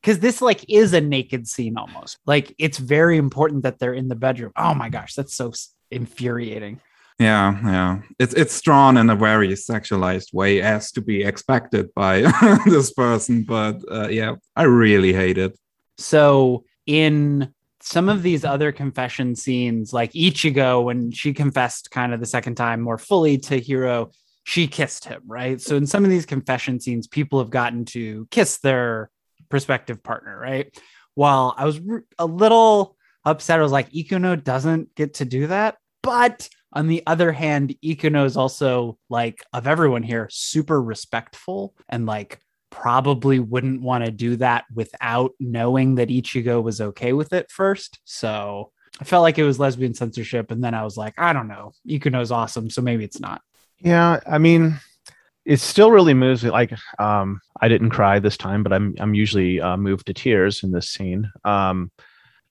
because 0.07 0.19
this 0.19 0.41
like 0.41 0.63
is 0.69 0.93
a 0.93 1.01
naked 1.01 1.49
scene 1.49 1.77
almost. 1.77 2.17
Like 2.25 2.55
it's 2.57 2.77
very 2.77 3.17
important 3.17 3.63
that 3.63 3.77
they're 3.77 3.93
in 3.93 4.07
the 4.07 4.15
bedroom. 4.15 4.53
Oh 4.55 4.73
my 4.73 4.87
gosh, 4.87 5.15
that's 5.15 5.35
so 5.35 5.51
infuriating. 5.91 6.79
Yeah, 7.19 7.59
yeah. 7.61 7.99
It's 8.17 8.33
it's 8.33 8.61
drawn 8.61 8.95
in 8.95 9.09
a 9.09 9.17
very 9.17 9.49
sexualized 9.49 10.33
way, 10.33 10.61
as 10.61 10.93
to 10.93 11.01
be 11.01 11.23
expected 11.23 11.93
by 11.93 12.21
this 12.65 12.93
person. 12.93 13.43
But 13.43 13.81
uh, 13.91 14.07
yeah, 14.07 14.35
I 14.55 14.63
really 14.63 15.11
hate 15.11 15.37
it. 15.37 15.59
So 15.97 16.63
in 16.85 17.53
some 17.81 18.07
of 18.07 18.23
these 18.23 18.45
other 18.45 18.71
confession 18.71 19.35
scenes, 19.35 19.91
like 19.91 20.13
Ichigo, 20.13 20.85
when 20.85 21.11
she 21.11 21.33
confessed 21.33 21.91
kind 21.91 22.13
of 22.13 22.21
the 22.21 22.25
second 22.25 22.55
time 22.55 22.79
more 22.79 22.97
fully 22.97 23.39
to 23.39 23.59
Hiro, 23.59 24.11
she 24.45 24.67
kissed 24.67 25.03
him, 25.03 25.23
right? 25.27 25.59
So 25.59 25.75
in 25.75 25.85
some 25.85 26.05
of 26.05 26.09
these 26.09 26.25
confession 26.25 26.79
scenes, 26.79 27.07
people 27.07 27.39
have 27.39 27.49
gotten 27.49 27.83
to 27.85 28.25
kiss 28.31 28.59
their 28.59 29.09
prospective 29.49 30.03
partner, 30.03 30.37
right? 30.37 30.75
While 31.15 31.53
I 31.57 31.65
was 31.65 31.79
a 32.19 32.25
little 32.25 32.95
upset, 33.25 33.59
I 33.59 33.63
was 33.63 33.71
like, 33.71 33.91
Ikuno 33.91 34.41
doesn't 34.41 34.95
get 34.95 35.15
to 35.15 35.25
do 35.25 35.47
that. 35.47 35.77
But 36.03 36.47
on 36.73 36.87
the 36.87 37.03
other 37.07 37.31
hand, 37.31 37.75
Ikuno 37.83 38.25
is 38.25 38.37
also 38.37 38.97
like 39.09 39.43
of 39.53 39.67
everyone 39.67 40.03
here, 40.03 40.27
super 40.31 40.81
respectful 40.81 41.75
and 41.89 42.05
like 42.05 42.39
probably 42.69 43.39
wouldn't 43.39 43.81
want 43.81 44.05
to 44.05 44.11
do 44.11 44.35
that 44.35 44.65
without 44.73 45.31
knowing 45.39 45.95
that 45.95 46.09
Ichigo 46.09 46.61
was 46.61 46.79
okay 46.81 47.13
with 47.13 47.33
it 47.33 47.49
first. 47.49 47.99
So 48.03 48.71
I 48.99 49.03
felt 49.03 49.23
like 49.23 49.37
it 49.37 49.43
was 49.43 49.59
lesbian 49.59 49.93
censorship. 49.93 50.51
And 50.51 50.63
then 50.63 50.73
I 50.73 50.83
was 50.83 50.97
like, 50.97 51.13
I 51.17 51.33
don't 51.33 51.47
know. 51.47 51.71
Ikuno's 51.87 52.31
awesome. 52.31 52.69
So 52.69 52.81
maybe 52.81 53.03
it's 53.03 53.19
not. 53.19 53.41
Yeah. 53.79 54.19
I 54.27 54.37
mean, 54.37 54.79
it 55.47 55.61
still 55.61 55.91
really 55.91 56.13
moves 56.13 56.43
me. 56.43 56.51
Like, 56.51 56.73
um, 56.99 57.39
I 57.61 57.69
didn't 57.69 57.91
cry 57.91 58.19
this 58.19 58.35
time, 58.35 58.63
but 58.63 58.73
I'm, 58.73 58.93
I'm 58.99 59.13
usually 59.13 59.61
uh, 59.61 59.77
moved 59.77 60.07
to 60.07 60.13
tears 60.13 60.61
in 60.61 60.71
this 60.71 60.89
scene. 60.89 61.31
Um, 61.45 61.89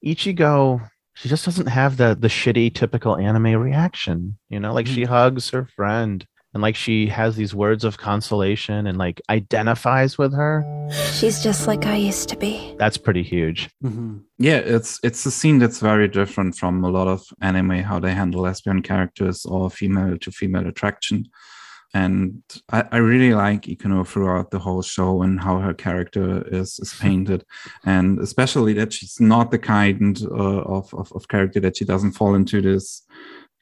Ichigo, 0.05 0.81
she 1.15 1.29
just 1.29 1.45
doesn't 1.45 1.67
have 1.67 1.99
the, 1.99 2.17
the 2.19 2.29
shitty 2.29 2.75
typical 2.75 3.17
anime 3.17 3.61
reaction, 3.61 4.39
you 4.49 4.59
know, 4.59 4.73
like 4.73 4.87
mm-hmm. 4.87 4.95
she 4.95 5.05
hugs 5.05 5.51
her 5.51 5.69
friend 5.77 6.27
and 6.55 6.63
like 6.63 6.75
she 6.75 7.07
has 7.07 7.37
these 7.37 7.55
words 7.55 7.85
of 7.85 7.99
consolation 7.99 8.87
and 8.87 8.97
like 8.97 9.21
identifies 9.29 10.17
with 10.17 10.33
her 10.33 10.65
she's 11.13 11.43
just 11.43 11.67
like 11.67 11.85
i 11.85 11.97
used 11.97 12.31
to 12.31 12.37
be 12.37 12.75
that's 12.79 12.97
pretty 12.97 13.23
huge 13.23 13.69
mm-hmm. 13.85 14.17
yeah 14.39 14.57
it's 14.57 14.99
it's 15.03 15.27
a 15.27 15.31
scene 15.31 15.59
that's 15.59 15.81
very 15.81 16.09
different 16.09 16.55
from 16.55 16.83
a 16.83 16.89
lot 16.89 17.09
of 17.09 17.23
anime 17.43 17.83
how 17.83 18.01
they 18.01 18.15
handle 18.15 18.41
lesbian 18.41 18.81
characters 18.81 19.45
or 19.45 19.69
female 19.69 20.17
to 20.17 20.31
female 20.31 20.67
attraction 20.67 21.27
and 21.97 22.43
I, 22.71 22.85
I, 22.93 22.99
really 22.99 23.33
like 23.33 23.63
Ikuno 23.63 24.07
throughout 24.07 24.51
the 24.51 24.59
whole 24.59 24.83
show 24.83 25.23
and 25.23 25.41
how 25.41 25.59
her 25.59 25.73
character 25.73 26.47
is, 26.61 26.79
is 26.79 26.93
painted, 27.01 27.45
and 27.85 28.19
especially 28.21 28.75
that 28.75 28.93
she's 28.93 29.19
not 29.19 29.51
the 29.51 29.59
kind 29.59 30.21
uh, 30.31 30.63
of, 30.77 30.93
of, 30.93 31.11
of 31.13 31.29
character 31.29 31.61
that 31.61 31.77
she 31.77 31.85
doesn't 31.85 32.13
fall 32.13 32.35
into 32.35 32.61
this 32.61 33.03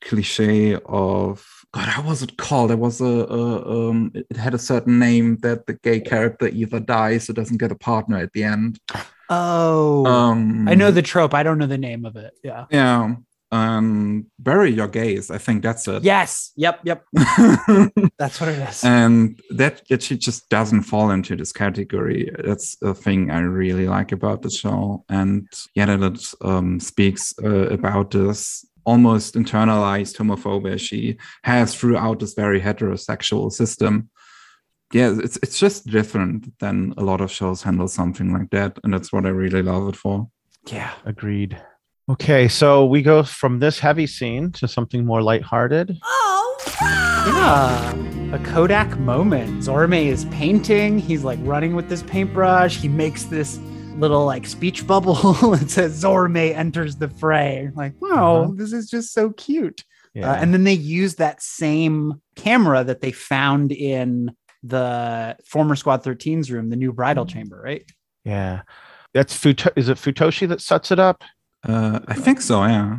cliche 0.00 0.76
of 0.86 1.46
God, 1.72 1.88
how 1.88 2.02
was 2.02 2.22
it 2.22 2.36
called? 2.36 2.70
It 2.70 2.78
was 2.78 3.00
a, 3.00 3.04
a 3.04 3.90
um, 3.90 4.12
it 4.14 4.36
had 4.36 4.54
a 4.54 4.58
certain 4.58 4.98
name 4.98 5.38
that 5.38 5.66
the 5.66 5.74
gay 5.74 6.00
character 6.00 6.48
either 6.48 6.80
dies 6.80 7.28
or 7.28 7.32
doesn't 7.32 7.60
get 7.60 7.72
a 7.72 7.76
partner 7.90 8.18
at 8.18 8.32
the 8.32 8.44
end. 8.44 8.78
Oh, 9.28 10.06
um, 10.06 10.68
I 10.68 10.74
know 10.74 10.90
the 10.90 11.02
trope. 11.02 11.34
I 11.34 11.42
don't 11.42 11.58
know 11.58 11.66
the 11.66 11.78
name 11.78 12.04
of 12.04 12.14
it. 12.16 12.34
Yeah, 12.44 12.66
yeah. 12.70 13.14
Um, 13.54 14.26
bury 14.40 14.72
your 14.72 14.88
gays. 14.88 15.30
I 15.30 15.38
think 15.38 15.62
that's 15.62 15.86
it. 15.86 16.02
Yes. 16.02 16.52
Yep. 16.56 16.80
Yep. 16.82 17.04
that's 18.18 18.40
what 18.40 18.48
it 18.48 18.58
is. 18.68 18.82
And 18.82 19.40
that 19.50 19.82
that 19.88 20.02
she 20.02 20.18
just 20.18 20.48
doesn't 20.48 20.82
fall 20.82 21.10
into 21.10 21.36
this 21.36 21.52
category. 21.52 22.32
That's 22.44 22.76
a 22.82 22.94
thing 22.94 23.30
I 23.30 23.38
really 23.40 23.86
like 23.86 24.10
about 24.10 24.42
the 24.42 24.50
show, 24.50 25.04
and 25.08 25.46
yeah, 25.76 25.86
that 25.86 26.02
it 26.02 26.34
um, 26.40 26.80
speaks 26.80 27.32
uh, 27.44 27.68
about 27.68 28.10
this 28.10 28.66
almost 28.84 29.34
internalized 29.34 30.16
homophobia 30.16 30.78
she 30.78 31.16
has 31.42 31.74
throughout 31.74 32.18
this 32.18 32.34
very 32.34 32.60
heterosexual 32.60 33.50
system 33.50 34.10
yeah 34.92 35.10
it's 35.22 35.38
it's 35.38 35.58
just 35.58 35.86
different 35.86 36.52
than 36.58 36.92
a 36.98 37.02
lot 37.02 37.22
of 37.22 37.30
shows 37.30 37.62
handle 37.62 37.88
something 37.88 38.30
like 38.30 38.50
that 38.50 38.78
and 38.84 38.92
that's 38.92 39.10
what 39.10 39.24
i 39.24 39.30
really 39.30 39.62
love 39.62 39.88
it 39.88 39.96
for 39.96 40.28
yeah 40.66 40.92
agreed 41.06 41.58
okay 42.08 42.48
so 42.48 42.84
we 42.84 43.02
go 43.02 43.22
from 43.22 43.58
this 43.58 43.78
heavy 43.78 44.06
scene 44.06 44.50
to 44.52 44.68
something 44.68 45.04
more 45.04 45.22
lighthearted 45.22 45.98
oh 46.02 46.56
yeah 47.26 48.34
a 48.34 48.38
kodak 48.44 48.98
moment 48.98 49.62
zorome 49.62 50.06
is 50.06 50.24
painting 50.26 50.98
he's 50.98 51.24
like 51.24 51.38
running 51.42 51.74
with 51.74 51.88
this 51.88 52.02
paintbrush 52.02 52.76
he 52.76 52.88
makes 52.88 53.24
this 53.24 53.58
little 53.96 54.24
like 54.24 54.46
speech 54.46 54.86
bubble. 54.86 55.16
it 55.54 55.70
says 55.70 56.02
Zorome 56.02 56.54
enters 56.54 56.96
the 56.96 57.08
fray. 57.08 57.70
Like, 57.74 57.94
wow, 58.00 58.42
uh-huh. 58.42 58.52
this 58.56 58.72
is 58.72 58.88
just 58.88 59.12
so 59.12 59.30
cute. 59.30 59.84
Uh, 60.16 60.20
yeah. 60.20 60.32
Uh, 60.32 60.36
and 60.36 60.52
then 60.52 60.64
they 60.64 60.74
use 60.74 61.16
that 61.16 61.42
same 61.42 62.20
camera 62.36 62.84
that 62.84 63.00
they 63.00 63.12
found 63.12 63.72
in 63.72 64.30
the 64.62 65.36
former 65.44 65.76
Squad 65.76 66.02
13's 66.02 66.50
room, 66.50 66.70
the 66.70 66.76
new 66.76 66.92
bridal 66.92 67.24
mm-hmm. 67.24 67.38
chamber, 67.38 67.60
right? 67.62 67.84
Yeah. 68.24 68.62
That's 69.12 69.36
Futo- 69.36 69.72
is 69.76 69.88
it 69.88 69.98
Futoshi 69.98 70.48
that 70.48 70.60
sets 70.60 70.90
it 70.90 70.98
up? 70.98 71.22
Uh, 71.64 72.00
I 72.08 72.14
think 72.14 72.40
so, 72.40 72.64
yeah. 72.64 72.98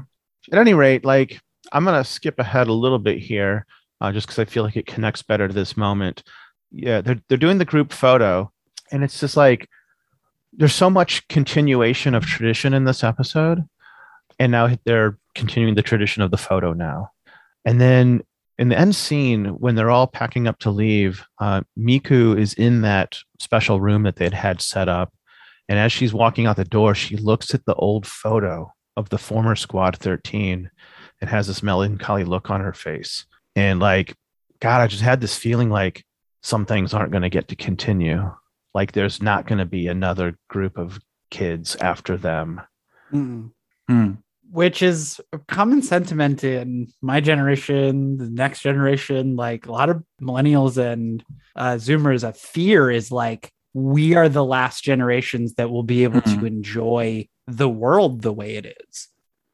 At 0.52 0.60
any 0.60 0.74
rate, 0.74 1.06
like 1.06 1.42
I'm 1.72 1.86
gonna 1.86 2.04
skip 2.04 2.40
ahead 2.40 2.68
a 2.68 2.74
little 2.74 3.00
bit 3.00 3.20
here, 3.20 3.66
uh, 4.02 4.12
just 4.12 4.28
because 4.28 4.40
I 4.40 4.46
feel 4.46 4.64
like 4.64 4.76
it 4.76 4.86
connects 4.86 5.22
better 5.22 5.48
to 5.48 5.54
this 5.54 5.78
moment. 5.78 6.24
Yeah, 6.72 7.02
they're 7.02 7.22
they're 7.30 7.38
doing 7.38 7.58
the 7.58 7.66
group 7.66 7.94
photo, 7.94 8.52
and 8.92 9.04
it's 9.04 9.20
just 9.20 9.38
like 9.38 9.68
there's 10.58 10.74
so 10.74 10.90
much 10.90 11.28
continuation 11.28 12.16
of 12.16 12.26
tradition 12.26 12.74
in 12.74 12.86
this 12.86 13.04
episode 13.04 13.68
and 14.40 14.52
now 14.52 14.70
they're 14.86 15.18
continuing 15.34 15.76
the 15.76 15.82
tradition 15.82 16.22
of 16.22 16.32
the 16.32 16.38
photo 16.38 16.74
now 16.74 17.12
and 17.66 17.80
then 17.80 18.22
in 18.58 18.70
the 18.70 18.78
end 18.78 18.96
scene 18.96 19.46
when 19.46 19.76
they're 19.76 19.92
all 19.92 20.08
packing 20.08 20.48
up 20.48 20.58
to 20.60 20.72
leave 20.72 21.26
uh, 21.40 21.62
miku 21.78 22.38
is 22.40 22.54
in 22.54 22.82
that 22.82 23.18
special 23.40 23.82
room 23.82 24.04
that 24.04 24.16
they'd 24.16 24.34
had 24.34 24.62
set 24.62 24.88
up 24.88 25.14
and 25.68 25.80
as 25.80 25.92
she's 25.92 26.14
walking 26.14 26.46
out 26.46 26.56
the 26.56 26.66
door 26.66 26.96
she 26.96 27.18
looks 27.18 27.54
at 27.54 27.66
the 27.66 27.76
old 27.76 28.06
photo 28.06 28.72
of 28.98 29.10
the 29.10 29.18
former 29.18 29.56
squad 29.56 29.98
13 29.98 30.70
and 31.22 31.30
has 31.30 31.48
this 31.48 31.64
melancholy 31.64 32.24
look 32.24 32.50
on 32.50 32.62
her 32.62 32.74
face 32.74 33.26
and 33.56 33.80
like 33.80 34.16
god 34.60 34.82
i 34.82 34.88
just 34.88 35.04
had 35.04 35.22
this 35.22 35.38
feeling 35.38 35.70
like 35.70 36.04
some 36.44 36.66
things 36.66 36.94
aren't 36.94 37.12
going 37.12 37.24
to 37.24 37.30
get 37.30 37.48
to 37.48 37.56
continue 37.56 38.32
like 38.76 38.92
there's 38.92 39.22
not 39.22 39.48
going 39.48 39.58
to 39.58 39.66
be 39.66 39.88
another 39.88 40.38
group 40.50 40.78
of 40.78 41.00
kids 41.32 41.76
after 41.78 42.18
them. 42.18 42.62
Mm. 43.90 44.18
Which 44.52 44.82
is 44.82 45.22
a 45.32 45.40
common 45.40 45.82
sentiment 45.82 46.44
in 46.44 46.88
my 47.02 47.22
generation, 47.22 48.18
the 48.18 48.30
next 48.30 48.62
generation, 48.62 49.38
like 49.38 49.66
a 49.66 49.72
lot 49.72 49.90
of 49.90 50.04
millennials 50.22 50.78
and 50.78 51.24
uh, 51.56 51.76
Zoomers. 51.76 52.28
A 52.28 52.34
fear 52.34 52.92
is 52.92 53.12
like 53.12 53.50
we 53.76 54.16
are 54.16 54.30
the 54.30 54.44
last 54.44 54.86
generations 54.86 55.56
that 55.56 55.70
will 55.70 55.84
be 55.84 56.06
able 56.06 56.22
mm-hmm. 56.22 56.40
to 56.40 56.46
enjoy 56.46 57.28
the 57.46 57.68
world 57.68 58.22
the 58.22 58.32
way 58.32 58.56
it 58.56 58.78
is 58.90 59.10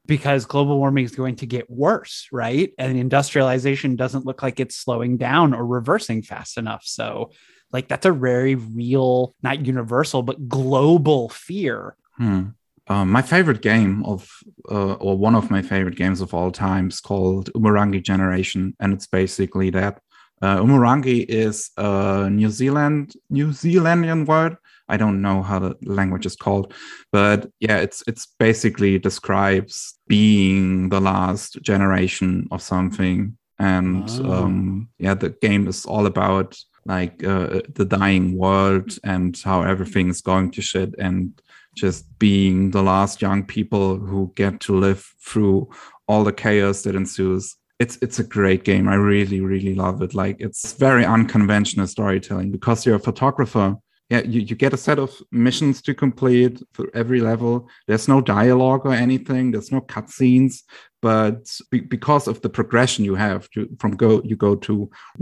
because 0.05 0.45
global 0.45 0.77
warming 0.77 1.05
is 1.05 1.15
going 1.15 1.37
to 1.37 1.47
get 1.47 1.67
worse, 1.71 2.27
right? 2.31 2.71
And 2.77 2.95
industrialization 2.97 3.95
doesn't 3.95 4.25
look 4.25 4.43
like 4.43 4.59
it's 4.59 4.75
slowing 4.75 5.17
down 5.17 5.55
or 5.55 5.65
reversing 5.65 6.21
fast 6.21 6.59
enough. 6.59 6.83
So 6.85 7.31
like 7.73 7.87
that's 7.87 8.05
a 8.05 8.11
very 8.11 8.53
real, 8.53 9.33
not 9.41 9.65
universal, 9.65 10.21
but 10.21 10.47
global 10.47 11.29
fear. 11.29 11.95
Hmm. 12.17 12.49
Uh, 12.87 13.05
my 13.05 13.23
favorite 13.23 13.63
game 13.63 14.05
of, 14.05 14.29
uh, 14.69 14.93
or 14.93 15.17
one 15.17 15.33
of 15.33 15.49
my 15.49 15.63
favorite 15.63 15.95
games 15.95 16.21
of 16.21 16.35
all 16.35 16.51
time 16.51 16.89
is 16.89 16.99
called 16.99 17.51
Umurangi 17.53 18.03
Generation, 18.03 18.75
and 18.79 18.93
it's 18.93 19.07
basically 19.07 19.71
that. 19.71 19.99
Uh, 20.41 20.57
Umurangi 20.57 21.25
is 21.27 21.69
a 21.77 22.29
New 22.29 22.49
Zealand 22.49 23.13
New 23.29 23.47
Zealandian 23.47 24.25
word. 24.25 24.57
I 24.89 24.97
don't 24.97 25.21
know 25.21 25.41
how 25.41 25.59
the 25.59 25.75
language 25.83 26.25
is 26.25 26.35
called, 26.35 26.73
but 27.11 27.49
yeah, 27.59 27.77
it's 27.77 28.03
it's 28.07 28.27
basically 28.39 28.99
describes 28.99 29.97
being 30.07 30.89
the 30.89 30.99
last 30.99 31.61
generation 31.61 32.47
of 32.51 32.61
something, 32.61 33.37
and 33.59 34.09
oh. 34.09 34.33
um, 34.33 34.89
yeah, 34.97 35.13
the 35.13 35.29
game 35.29 35.67
is 35.67 35.85
all 35.85 36.07
about 36.07 36.57
like 36.85 37.23
uh, 37.23 37.61
the 37.75 37.85
dying 37.85 38.37
world 38.37 38.97
and 39.03 39.39
how 39.43 39.61
everything 39.61 40.09
is 40.09 40.21
going 40.21 40.49
to 40.51 40.61
shit 40.61 40.95
and 40.97 41.39
just 41.75 42.05
being 42.19 42.71
the 42.71 42.81
last 42.81 43.21
young 43.21 43.45
people 43.45 43.97
who 43.97 44.33
get 44.35 44.59
to 44.61 44.75
live 44.75 45.13
through 45.23 45.69
all 46.07 46.23
the 46.23 46.33
chaos 46.33 46.81
that 46.81 46.95
ensues 46.95 47.55
it's 47.81 47.97
it's 48.01 48.19
a 48.19 48.23
great 48.37 48.63
game. 48.63 48.87
I 48.87 48.95
really 48.95 49.41
really 49.41 49.73
love 49.73 50.01
it. 50.05 50.13
Like 50.13 50.37
it's 50.39 50.73
very 50.73 51.05
unconventional 51.05 51.87
storytelling 51.87 52.51
because 52.51 52.85
you're 52.85 53.01
a 53.01 53.09
photographer. 53.09 53.77
Yeah 54.09 54.23
you, 54.33 54.41
you 54.49 54.55
get 54.55 54.73
a 54.73 54.83
set 54.87 54.99
of 54.99 55.11
missions 55.31 55.81
to 55.83 55.93
complete 55.93 56.61
for 56.73 56.85
every 56.93 57.21
level. 57.21 57.53
There's 57.87 58.07
no 58.07 58.19
dialogue 58.21 58.85
or 58.85 58.93
anything. 58.93 59.51
There's 59.51 59.71
no 59.71 59.81
cutscenes. 59.81 60.53
But 61.01 61.41
be, 61.71 61.79
because 61.79 62.27
of 62.27 62.41
the 62.41 62.49
progression 62.49 63.05
you 63.05 63.15
have 63.15 63.49
to 63.53 63.67
from 63.79 63.91
go 64.03 64.21
you 64.29 64.35
go 64.35 64.53
to 64.67 64.73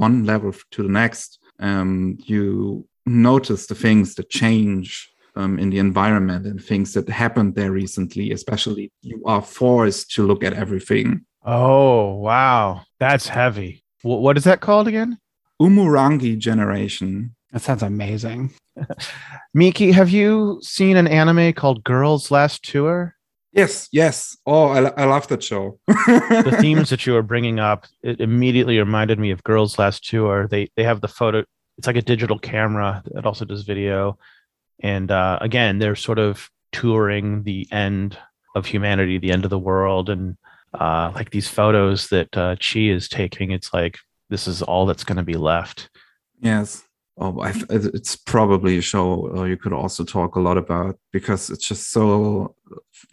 one 0.06 0.26
level 0.26 0.52
to 0.72 0.84
the 0.84 0.94
next 1.02 1.40
um, 1.60 2.18
you 2.32 2.86
notice 3.06 3.68
the 3.68 3.76
things 3.76 4.16
that 4.16 4.30
change 4.30 5.10
um, 5.36 5.60
in 5.60 5.70
the 5.70 5.80
environment 5.80 6.46
and 6.46 6.62
things 6.62 6.94
that 6.94 7.08
happened 7.08 7.56
there 7.56 7.72
recently, 7.72 8.32
especially 8.32 8.92
you 9.02 9.22
are 9.26 9.42
forced 9.42 10.12
to 10.16 10.28
look 10.28 10.44
at 10.44 10.54
everything. 10.54 11.26
Oh, 11.46 12.16
wow. 12.16 12.82
That's 13.00 13.28
heavy. 13.28 13.84
W- 14.04 14.22
what 14.22 14.38
is 14.38 14.44
that 14.44 14.62
called 14.62 14.88
again? 14.88 15.18
Umurangi 15.62 16.38
Generation. 16.38 17.36
That 17.52 17.62
sounds 17.62 17.84
amazing. 17.84 18.54
Miki, 19.54 19.92
have 19.92 20.10
you 20.10 20.60
seen 20.62 20.98
an 20.98 21.08
anime 21.08 21.54
called 21.54 21.84
Girls 21.84 22.32
Last 22.32 22.64
Tour? 22.64 23.16
Yes, 23.52 23.90
yes. 23.92 24.38
Oh, 24.46 24.68
I, 24.68 24.90
I 25.02 25.06
love 25.06 25.28
that 25.30 25.44
show. 25.44 25.80
the 25.88 26.56
themes 26.62 26.92
that 26.92 27.06
you 27.06 27.14
were 27.14 27.24
bringing 27.24 27.60
up, 27.60 27.88
it 28.04 28.22
immediately 28.22 28.78
reminded 28.78 29.18
me 29.18 29.32
of 29.32 29.44
Girls 29.44 29.80
Last 29.80 30.08
Tour. 30.08 30.48
They 30.48 30.70
they 30.76 30.84
have 30.84 31.02
the 31.02 31.08
photo. 31.08 31.44
It's 31.78 31.88
like 31.88 31.96
a 31.96 32.02
digital 32.04 32.38
camera 32.38 33.02
that 33.14 33.26
also 33.26 33.46
does 33.46 33.64
video, 33.64 34.20
And 34.82 35.10
uh, 35.12 35.40
again, 35.42 35.80
they're 35.80 35.96
sort 35.96 36.20
of 36.20 36.50
touring 36.72 37.44
the 37.44 37.68
end 37.72 38.18
of 38.56 38.66
humanity, 38.66 39.18
the 39.18 39.32
end 39.32 39.46
of 39.46 39.50
the 39.50 39.58
world, 39.60 40.10
and 40.10 40.38
uh, 40.74 41.12
like 41.16 41.32
these 41.32 41.48
photos 41.48 42.08
that 42.10 42.36
uh, 42.38 42.56
Chi 42.56 42.80
is 42.80 43.08
taking. 43.08 43.52
It's 43.52 43.74
like 43.74 43.98
this 44.30 44.48
is 44.48 44.62
all 44.62 44.86
that's 44.86 45.04
going 45.04 45.18
to 45.18 45.24
be 45.24 45.34
left. 45.34 45.90
Yes. 46.40 46.84
Oh, 47.22 47.42
I, 47.42 47.54
it's 47.70 48.16
probably 48.16 48.78
a 48.78 48.82
show 48.82 49.36
uh, 49.36 49.44
you 49.44 49.58
could 49.58 49.74
also 49.74 50.06
talk 50.06 50.36
a 50.36 50.40
lot 50.40 50.58
about 50.58 50.98
because 51.12 51.50
it's 51.50 51.68
just 51.68 51.92
so 51.92 52.56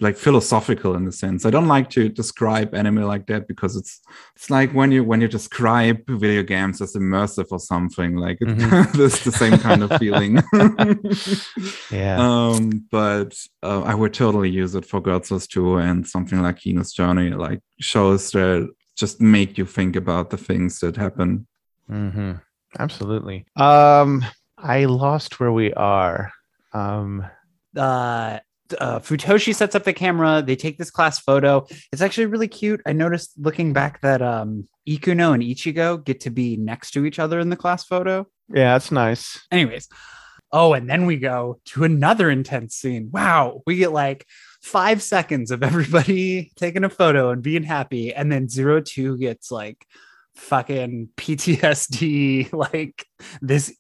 like 0.01 0.17
philosophical 0.17 0.95
in 0.95 1.05
the 1.05 1.11
sense. 1.13 1.45
I 1.45 1.51
don't 1.51 1.67
like 1.67 1.91
to 1.91 2.09
describe 2.09 2.73
anime 2.73 3.03
like 3.03 3.27
that 3.27 3.49
because 3.49 3.75
it's 3.75 4.01
it's 4.37 4.49
like 4.49 4.71
when 4.73 4.93
you 4.93 5.03
when 5.03 5.21
you 5.21 5.27
describe 5.29 6.07
video 6.09 6.45
games 6.45 6.81
as 6.81 6.95
immersive 6.95 7.47
or 7.51 7.59
something 7.59 8.15
like 8.17 8.39
mm-hmm. 8.39 9.01
it's 9.03 9.25
the 9.25 9.33
same 9.33 9.59
kind 9.59 9.83
of 9.83 9.99
feeling. 9.99 10.41
yeah. 11.91 12.17
Um, 12.21 12.87
but 12.91 13.37
uh, 13.63 13.83
I 13.83 13.95
would 13.95 14.15
totally 14.15 14.51
use 14.51 14.77
it 14.77 14.87
for 14.87 15.01
Gods 15.01 15.49
too, 15.49 15.79
and 15.79 16.07
something 16.07 16.41
like 16.41 16.59
Kino's 16.59 16.93
Journey, 16.93 17.31
like 17.31 17.61
shows 17.81 18.31
that 18.31 18.71
just 18.97 19.21
make 19.21 19.59
you 19.59 19.67
think 19.67 19.97
about 19.97 20.31
the 20.31 20.37
things 20.37 20.79
that 20.81 20.97
happen. 20.97 21.47
Mm-hmm. 21.91 22.33
Absolutely. 22.79 23.47
Um, 23.57 24.25
I 24.59 24.85
lost 24.85 25.39
where 25.41 25.53
we 25.53 25.73
are. 25.75 26.33
Um, 26.73 27.27
uh, 27.77 28.39
uh, 28.79 28.99
Futoshi 28.99 29.55
sets 29.55 29.75
up 29.75 29.85
the 29.85 29.93
camera. 29.93 30.43
They 30.43 30.57
take 30.57 30.79
this 30.79 30.91
class 30.91 31.19
photo. 31.19 31.67
It's 31.93 32.03
actually 32.03 32.27
really 32.27 32.49
cute. 32.49 32.81
I 32.87 32.93
noticed 32.93 33.33
looking 33.39 33.73
back 33.73 34.01
that 34.01 34.23
um, 34.23 34.69
Ikuno 34.89 35.35
and 35.35 35.43
Ichigo 35.43 36.05
get 36.05 36.21
to 36.21 36.31
be 36.31 36.57
next 36.57 36.93
to 36.93 37.05
each 37.05 37.19
other 37.19 37.39
in 37.39 37.51
the 37.51 37.57
class 37.57 37.85
photo. 37.85 38.27
Yeah, 38.49 38.75
that's 38.75 38.93
nice. 38.93 39.45
Anyways, 39.51 39.89
oh, 40.53 40.73
and 40.73 40.89
then 40.89 41.07
we 41.07 41.17
go 41.17 41.61
to 41.67 41.85
another 41.85 42.31
intense 42.31 42.75
scene. 42.77 43.11
Wow, 43.13 43.63
we 43.67 43.77
get 43.77 43.93
like 43.93 44.27
five 44.63 45.03
seconds 45.03 45.51
of 45.51 45.63
everybody 45.63 46.53
taking 46.57 46.85
a 46.85 46.91
photo 46.91 47.31
and 47.31 47.43
being 47.43 47.65
happy, 47.65 48.15
and 48.15 48.31
then 48.31 48.49
Zero 48.49 48.81
Two 48.81 49.19
gets 49.19 49.51
like 49.51 49.87
fucking 50.37 51.09
PTSD, 51.17 52.53
like 52.53 53.07
this 53.41 53.77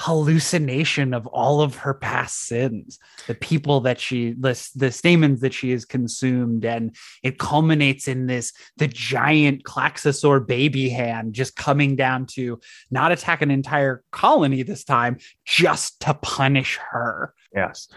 hallucination 0.00 1.12
of 1.12 1.26
all 1.26 1.60
of 1.60 1.74
her 1.74 1.92
past 1.92 2.46
sins, 2.46 3.00
the 3.26 3.34
people 3.34 3.80
that 3.80 3.98
she, 3.98 4.32
the, 4.38 4.70
the 4.76 4.92
stamens 4.92 5.40
that 5.40 5.52
she 5.52 5.72
has 5.72 5.84
consumed. 5.84 6.64
And 6.64 6.94
it 7.24 7.38
culminates 7.38 8.06
in 8.06 8.26
this 8.26 8.52
the 8.76 8.86
giant 8.86 9.64
Klaxosaur 9.64 10.46
baby 10.46 10.88
hand 10.88 11.34
just 11.34 11.56
coming 11.56 11.96
down 11.96 12.26
to 12.26 12.60
not 12.92 13.10
attack 13.10 13.42
an 13.42 13.50
entire 13.50 14.04
colony 14.12 14.62
this 14.62 14.84
time, 14.84 15.18
just 15.44 16.00
to 16.00 16.14
punish 16.14 16.78
her. 16.90 17.34
Yes. 17.52 17.88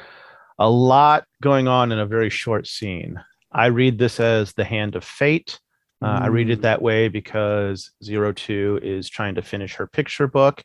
A 0.57 0.69
lot 0.69 1.25
going 1.41 1.67
on 1.67 1.91
in 1.91 1.99
a 1.99 2.05
very 2.05 2.31
short 2.31 2.65
scene. 2.65 3.21
I 3.51 3.67
read 3.67 3.99
this 3.99 4.19
as 4.19 4.53
the 4.53 4.63
hand 4.63 4.95
of 4.95 5.03
fate 5.03 5.59
uh. 6.01 6.19
I 6.23 6.27
read 6.27 6.49
it 6.49 6.59
mm. 6.59 6.63
that 6.63 6.81
way 6.81 7.07
because 7.07 7.91
Zero 8.03 8.33
Two 8.33 8.79
is 8.81 9.09
trying 9.09 9.35
to 9.35 9.41
finish 9.41 9.75
her 9.75 9.87
picture 9.87 10.27
book 10.27 10.63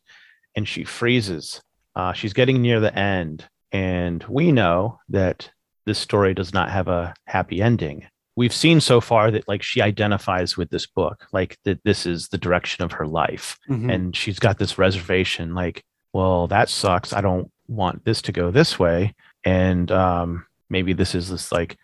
and 0.56 0.66
she 0.66 0.84
freezes. 0.84 1.60
Uh, 1.94 2.12
she's 2.12 2.32
getting 2.32 2.62
near 2.62 2.80
the 2.80 2.96
end. 2.98 3.46
And 3.72 4.24
we 4.24 4.52
know 4.52 4.98
that 5.08 5.50
this 5.84 5.98
story 5.98 6.34
does 6.34 6.52
not 6.52 6.70
have 6.70 6.88
a 6.88 7.14
happy 7.26 7.60
ending. 7.60 8.06
We've 8.36 8.52
seen 8.52 8.80
so 8.80 9.00
far 9.00 9.30
that 9.30 9.48
like 9.48 9.62
she 9.62 9.80
identifies 9.80 10.56
with 10.56 10.70
this 10.70 10.86
book, 10.86 11.26
like 11.32 11.56
that 11.64 11.82
this 11.84 12.04
is 12.04 12.28
the 12.28 12.38
direction 12.38 12.84
of 12.84 12.92
her 12.92 13.06
life. 13.06 13.58
Mm-hmm. 13.68 13.90
And 13.90 14.16
she's 14.16 14.38
got 14.38 14.58
this 14.58 14.78
reservation, 14.78 15.54
like, 15.54 15.82
well, 16.12 16.46
that 16.48 16.68
sucks. 16.68 17.12
I 17.12 17.20
don't 17.20 17.50
want 17.68 18.04
this 18.04 18.22
to 18.22 18.32
go 18.32 18.50
this 18.50 18.78
way. 18.78 19.14
And 19.44 19.90
um, 19.90 20.46
maybe 20.68 20.92
this 20.92 21.14
is 21.14 21.30
this 21.30 21.50
like 21.50 21.76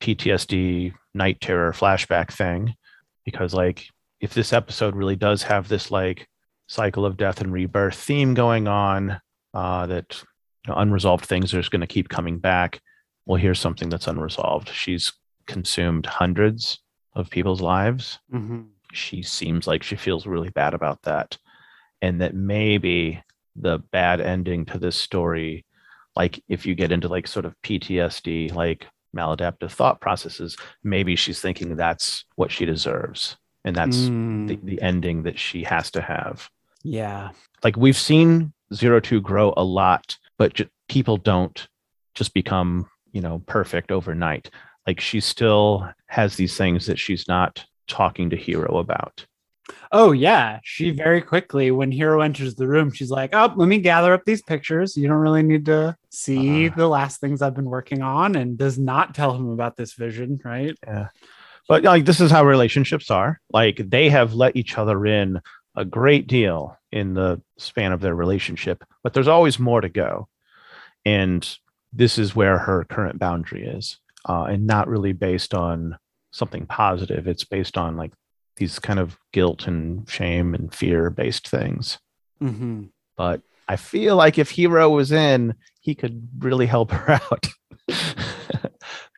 PTSD 0.00 0.94
night 1.14 1.40
terror 1.40 1.72
flashback 1.72 2.32
thing 2.32 2.74
because 3.24 3.54
like 3.54 3.88
if 4.20 4.34
this 4.34 4.52
episode 4.52 4.94
really 4.94 5.16
does 5.16 5.42
have 5.42 5.68
this 5.68 5.90
like 5.90 6.28
cycle 6.66 7.04
of 7.04 7.16
death 7.16 7.40
and 7.40 7.52
rebirth 7.52 7.96
theme 7.96 8.34
going 8.34 8.66
on 8.66 9.20
uh, 9.52 9.86
that 9.86 10.22
you 10.66 10.72
know, 10.72 10.78
unresolved 10.78 11.26
things 11.26 11.52
are 11.52 11.58
just 11.58 11.70
going 11.70 11.80
to 11.80 11.86
keep 11.86 12.08
coming 12.08 12.38
back 12.38 12.80
well 13.26 13.40
here's 13.40 13.60
something 13.60 13.88
that's 13.88 14.06
unresolved 14.06 14.68
she's 14.68 15.12
consumed 15.46 16.06
hundreds 16.06 16.80
of 17.14 17.30
people's 17.30 17.60
lives 17.60 18.18
mm-hmm. 18.32 18.62
she 18.92 19.22
seems 19.22 19.66
like 19.66 19.82
she 19.82 19.96
feels 19.96 20.26
really 20.26 20.50
bad 20.50 20.74
about 20.74 21.00
that 21.02 21.36
and 22.00 22.20
that 22.20 22.34
maybe 22.34 23.22
the 23.56 23.78
bad 23.92 24.20
ending 24.20 24.64
to 24.64 24.78
this 24.78 24.96
story 24.96 25.64
like 26.16 26.42
if 26.48 26.66
you 26.66 26.74
get 26.74 26.92
into 26.92 27.08
like 27.08 27.26
sort 27.26 27.44
of 27.44 27.54
ptsd 27.62 28.52
like 28.54 28.86
maladaptive 29.14 29.70
thought 29.70 30.00
processes, 30.00 30.56
maybe 30.82 31.16
she's 31.16 31.40
thinking 31.40 31.76
that's 31.76 32.24
what 32.36 32.50
she 32.50 32.64
deserves. 32.64 33.36
And 33.64 33.74
that's 33.74 33.96
mm. 33.96 34.48
the, 34.48 34.56
the 34.56 34.82
ending 34.82 35.22
that 35.22 35.38
she 35.38 35.62
has 35.64 35.90
to 35.92 36.02
have. 36.02 36.50
Yeah. 36.82 37.30
Like 37.62 37.76
we've 37.76 37.96
seen 37.96 38.52
Zero 38.74 39.00
Two 39.00 39.20
grow 39.20 39.54
a 39.56 39.64
lot, 39.64 40.18
but 40.36 40.54
j- 40.54 40.68
people 40.88 41.16
don't 41.16 41.66
just 42.14 42.34
become, 42.34 42.88
you 43.12 43.22
know, 43.22 43.42
perfect 43.46 43.90
overnight. 43.90 44.50
Like 44.86 45.00
she 45.00 45.20
still 45.20 45.88
has 46.06 46.36
these 46.36 46.56
things 46.56 46.86
that 46.86 46.98
she's 46.98 47.26
not 47.26 47.64
talking 47.88 48.30
to 48.30 48.36
Hiro 48.36 48.78
about. 48.78 49.26
Oh 49.92 50.12
yeah, 50.12 50.60
she 50.62 50.90
very 50.90 51.22
quickly 51.22 51.70
when 51.70 51.90
Hiro 51.90 52.20
enters 52.20 52.54
the 52.54 52.66
room, 52.66 52.92
she's 52.92 53.10
like, 53.10 53.30
"Oh, 53.32 53.52
let 53.56 53.68
me 53.68 53.78
gather 53.78 54.12
up 54.12 54.24
these 54.24 54.42
pictures. 54.42 54.96
You 54.96 55.08
don't 55.08 55.18
really 55.18 55.42
need 55.42 55.66
to 55.66 55.96
see 56.10 56.68
uh, 56.68 56.74
the 56.76 56.88
last 56.88 57.20
things 57.20 57.40
I've 57.40 57.54
been 57.54 57.64
working 57.64 58.02
on," 58.02 58.36
and 58.36 58.58
does 58.58 58.78
not 58.78 59.14
tell 59.14 59.34
him 59.34 59.48
about 59.48 59.76
this 59.76 59.94
vision, 59.94 60.38
right? 60.44 60.76
Yeah, 60.86 61.08
but 61.68 61.82
like 61.82 62.04
this 62.04 62.20
is 62.20 62.30
how 62.30 62.44
relationships 62.44 63.10
are. 63.10 63.40
Like 63.50 63.76
they 63.78 64.10
have 64.10 64.34
let 64.34 64.56
each 64.56 64.76
other 64.76 65.06
in 65.06 65.40
a 65.76 65.84
great 65.84 66.26
deal 66.26 66.76
in 66.92 67.14
the 67.14 67.40
span 67.56 67.92
of 67.92 68.00
their 68.00 68.14
relationship, 68.14 68.84
but 69.02 69.14
there's 69.14 69.28
always 69.28 69.58
more 69.58 69.80
to 69.80 69.88
go, 69.88 70.28
and 71.06 71.56
this 71.92 72.18
is 72.18 72.36
where 72.36 72.58
her 72.58 72.84
current 72.84 73.18
boundary 73.18 73.64
is, 73.64 73.98
uh, 74.28 74.44
and 74.44 74.66
not 74.66 74.88
really 74.88 75.12
based 75.12 75.54
on 75.54 75.96
something 76.32 76.66
positive. 76.66 77.26
It's 77.28 77.44
based 77.44 77.78
on 77.78 77.96
like 77.96 78.12
these 78.56 78.78
kind 78.78 78.98
of 78.98 79.18
guilt 79.32 79.66
and 79.66 80.08
shame 80.08 80.54
and 80.54 80.74
fear 80.74 81.10
based 81.10 81.48
things. 81.48 81.98
Mm-hmm. 82.42 82.84
But 83.16 83.42
I 83.68 83.76
feel 83.76 84.16
like 84.16 84.38
if 84.38 84.50
Hiro 84.50 84.90
was 84.90 85.12
in, 85.12 85.54
he 85.80 85.94
could 85.94 86.28
really 86.38 86.66
help 86.66 86.90
her 86.90 87.12
out. 87.32 87.46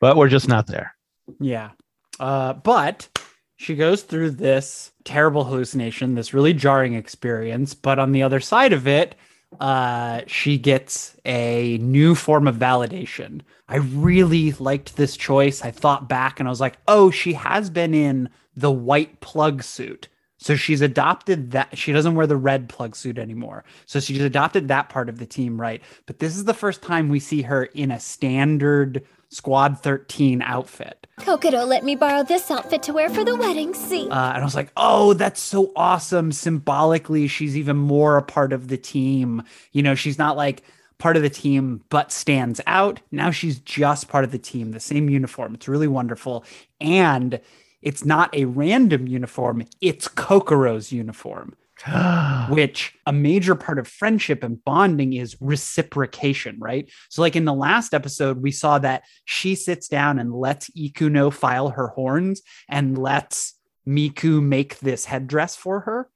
but 0.00 0.16
we're 0.16 0.28
just 0.28 0.48
not 0.48 0.66
there. 0.66 0.94
Yeah. 1.40 1.70
Uh, 2.18 2.54
but 2.54 3.08
she 3.56 3.74
goes 3.74 4.02
through 4.02 4.32
this 4.32 4.92
terrible 5.04 5.44
hallucination, 5.44 6.14
this 6.14 6.34
really 6.34 6.52
jarring 6.52 6.94
experience. 6.94 7.74
But 7.74 7.98
on 7.98 8.12
the 8.12 8.22
other 8.22 8.40
side 8.40 8.72
of 8.72 8.86
it, 8.86 9.14
uh, 9.60 10.22
she 10.26 10.58
gets 10.58 11.16
a 11.24 11.78
new 11.78 12.14
form 12.14 12.46
of 12.46 12.56
validation. 12.56 13.40
I 13.68 13.76
really 13.76 14.52
liked 14.52 14.96
this 14.96 15.16
choice. 15.16 15.62
I 15.62 15.70
thought 15.70 16.08
back 16.08 16.38
and 16.38 16.48
I 16.48 16.50
was 16.50 16.60
like, 16.60 16.78
oh, 16.86 17.10
she 17.10 17.32
has 17.32 17.70
been 17.70 17.94
in 17.94 18.28
the 18.56 18.72
white 18.72 19.20
plug 19.20 19.62
suit. 19.62 20.08
So 20.38 20.54
she's 20.54 20.80
adopted 20.80 21.52
that. 21.52 21.76
She 21.76 21.92
doesn't 21.92 22.14
wear 22.14 22.26
the 22.26 22.36
red 22.36 22.68
plug 22.68 22.94
suit 22.94 23.18
anymore. 23.18 23.64
So 23.86 24.00
she's 24.00 24.20
adopted 24.20 24.68
that 24.68 24.88
part 24.88 25.08
of 25.08 25.18
the 25.18 25.26
team, 25.26 25.60
right? 25.60 25.82
But 26.06 26.18
this 26.18 26.36
is 26.36 26.44
the 26.44 26.54
first 26.54 26.82
time 26.82 27.08
we 27.08 27.20
see 27.20 27.42
her 27.42 27.64
in 27.64 27.90
a 27.90 27.98
standard 27.98 29.04
Squad 29.28 29.80
13 29.80 30.40
outfit. 30.42 31.06
Kokoro 31.18 31.64
let 31.64 31.84
me 31.84 31.96
borrow 31.96 32.22
this 32.22 32.50
outfit 32.50 32.82
to 32.84 32.92
wear 32.92 33.08
for 33.08 33.24
the 33.24 33.34
wedding. 33.34 33.74
See? 33.74 34.08
Uh, 34.08 34.32
and 34.32 34.38
I 34.38 34.44
was 34.44 34.54
like, 34.54 34.70
oh, 34.76 35.14
that's 35.14 35.40
so 35.40 35.72
awesome. 35.74 36.30
Symbolically, 36.30 37.26
she's 37.26 37.56
even 37.56 37.76
more 37.76 38.16
a 38.16 38.22
part 38.22 38.52
of 38.52 38.68
the 38.68 38.76
team. 38.76 39.42
You 39.72 39.82
know, 39.82 39.94
she's 39.94 40.18
not 40.18 40.36
like 40.36 40.62
part 40.98 41.16
of 41.16 41.22
the 41.22 41.30
team 41.30 41.82
but 41.88 42.12
stands 42.12 42.60
out. 42.66 43.00
Now 43.10 43.30
she's 43.30 43.58
just 43.58 44.08
part 44.08 44.24
of 44.24 44.30
the 44.30 44.38
team, 44.38 44.70
the 44.70 44.80
same 44.80 45.10
uniform. 45.10 45.54
It's 45.54 45.68
really 45.68 45.88
wonderful. 45.88 46.44
And 46.80 47.40
it's 47.86 48.04
not 48.04 48.34
a 48.34 48.46
random 48.46 49.06
uniform, 49.06 49.64
it's 49.80 50.08
Kokoro's 50.08 50.90
uniform. 50.90 51.54
which 52.48 52.94
a 53.04 53.12
major 53.12 53.54
part 53.54 53.78
of 53.78 53.86
friendship 53.86 54.42
and 54.42 54.64
bonding 54.64 55.12
is 55.12 55.36
reciprocation, 55.40 56.56
right? 56.58 56.90
So, 57.10 57.20
like 57.20 57.36
in 57.36 57.44
the 57.44 57.52
last 57.52 57.92
episode, 57.92 58.42
we 58.42 58.50
saw 58.50 58.78
that 58.78 59.02
she 59.26 59.54
sits 59.54 59.86
down 59.86 60.18
and 60.18 60.34
lets 60.34 60.70
Ikuno 60.70 61.30
file 61.30 61.68
her 61.68 61.88
horns 61.88 62.40
and 62.66 62.96
lets 62.96 63.54
Miku 63.86 64.42
make 64.42 64.78
this 64.78 65.04
headdress 65.04 65.54
for 65.54 65.80
her, 65.80 66.08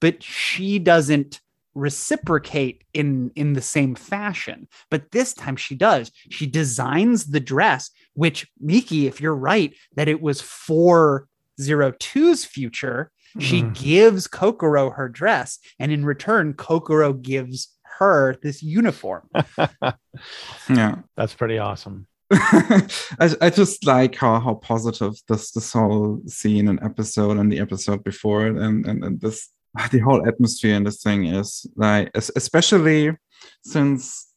but 0.00 0.22
she 0.22 0.78
doesn't 0.78 1.40
reciprocate 1.74 2.84
in 2.92 3.30
in 3.36 3.52
the 3.52 3.62
same 3.62 3.94
fashion 3.94 4.66
but 4.90 5.10
this 5.12 5.32
time 5.34 5.56
she 5.56 5.74
does 5.74 6.10
she 6.30 6.46
designs 6.46 7.26
the 7.26 7.40
dress 7.40 7.90
which 8.14 8.50
miki 8.58 9.06
if 9.06 9.20
you're 9.20 9.34
right 9.34 9.74
that 9.94 10.08
it 10.08 10.20
was 10.20 10.40
for 10.40 11.28
zero 11.60 11.92
two's 11.98 12.44
future 12.44 13.10
she 13.38 13.62
mm. 13.62 13.74
gives 13.74 14.26
kokoro 14.26 14.90
her 14.90 15.08
dress 15.08 15.58
and 15.78 15.92
in 15.92 16.04
return 16.04 16.52
kokoro 16.54 17.12
gives 17.12 17.78
her 17.98 18.36
this 18.42 18.62
uniform. 18.62 19.28
yeah. 20.68 20.96
That's 21.16 21.34
pretty 21.34 21.58
awesome. 21.58 22.06
I, 22.30 23.34
I 23.40 23.50
just 23.50 23.86
like 23.86 24.14
how 24.14 24.38
how 24.38 24.54
positive 24.54 25.14
this 25.28 25.50
this 25.50 25.72
whole 25.72 26.20
scene 26.26 26.68
and 26.68 26.78
episode 26.82 27.38
and 27.38 27.50
the 27.50 27.58
episode 27.58 28.04
before 28.04 28.46
it 28.46 28.56
and 28.56 28.86
and, 28.86 29.02
and 29.02 29.20
this 29.20 29.48
the 29.90 29.98
whole 29.98 30.26
atmosphere 30.26 30.74
in 30.74 30.84
this 30.84 31.02
thing 31.02 31.26
is 31.26 31.66
like 31.76 32.10
especially 32.14 33.16
since 33.62 34.28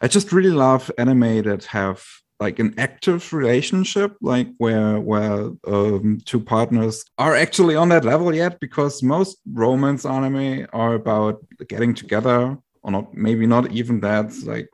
I 0.00 0.08
just 0.08 0.32
really 0.32 0.50
love 0.50 0.90
anime 0.98 1.42
that 1.42 1.64
have 1.64 2.04
like 2.40 2.58
an 2.58 2.74
active 2.78 3.32
relationship 3.32 4.16
like 4.20 4.48
where 4.58 5.00
where 5.00 5.50
um, 5.66 6.20
two 6.24 6.40
partners 6.40 7.04
are 7.16 7.34
actually 7.34 7.76
on 7.76 7.88
that 7.88 8.04
level 8.04 8.34
yet 8.34 8.60
because 8.60 9.02
most 9.02 9.38
romance 9.52 10.04
anime 10.04 10.66
are 10.72 10.94
about 10.94 11.36
getting 11.68 11.94
together 11.94 12.56
or 12.82 12.90
not 12.90 13.14
maybe 13.14 13.46
not 13.46 13.70
even 13.72 14.00
that 14.00 14.32
like 14.44 14.68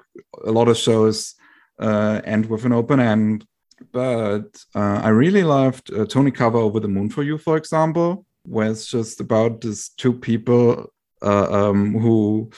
a 0.44 0.50
lot 0.50 0.68
of 0.68 0.76
shows 0.76 1.34
uh, 1.80 2.20
end 2.24 2.46
with 2.46 2.64
an 2.64 2.72
open 2.72 3.00
end. 3.00 3.46
But 3.92 4.48
uh, 4.74 5.00
i 5.02 5.08
really 5.08 5.42
loved 5.42 5.90
uh, 5.90 6.04
Tonikawa 6.04 6.56
over 6.56 6.80
the 6.80 6.88
moon 6.88 7.08
for 7.08 7.22
you 7.22 7.38
for 7.38 7.56
example 7.56 8.26
where 8.44 8.70
it's 8.70 8.86
just 8.86 9.20
about 9.20 9.60
these 9.60 9.90
two 9.96 10.12
people 10.12 10.92
uh, 11.22 11.68
um, 11.68 11.92
who 11.94 12.50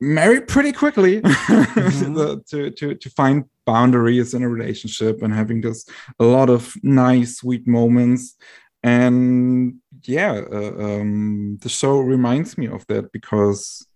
marry 0.00 0.40
pretty 0.40 0.72
quickly 0.72 1.20
mm-hmm. 1.22 2.38
to, 2.48 2.70
to, 2.70 2.94
to 2.94 3.10
find 3.10 3.44
boundaries 3.66 4.34
in 4.34 4.42
a 4.42 4.48
relationship 4.48 5.22
and 5.22 5.34
having 5.34 5.60
just 5.60 5.90
a 6.18 6.24
lot 6.24 6.48
of 6.48 6.74
nice, 6.82 7.38
sweet 7.38 7.66
moments. 7.66 8.36
And 8.82 9.74
yeah, 10.04 10.40
uh, 10.50 10.72
um, 10.78 11.58
the 11.60 11.68
show 11.68 11.98
reminds 11.98 12.56
me 12.56 12.68
of 12.68 12.86
that 12.86 13.12
because 13.12 13.86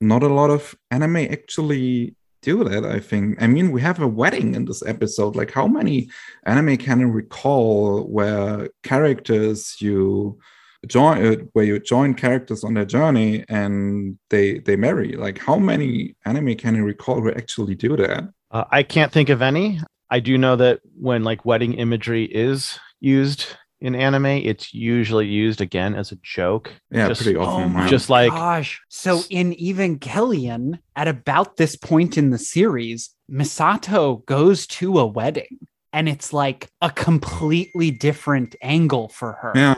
not 0.00 0.22
a 0.22 0.28
lot 0.28 0.50
of 0.50 0.74
anime 0.90 1.16
actually 1.16 2.14
do 2.50 2.56
that 2.70 2.84
i 2.96 2.98
think 3.08 3.24
i 3.44 3.46
mean 3.54 3.66
we 3.76 3.80
have 3.88 4.00
a 4.00 4.14
wedding 4.20 4.54
in 4.54 4.64
this 4.64 4.82
episode. 4.86 5.36
Like 5.36 5.52
how 5.52 5.66
many 5.66 6.10
anime 6.44 6.76
can 6.76 7.00
you 7.00 7.08
recall 7.08 8.02
where 8.04 8.68
characters 8.82 9.76
you 9.80 10.38
join 10.86 11.24
uh, 11.26 11.36
where 11.52 11.64
you 11.64 11.78
join 11.80 12.14
characters 12.14 12.64
on 12.64 12.74
their 12.74 12.84
journey 12.84 13.44
and 13.48 14.18
they 14.30 14.58
they 14.60 14.76
marry? 14.76 15.12
Like 15.12 15.38
how 15.38 15.56
many 15.56 16.16
anime 16.24 16.54
can 16.56 16.74
you 16.74 16.84
recall 16.84 17.20
who 17.20 17.30
actually 17.32 17.74
do 17.74 17.96
that? 17.96 18.28
Uh, 18.50 18.64
i 18.70 18.82
can't 18.82 19.12
think 19.12 19.28
of 19.28 19.42
any. 19.42 19.80
I 20.10 20.20
do 20.20 20.38
know 20.38 20.56
that 20.56 20.80
when 20.98 21.22
like 21.24 21.44
wedding 21.44 21.74
imagery 21.74 22.24
is 22.24 22.78
used 23.00 23.46
in 23.80 23.94
anime 23.94 24.26
it's 24.26 24.74
usually 24.74 25.26
used 25.26 25.60
again 25.60 25.94
as 25.94 26.12
a 26.12 26.16
joke 26.16 26.72
yeah 26.90 27.08
just, 27.08 27.22
pretty 27.22 27.38
often 27.38 27.76
oh 27.76 27.86
just 27.86 28.10
like 28.10 28.30
gosh 28.30 28.80
so 28.88 29.22
in 29.30 29.54
evangelion 29.54 30.78
at 30.96 31.08
about 31.08 31.56
this 31.56 31.76
point 31.76 32.18
in 32.18 32.30
the 32.30 32.38
series 32.38 33.10
misato 33.30 34.24
goes 34.26 34.66
to 34.66 34.98
a 34.98 35.06
wedding 35.06 35.58
and 35.92 36.08
it's 36.08 36.32
like 36.32 36.68
a 36.80 36.90
completely 36.90 37.90
different 37.90 38.56
angle 38.62 39.08
for 39.08 39.32
her 39.34 39.52
yeah 39.54 39.74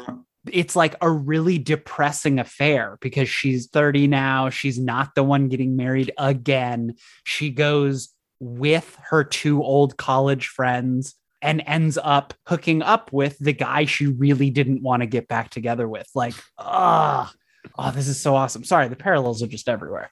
it's 0.50 0.74
like 0.74 0.96
a 1.02 1.10
really 1.10 1.58
depressing 1.58 2.38
affair 2.38 2.96
because 3.00 3.28
she's 3.28 3.66
30 3.66 4.06
now. 4.06 4.48
She's 4.48 4.78
not 4.78 5.14
the 5.14 5.22
one 5.22 5.48
getting 5.48 5.76
married 5.76 6.12
again. 6.16 6.94
She 7.24 7.50
goes 7.50 8.08
with 8.38 8.96
her 9.10 9.22
two 9.22 9.62
old 9.62 9.98
college 9.98 10.48
friends 10.48 11.14
and 11.42 11.62
ends 11.66 11.98
up 12.02 12.34
hooking 12.46 12.82
up 12.82 13.12
with 13.12 13.38
the 13.38 13.52
guy 13.52 13.84
she 13.84 14.06
really 14.06 14.50
didn't 14.50 14.82
want 14.82 15.02
to 15.02 15.06
get 15.06 15.28
back 15.28 15.50
together 15.50 15.88
with. 15.88 16.08
Like, 16.14 16.34
ah. 16.58 17.32
Oh, 17.78 17.90
this 17.90 18.08
is 18.08 18.18
so 18.18 18.34
awesome. 18.34 18.64
Sorry, 18.64 18.88
the 18.88 18.96
parallels 18.96 19.42
are 19.42 19.46
just 19.46 19.68
everywhere. 19.68 20.10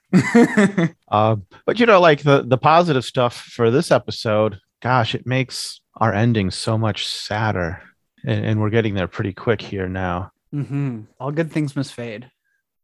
uh, 1.07 1.35
but 1.65 1.79
you 1.79 1.87
know, 1.87 1.99
like 1.99 2.21
the 2.21 2.43
the 2.43 2.59
positive 2.59 3.03
stuff 3.03 3.35
for 3.35 3.71
this 3.71 3.89
episode, 3.89 4.59
gosh, 4.81 5.15
it 5.15 5.25
makes 5.25 5.81
our 5.95 6.13
ending 6.13 6.51
so 6.51 6.77
much 6.77 7.07
sadder 7.07 7.81
and, 8.25 8.45
and 8.45 8.61
we're 8.61 8.69
getting 8.69 8.93
there 8.93 9.07
pretty 9.07 9.33
quick 9.33 9.61
here 9.61 9.87
now. 9.87 10.31
Mm-hmm. 10.53 11.01
All 11.19 11.31
good 11.31 11.51
things 11.51 11.75
must 11.75 11.93
fade. 11.93 12.29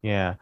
Yeah. 0.01 0.35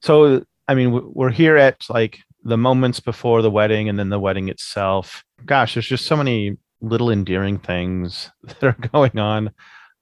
So, 0.00 0.44
I 0.66 0.74
mean, 0.74 1.12
we're 1.12 1.30
here 1.30 1.56
at 1.56 1.84
like 1.88 2.20
the 2.42 2.56
moments 2.56 3.00
before 3.00 3.42
the 3.42 3.50
wedding 3.50 3.88
and 3.88 3.98
then 3.98 4.08
the 4.08 4.20
wedding 4.20 4.48
itself. 4.48 5.24
Gosh, 5.44 5.74
there's 5.74 5.86
just 5.86 6.06
so 6.06 6.16
many 6.16 6.56
little 6.88 7.10
endearing 7.10 7.58
things 7.58 8.30
that 8.42 8.62
are 8.62 8.88
going 8.92 9.18
on 9.18 9.50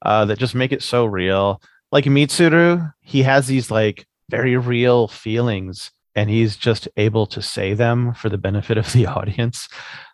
uh, 0.03 0.25
that 0.25 0.39
just 0.39 0.55
make 0.55 0.71
it 0.71 0.83
so 0.83 1.05
real. 1.05 1.61
Like 1.91 2.05
Mitsuru, 2.05 2.93
he 3.01 3.23
has 3.23 3.47
these 3.47 3.71
like 3.71 4.05
very 4.29 4.57
real 4.57 5.07
feelings 5.07 5.91
and 6.15 6.29
he's 6.29 6.55
just 6.57 6.87
able 6.97 7.25
to 7.27 7.41
say 7.41 7.73
them 7.73 8.13
for 8.13 8.29
the 8.29 8.37
benefit 8.37 8.77
of 8.77 8.91
the 8.93 9.05
audience. 9.07 9.67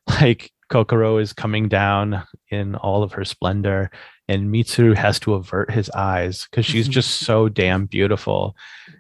Like 0.08 0.52
Kokoro 0.70 1.18
is 1.18 1.34
coming 1.34 1.68
down 1.68 2.24
in 2.50 2.76
all 2.76 3.04
of 3.04 3.14
her 3.14 3.26
splendor, 3.26 3.92
and 4.30 4.54
Mitsuru 4.54 4.96
has 4.96 5.20
to 5.22 5.34
avert 5.34 5.72
his 5.72 5.90
eyes 5.90 6.48
because 6.50 6.64
she's 6.64 6.88
just 6.88 7.22
so 7.22 7.50
damn 7.50 7.88
beautiful. 7.88 8.56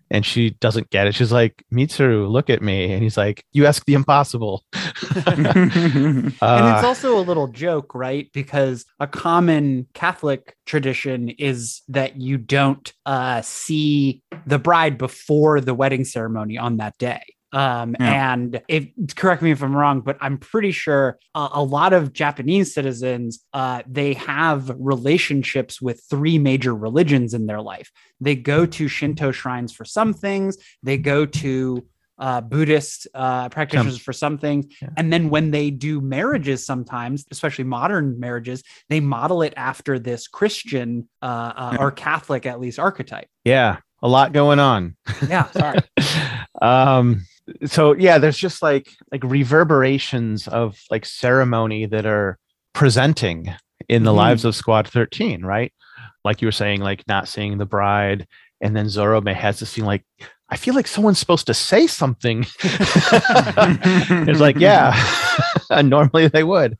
And 0.09 0.25
she 0.25 0.49
doesn't 0.49 0.89
get 0.89 1.05
it. 1.05 1.13
She's 1.13 1.31
like, 1.31 1.63
Mitsuru, 1.71 2.27
look 2.27 2.49
at 2.49 2.63
me. 2.63 2.91
And 2.91 3.03
he's 3.03 3.15
like, 3.15 3.45
You 3.51 3.67
ask 3.67 3.85
the 3.85 3.93
impossible. 3.93 4.63
uh, 4.73 5.21
and 5.27 6.33
it's 6.41 6.83
also 6.83 7.19
a 7.19 7.21
little 7.21 7.47
joke, 7.47 7.93
right? 7.93 8.27
Because 8.33 8.87
a 8.99 9.05
common 9.05 9.85
Catholic 9.93 10.55
tradition 10.65 11.29
is 11.29 11.83
that 11.89 12.19
you 12.19 12.39
don't 12.39 12.91
uh, 13.05 13.43
see 13.43 14.23
the 14.47 14.57
bride 14.57 14.97
before 14.97 15.61
the 15.61 15.75
wedding 15.75 16.05
ceremony 16.05 16.57
on 16.57 16.77
that 16.77 16.97
day. 16.97 17.21
Um, 17.51 17.95
yeah. 17.99 18.33
And 18.33 18.61
if 18.67 18.87
correct 19.15 19.41
me 19.41 19.51
if 19.51 19.63
I'm 19.63 19.75
wrong, 19.75 20.01
but 20.01 20.17
I'm 20.21 20.37
pretty 20.37 20.71
sure 20.71 21.17
uh, 21.33 21.49
a 21.51 21.63
lot 21.63 21.93
of 21.93 22.13
Japanese 22.13 22.73
citizens 22.73 23.43
uh, 23.53 23.81
they 23.87 24.13
have 24.13 24.71
relationships 24.77 25.81
with 25.81 26.03
three 26.09 26.37
major 26.37 26.75
religions 26.75 27.33
in 27.33 27.47
their 27.47 27.61
life. 27.61 27.91
They 28.21 28.35
go 28.35 28.65
to 28.65 28.87
Shinto 28.87 29.31
shrines 29.31 29.73
for 29.73 29.85
some 29.85 30.13
things. 30.13 30.57
They 30.83 30.97
go 30.97 31.25
to 31.25 31.85
uh, 32.19 32.41
Buddhist 32.41 33.07
uh, 33.13 33.49
practitioners 33.49 33.97
for 33.97 34.13
some 34.13 34.37
things. 34.37 34.65
Yeah. 34.81 34.89
And 34.97 35.11
then 35.11 35.29
when 35.29 35.51
they 35.51 35.71
do 35.71 36.01
marriages, 36.01 36.65
sometimes, 36.65 37.25
especially 37.31 37.63
modern 37.63 38.19
marriages, 38.19 38.63
they 38.89 38.99
model 38.99 39.41
it 39.41 39.53
after 39.55 39.97
this 39.97 40.27
Christian 40.27 41.07
uh, 41.21 41.53
uh, 41.55 41.77
or 41.79 41.91
Catholic, 41.91 42.45
at 42.45 42.59
least, 42.59 42.77
archetype. 42.77 43.27
Yeah, 43.45 43.77
a 44.01 44.07
lot 44.07 44.33
going 44.33 44.59
on. 44.59 44.95
Yeah, 45.27 45.49
sorry. 45.51 45.79
um, 46.61 47.25
so 47.65 47.93
yeah 47.95 48.17
there's 48.17 48.37
just 48.37 48.61
like 48.61 48.89
like 49.11 49.23
reverberations 49.23 50.47
of 50.47 50.79
like 50.89 51.05
ceremony 51.05 51.85
that 51.85 52.05
are 52.05 52.37
presenting 52.73 53.53
in 53.87 54.03
the 54.03 54.11
mm-hmm. 54.11 54.17
lives 54.17 54.45
of 54.45 54.55
squad 54.55 54.87
13 54.87 55.43
right 55.43 55.73
like 56.23 56.41
you 56.41 56.47
were 56.47 56.51
saying 56.51 56.81
like 56.81 57.07
not 57.07 57.27
seeing 57.27 57.57
the 57.57 57.65
bride 57.65 58.27
and 58.61 58.75
then 58.75 58.87
Zorome 58.87 59.33
has 59.33 59.59
this 59.59 59.73
thing 59.73 59.85
like 59.85 60.03
I 60.51 60.57
feel 60.57 60.73
like 60.73 60.87
someone's 60.87 61.19
supposed 61.19 61.45
to 61.47 61.53
say 61.53 61.85
something. 61.85 62.43
it's 62.63 64.39
like, 64.39 64.57
yeah, 64.57 64.95
normally 65.83 66.27
they 66.27 66.43
would. 66.43 66.79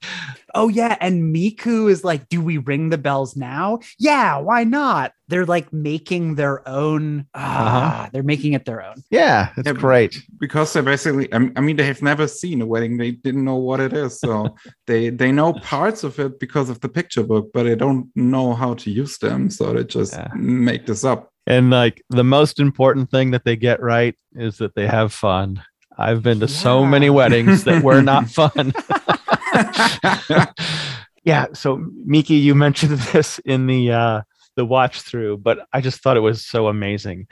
Oh, 0.55 0.67
yeah. 0.67 0.97
And 0.99 1.33
Miku 1.33 1.89
is 1.89 2.03
like, 2.03 2.29
do 2.29 2.41
we 2.41 2.57
ring 2.57 2.89
the 2.89 2.97
bells 2.97 3.35
now? 3.35 3.79
Yeah, 3.97 4.37
why 4.37 4.63
not? 4.63 5.13
They're 5.27 5.45
like 5.45 5.71
making 5.71 6.35
their 6.35 6.67
own. 6.67 7.27
Ah, 7.35 8.01
uh-huh. 8.01 8.09
they're 8.11 8.23
making 8.23 8.53
it 8.53 8.65
their 8.65 8.83
own. 8.83 8.95
Yeah, 9.11 9.51
it's 9.57 9.67
yeah, 9.67 9.73
great. 9.73 10.17
Because 10.39 10.73
they 10.73 10.81
basically, 10.81 11.31
I 11.33 11.37
mean, 11.37 11.75
they 11.75 11.85
have 11.85 12.01
never 12.01 12.27
seen 12.27 12.61
a 12.61 12.65
wedding. 12.65 12.97
They 12.97 13.11
didn't 13.11 13.45
know 13.45 13.57
what 13.57 13.79
it 13.79 13.93
is. 13.93 14.19
So 14.19 14.55
they 14.87 15.09
they 15.09 15.31
know 15.31 15.53
parts 15.53 16.03
of 16.03 16.19
it 16.19 16.39
because 16.39 16.69
of 16.69 16.79
the 16.81 16.89
picture 16.89 17.23
book, 17.23 17.51
but 17.53 17.63
they 17.63 17.75
don't 17.75 18.09
know 18.15 18.53
how 18.53 18.73
to 18.75 18.89
use 18.89 19.19
them. 19.19 19.51
So 19.51 19.73
they 19.73 19.83
just 19.83 20.13
yeah. 20.13 20.29
make 20.33 20.87
this 20.87 21.03
up. 21.03 21.31
And 21.45 21.69
like 21.69 22.03
the 22.09 22.23
most 22.23 22.59
important 22.59 23.11
thing 23.11 23.31
that 23.31 23.43
they 23.43 23.55
get 23.55 23.81
right 23.81 24.15
is 24.33 24.57
that 24.57 24.75
they 24.75 24.87
have 24.87 25.13
fun. 25.13 25.61
I've 25.97 26.23
been 26.23 26.39
to 26.39 26.45
yeah. 26.45 26.55
so 26.55 26.85
many 26.85 27.09
weddings 27.09 27.65
that 27.65 27.83
were 27.83 28.01
not 28.01 28.29
fun. 28.29 28.73
yeah. 31.23 31.47
So 31.53 31.77
Miki, 32.05 32.35
you 32.35 32.55
mentioned 32.55 32.97
this 33.13 33.39
in 33.39 33.67
the 33.67 33.91
uh, 33.91 34.21
the 34.55 34.65
watch 34.65 35.01
through, 35.01 35.37
but 35.37 35.67
I 35.71 35.81
just 35.81 36.01
thought 36.01 36.17
it 36.17 36.21
was 36.21 36.45
so 36.45 36.67
amazing. 36.67 37.27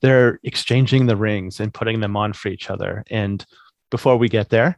They're 0.00 0.40
exchanging 0.42 1.06
the 1.06 1.16
rings 1.16 1.60
and 1.60 1.72
putting 1.72 2.00
them 2.00 2.16
on 2.16 2.32
for 2.32 2.48
each 2.48 2.70
other. 2.70 3.04
And 3.10 3.44
before 3.90 4.16
we 4.16 4.28
get 4.28 4.48
there, 4.48 4.76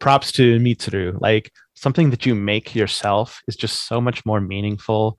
props 0.00 0.32
to 0.32 0.58
Mitsuru. 0.58 1.20
Like 1.20 1.52
something 1.74 2.10
that 2.10 2.24
you 2.26 2.34
make 2.34 2.74
yourself 2.74 3.40
is 3.46 3.56
just 3.56 3.86
so 3.86 4.00
much 4.00 4.24
more 4.24 4.40
meaningful. 4.40 5.18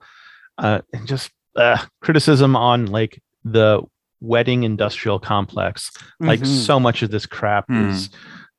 Uh, 0.58 0.80
and 0.92 1.06
just 1.06 1.30
uh, 1.56 1.78
criticism 2.00 2.56
on 2.56 2.86
like 2.86 3.22
the 3.44 3.82
wedding 4.20 4.64
industrial 4.64 5.18
complex. 5.18 5.90
Mm-hmm. 5.90 6.26
Like 6.26 6.46
so 6.46 6.80
much 6.80 7.02
of 7.02 7.10
this 7.10 7.26
crap 7.26 7.68
mm. 7.68 7.90
is 7.90 8.10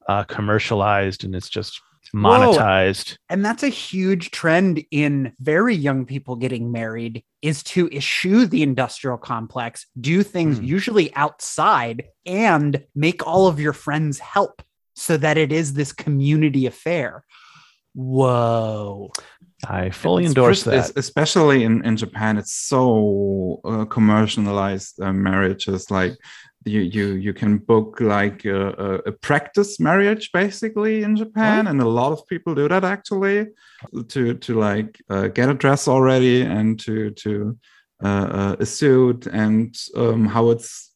uh, 0.07 0.23
commercialized 0.23 1.23
and 1.23 1.35
it's 1.35 1.49
just 1.49 1.81
monetized. 2.13 3.11
Whoa. 3.11 3.15
And 3.29 3.45
that's 3.45 3.63
a 3.63 3.69
huge 3.69 4.31
trend 4.31 4.83
in 4.91 5.33
very 5.39 5.75
young 5.75 6.05
people 6.05 6.35
getting 6.35 6.71
married 6.71 7.23
is 7.41 7.63
to 7.63 7.87
eschew 7.89 8.45
the 8.47 8.63
industrial 8.63 9.17
complex, 9.17 9.85
do 9.99 10.23
things 10.23 10.57
Hmm. 10.57 10.63
usually 10.65 11.15
outside, 11.15 12.03
and 12.25 12.83
make 12.95 13.25
all 13.25 13.47
of 13.47 13.59
your 13.59 13.73
friends 13.73 14.19
help 14.19 14.61
so 14.95 15.17
that 15.17 15.37
it 15.37 15.51
is 15.51 15.73
this 15.73 15.91
community 15.91 16.65
affair. 16.65 17.23
Whoa. 17.93 19.11
I 19.67 19.89
fully 19.89 20.23
It's 20.23 20.31
endorse 20.31 20.63
pres- 20.63 20.87
that. 20.89 20.99
especially 20.99 21.63
in, 21.63 21.83
in 21.85 21.97
Japan. 21.97 22.37
It's 22.37 22.53
so 22.53 23.61
uh, 23.63 23.85
commercialized 23.85 25.01
uh, 25.01 25.11
marriages. 25.13 25.89
Like 25.89 26.13
you 26.65 26.81
you 26.81 27.13
you 27.13 27.33
can 27.33 27.59
book 27.59 27.99
like 28.01 28.43
a, 28.45 29.01
a, 29.05 29.11
practice 29.11 29.79
marriage 29.79 30.31
basically 30.31 31.03
in 31.03 31.15
Japan, 31.15 31.67
and 31.67 31.79
a 31.79 31.87
lot 31.87 32.11
of 32.11 32.27
people 32.27 32.55
do 32.55 32.67
that 32.67 32.83
actually 32.83 33.47
to 34.09 34.33
to 34.33 34.59
like 34.59 34.99
uh, 35.09 35.27
get 35.27 35.49
a 35.49 35.53
dress 35.53 35.87
already 35.87 36.41
and 36.41 36.79
to 36.79 37.11
to 37.11 37.57
uh, 38.03 38.07
uh, 38.07 38.55
a 38.59 38.65
suit 38.65 39.27
and 39.27 39.77
um, 39.95 40.25
how 40.25 40.49
it's 40.49 40.91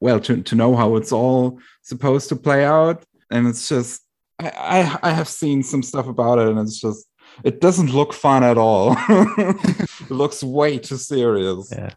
well 0.00 0.20
to 0.20 0.42
to 0.42 0.54
know 0.54 0.76
how 0.76 0.96
it's 0.96 1.12
all 1.12 1.58
supposed 1.82 2.28
to 2.28 2.36
play 2.36 2.64
out. 2.64 3.02
And 3.30 3.46
it's 3.46 3.68
just 3.68 4.02
I 4.38 4.50
I, 4.50 4.98
I 5.02 5.12
have 5.12 5.28
seen 5.28 5.62
some 5.62 5.82
stuff 5.82 6.08
about 6.08 6.38
it, 6.38 6.48
and 6.48 6.58
it's 6.58 6.78
just 6.78 7.06
it 7.42 7.60
doesn't 7.62 7.94
look 7.94 8.12
fun 8.12 8.44
at 8.44 8.58
all. 8.58 8.96
it 9.08 10.10
looks 10.10 10.42
way 10.42 10.78
too 10.78 10.98
serious. 10.98 11.72
Yeah. 11.72 11.94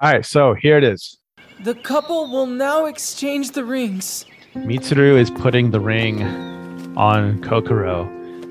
All 0.00 0.12
right, 0.12 0.24
so 0.24 0.54
here 0.54 0.78
it 0.78 0.84
is. 0.84 1.17
The 1.64 1.74
couple 1.74 2.30
will 2.30 2.46
now 2.46 2.86
exchange 2.86 3.50
the 3.52 3.64
rings. 3.64 4.24
Mitsuru 4.54 5.18
is 5.18 5.30
putting 5.30 5.70
the 5.70 5.80
ring 5.80 6.22
on 6.96 7.40
Kokoro, 7.42 8.08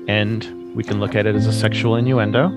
and 0.08 0.74
we 0.74 0.84
can 0.84 1.00
look 1.00 1.14
at 1.14 1.26
it 1.26 1.34
as 1.34 1.46
a 1.46 1.52
sexual 1.52 1.96
innuendo. 1.96 2.48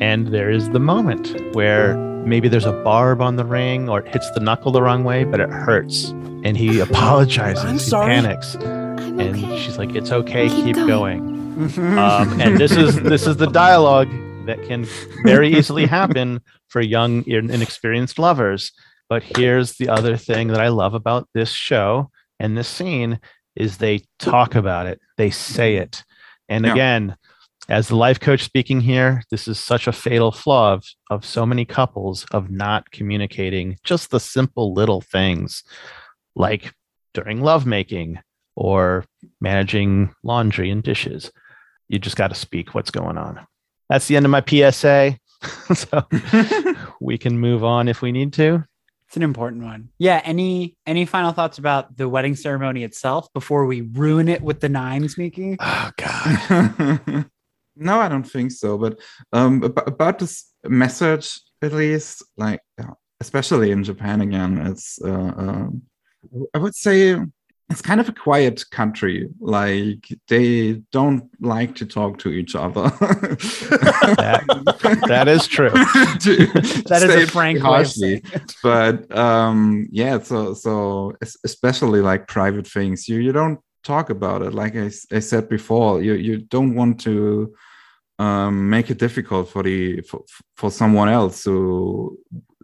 And 0.00 0.28
there 0.28 0.50
is 0.50 0.70
the 0.70 0.80
moment 0.80 1.54
where 1.54 1.96
maybe 2.26 2.48
there's 2.48 2.66
a 2.66 2.72
barb 2.82 3.20
on 3.20 3.36
the 3.36 3.44
ring 3.44 3.88
or 3.88 4.00
it 4.00 4.08
hits 4.08 4.28
the 4.32 4.40
knuckle 4.40 4.72
the 4.72 4.82
wrong 4.82 5.04
way, 5.04 5.22
but 5.24 5.38
it 5.40 5.48
hurts. 5.50 6.06
And 6.44 6.56
he 6.56 6.80
apologizes. 6.80 7.64
I'm 7.64 7.72
he 7.74 7.78
sorry. 7.78 8.06
panics. 8.12 8.56
I'm 8.56 9.20
And 9.20 9.36
okay. 9.36 9.58
she's 9.60 9.78
like, 9.78 9.94
It's 9.94 10.10
okay, 10.10 10.48
Keep 10.48 10.64
keep, 10.64 10.76
going." 10.76 10.88
going. 10.88 11.32
Um, 11.98 12.40
and 12.40 12.56
this 12.58 12.72
is 12.72 12.96
this 13.02 13.26
is 13.26 13.36
the 13.36 13.46
dialogue 13.46 14.08
that 14.46 14.60
can 14.66 14.86
very 15.22 15.54
easily 15.54 15.84
happen 15.86 16.40
for 16.68 16.80
young, 16.80 17.22
inexperienced 17.28 18.18
lovers. 18.18 18.72
But 19.08 19.22
here's 19.22 19.74
the 19.74 19.88
other 19.88 20.16
thing 20.16 20.48
that 20.48 20.60
I 20.60 20.68
love 20.68 20.94
about 20.94 21.28
this 21.34 21.50
show 21.50 22.10
and 22.40 22.56
this 22.56 22.68
scene 22.68 23.20
is 23.54 23.76
they 23.76 24.02
talk 24.18 24.54
about 24.54 24.86
it, 24.86 25.00
they 25.16 25.30
say 25.30 25.74
mm-hmm. 25.74 25.82
it. 25.82 26.04
And 26.48 26.64
Yeah. 26.64 26.72
again, 26.72 27.16
as 27.68 27.88
the 27.88 27.96
life 27.96 28.18
coach 28.18 28.42
speaking 28.42 28.80
here, 28.80 29.22
this 29.30 29.46
is 29.46 29.58
such 29.58 29.86
a 29.86 29.92
fatal 29.92 30.32
flaw 30.32 30.72
of, 30.72 30.84
of 31.10 31.24
so 31.24 31.46
many 31.46 31.64
couples 31.64 32.26
of 32.32 32.50
not 32.50 32.90
communicating 32.90 33.76
just 33.84 34.10
the 34.10 34.18
simple 34.20 34.74
little 34.74 35.00
things 35.00 35.62
like 36.34 36.72
during 37.14 37.40
lovemaking 37.40 38.18
or 38.56 39.04
managing 39.40 40.14
laundry 40.24 40.70
and 40.70 40.82
dishes. 40.82 41.30
You 41.88 41.98
just 41.98 42.16
got 42.16 42.28
to 42.28 42.34
speak 42.34 42.74
what's 42.74 42.90
going 42.90 43.16
on. 43.16 43.46
That's 43.88 44.08
the 44.08 44.16
end 44.16 44.26
of 44.26 44.30
my 44.30 44.42
PSA. 44.46 45.18
so 45.74 46.06
we 47.00 47.18
can 47.18 47.38
move 47.38 47.64
on 47.64 47.88
if 47.88 48.02
we 48.02 48.12
need 48.12 48.32
to. 48.34 48.64
It's 49.12 49.18
an 49.18 49.22
important 49.22 49.62
one. 49.62 49.90
Yeah. 49.98 50.22
Any 50.24 50.74
any 50.86 51.04
final 51.04 51.32
thoughts 51.32 51.58
about 51.58 51.98
the 51.98 52.08
wedding 52.08 52.34
ceremony 52.34 52.82
itself 52.82 53.30
before 53.34 53.66
we 53.66 53.82
ruin 53.82 54.26
it 54.26 54.40
with 54.40 54.60
the 54.60 54.70
nines, 54.70 55.18
Miki? 55.18 55.58
Oh 55.60 55.90
God. 55.98 57.26
no, 57.76 58.00
I 58.00 58.08
don't 58.08 58.22
think 58.22 58.52
so. 58.52 58.78
But 58.78 58.98
um, 59.34 59.64
about, 59.64 59.86
about 59.86 60.18
this 60.18 60.50
message, 60.64 61.38
at 61.60 61.74
least, 61.74 62.24
like 62.38 62.60
uh, 62.82 62.94
especially 63.20 63.70
in 63.70 63.84
Japan 63.84 64.22
again, 64.22 64.56
it's 64.66 64.98
uh, 65.04 65.10
um, 65.10 65.82
I 66.54 66.58
would 66.58 66.74
say 66.74 67.14
it's 67.72 67.82
kind 67.82 68.00
of 68.00 68.08
a 68.08 68.12
quiet 68.12 68.64
country. 68.70 69.28
Like 69.40 70.06
they 70.28 70.82
don't 70.92 71.24
like 71.40 71.74
to 71.76 71.86
talk 71.86 72.18
to 72.18 72.28
each 72.30 72.54
other. 72.54 72.84
That- 74.16 75.04
that 75.08 75.28
is 75.28 75.46
true. 75.46 75.70
To 76.24 76.36
That 76.88 77.02
is 77.02 77.10
say 77.10 77.20
a 77.20 77.22
it 77.24 77.30
frank 77.30 77.56
way 77.56 77.62
harshly. 77.62 78.22
but 78.62 78.96
um 79.16 79.88
yeah 79.90 80.18
so 80.22 80.54
so 80.54 81.14
especially 81.44 82.00
like 82.00 82.28
private 82.28 82.66
things 82.66 83.08
you 83.08 83.18
you 83.18 83.32
don't 83.32 83.58
talk 83.82 84.10
about 84.10 84.42
it 84.42 84.52
like 84.54 84.76
I 84.76 84.88
said 84.90 85.48
before 85.48 86.02
you 86.02 86.14
you 86.14 86.38
don't 86.38 86.74
want 86.74 87.00
to 87.00 87.52
um 88.18 88.68
make 88.70 88.90
it 88.90 88.98
difficult 88.98 89.48
for 89.48 89.62
the 89.62 90.00
for, 90.02 90.20
for 90.56 90.70
someone 90.70 91.08
else 91.08 91.40
so 91.42 92.16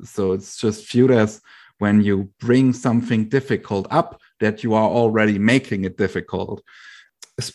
so 0.04 0.32
it's 0.32 0.56
just 0.56 0.90
viewed 0.92 1.10
as 1.10 1.40
when 1.78 2.02
you 2.02 2.30
bring 2.40 2.72
something 2.72 3.28
difficult 3.28 3.86
up 3.90 4.20
that 4.40 4.62
you 4.62 4.74
are 4.74 4.88
already 4.88 5.38
making 5.38 5.84
it 5.84 5.96
difficult. 5.96 6.62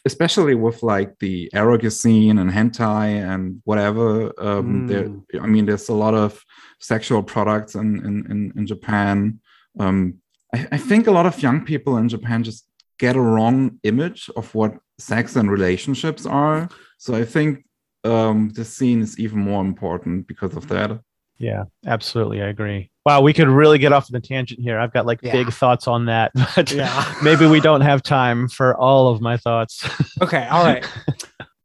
Especially 0.05 0.55
with 0.55 0.81
like 0.81 1.19
the 1.19 1.49
eroge 1.53 1.91
scene 1.91 2.37
and 2.39 2.49
hentai 2.49 3.07
and 3.31 3.61
whatever 3.65 4.31
um 4.39 4.87
there 4.87 5.09
i 5.41 5.45
mean 5.45 5.65
there's 5.65 5.89
a 5.89 5.93
lot 6.05 6.13
of 6.13 6.41
sexual 6.79 7.21
products 7.21 7.75
in 7.75 7.89
in 8.29 8.53
in, 8.55 8.65
japan. 8.65 9.41
Um 9.77 9.97
I, 10.55 10.67
I 10.71 10.77
think 10.77 11.07
a 11.07 11.11
lot 11.11 11.25
of 11.25 11.43
young 11.43 11.65
people 11.65 11.97
in 11.97 12.07
japan 12.07 12.43
just 12.43 12.65
get 12.97 13.17
a 13.17 13.21
wrong 13.21 13.77
image 13.83 14.29
of 14.37 14.55
what 14.55 14.77
sex 14.99 15.35
and 15.35 15.51
relationships 15.51 16.25
are. 16.25 16.69
So 16.97 17.13
i 17.13 17.25
think 17.25 17.65
um 18.05 18.51
the 18.55 18.63
scene 18.63 19.01
is 19.01 19.19
even 19.19 19.39
more 19.39 19.61
important 19.61 20.27
because 20.27 20.55
of 20.55 20.67
that 20.69 20.91
Yeah, 21.37 21.63
absolutely. 21.85 22.41
I 22.41 22.47
agree. 22.47 22.89
Wow, 23.05 23.21
we 23.21 23.33
could 23.33 23.47
really 23.49 23.77
get 23.79 23.91
off 23.91 24.07
on 24.11 24.15
a 24.15 24.21
tangent 24.21 24.61
here. 24.61 24.79
I've 24.79 24.93
got 24.93 25.05
like 25.05 25.19
Yeah. 25.21 25.33
big 25.33 25.51
thoughts 25.51 25.87
on 25.87 26.05
that, 26.05 26.31
but 26.55 26.71
Yeah. 26.71 27.13
maybe 27.23 27.45
we 27.47 27.59
don't 27.59 27.81
have 27.81 28.01
time 28.03 28.47
for 28.47 28.75
all 28.77 29.09
of 29.09 29.19
my 29.21 29.37
thoughts. 29.37 29.87
Okay, 30.21 30.47
all 30.47 30.63
right. 30.63 30.85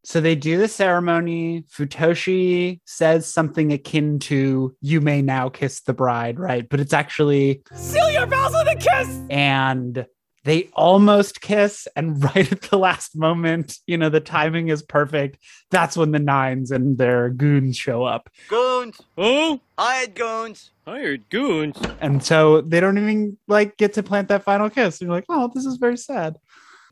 so 0.05 0.21
they 0.21 0.35
do 0.35 0.59
the 0.59 0.67
ceremony. 0.69 1.65
Futoshi 1.71 2.81
says 2.87 3.33
something 3.33 3.73
akin 3.73 4.19
to 4.21 4.75
"You 4.81 5.01
may 5.01 5.23
now 5.23 5.49
kiss 5.49 5.81
the 5.83 5.93
bride," 5.95 6.41
right? 6.41 6.69
But 6.69 6.81
it's 6.81 6.93
actually 6.95 7.63
Seal 7.75 8.11
your 8.11 8.27
vows 8.27 8.53
with 8.53 8.69
a 8.69 8.75
kiss! 8.77 9.21
and 9.31 10.07
they 10.45 10.71
almost 10.75 11.41
kiss, 11.41 11.87
and 11.97 12.23
right 12.35 12.51
at 12.51 12.63
the 12.63 12.79
last 12.79 13.17
moment, 13.17 13.79
you 13.87 13.99
know, 13.99 14.09
the 14.09 14.21
timing 14.21 14.69
is 14.69 14.83
perfect. 14.83 15.39
That's 15.71 15.97
when 15.97 16.13
the 16.13 16.19
nines 16.19 16.71
and 16.71 16.97
their 16.97 17.31
goons 17.31 17.77
show 17.77 18.05
up, 18.05 18.31
Goons! 18.49 19.01
Oh, 19.17 19.61
Hired 19.79 20.15
goons! 20.15 20.71
hired 20.87 21.29
goons. 21.29 21.77
and 22.01 22.23
so 22.25 22.63
they 22.63 22.81
don't 22.81 22.97
even 22.97 23.37
like 23.47 23.77
get 23.77 23.93
to 23.95 24.03
plant 24.03 24.29
that 24.29 24.43
final 24.45 24.71
kiss. 24.71 25.01
And 25.01 25.09
you're 25.09 25.17
like, 25.17 25.27
oh, 25.29 25.51
this 25.55 25.67
is 25.67 25.77
very 25.77 25.99
sad. 25.99 26.37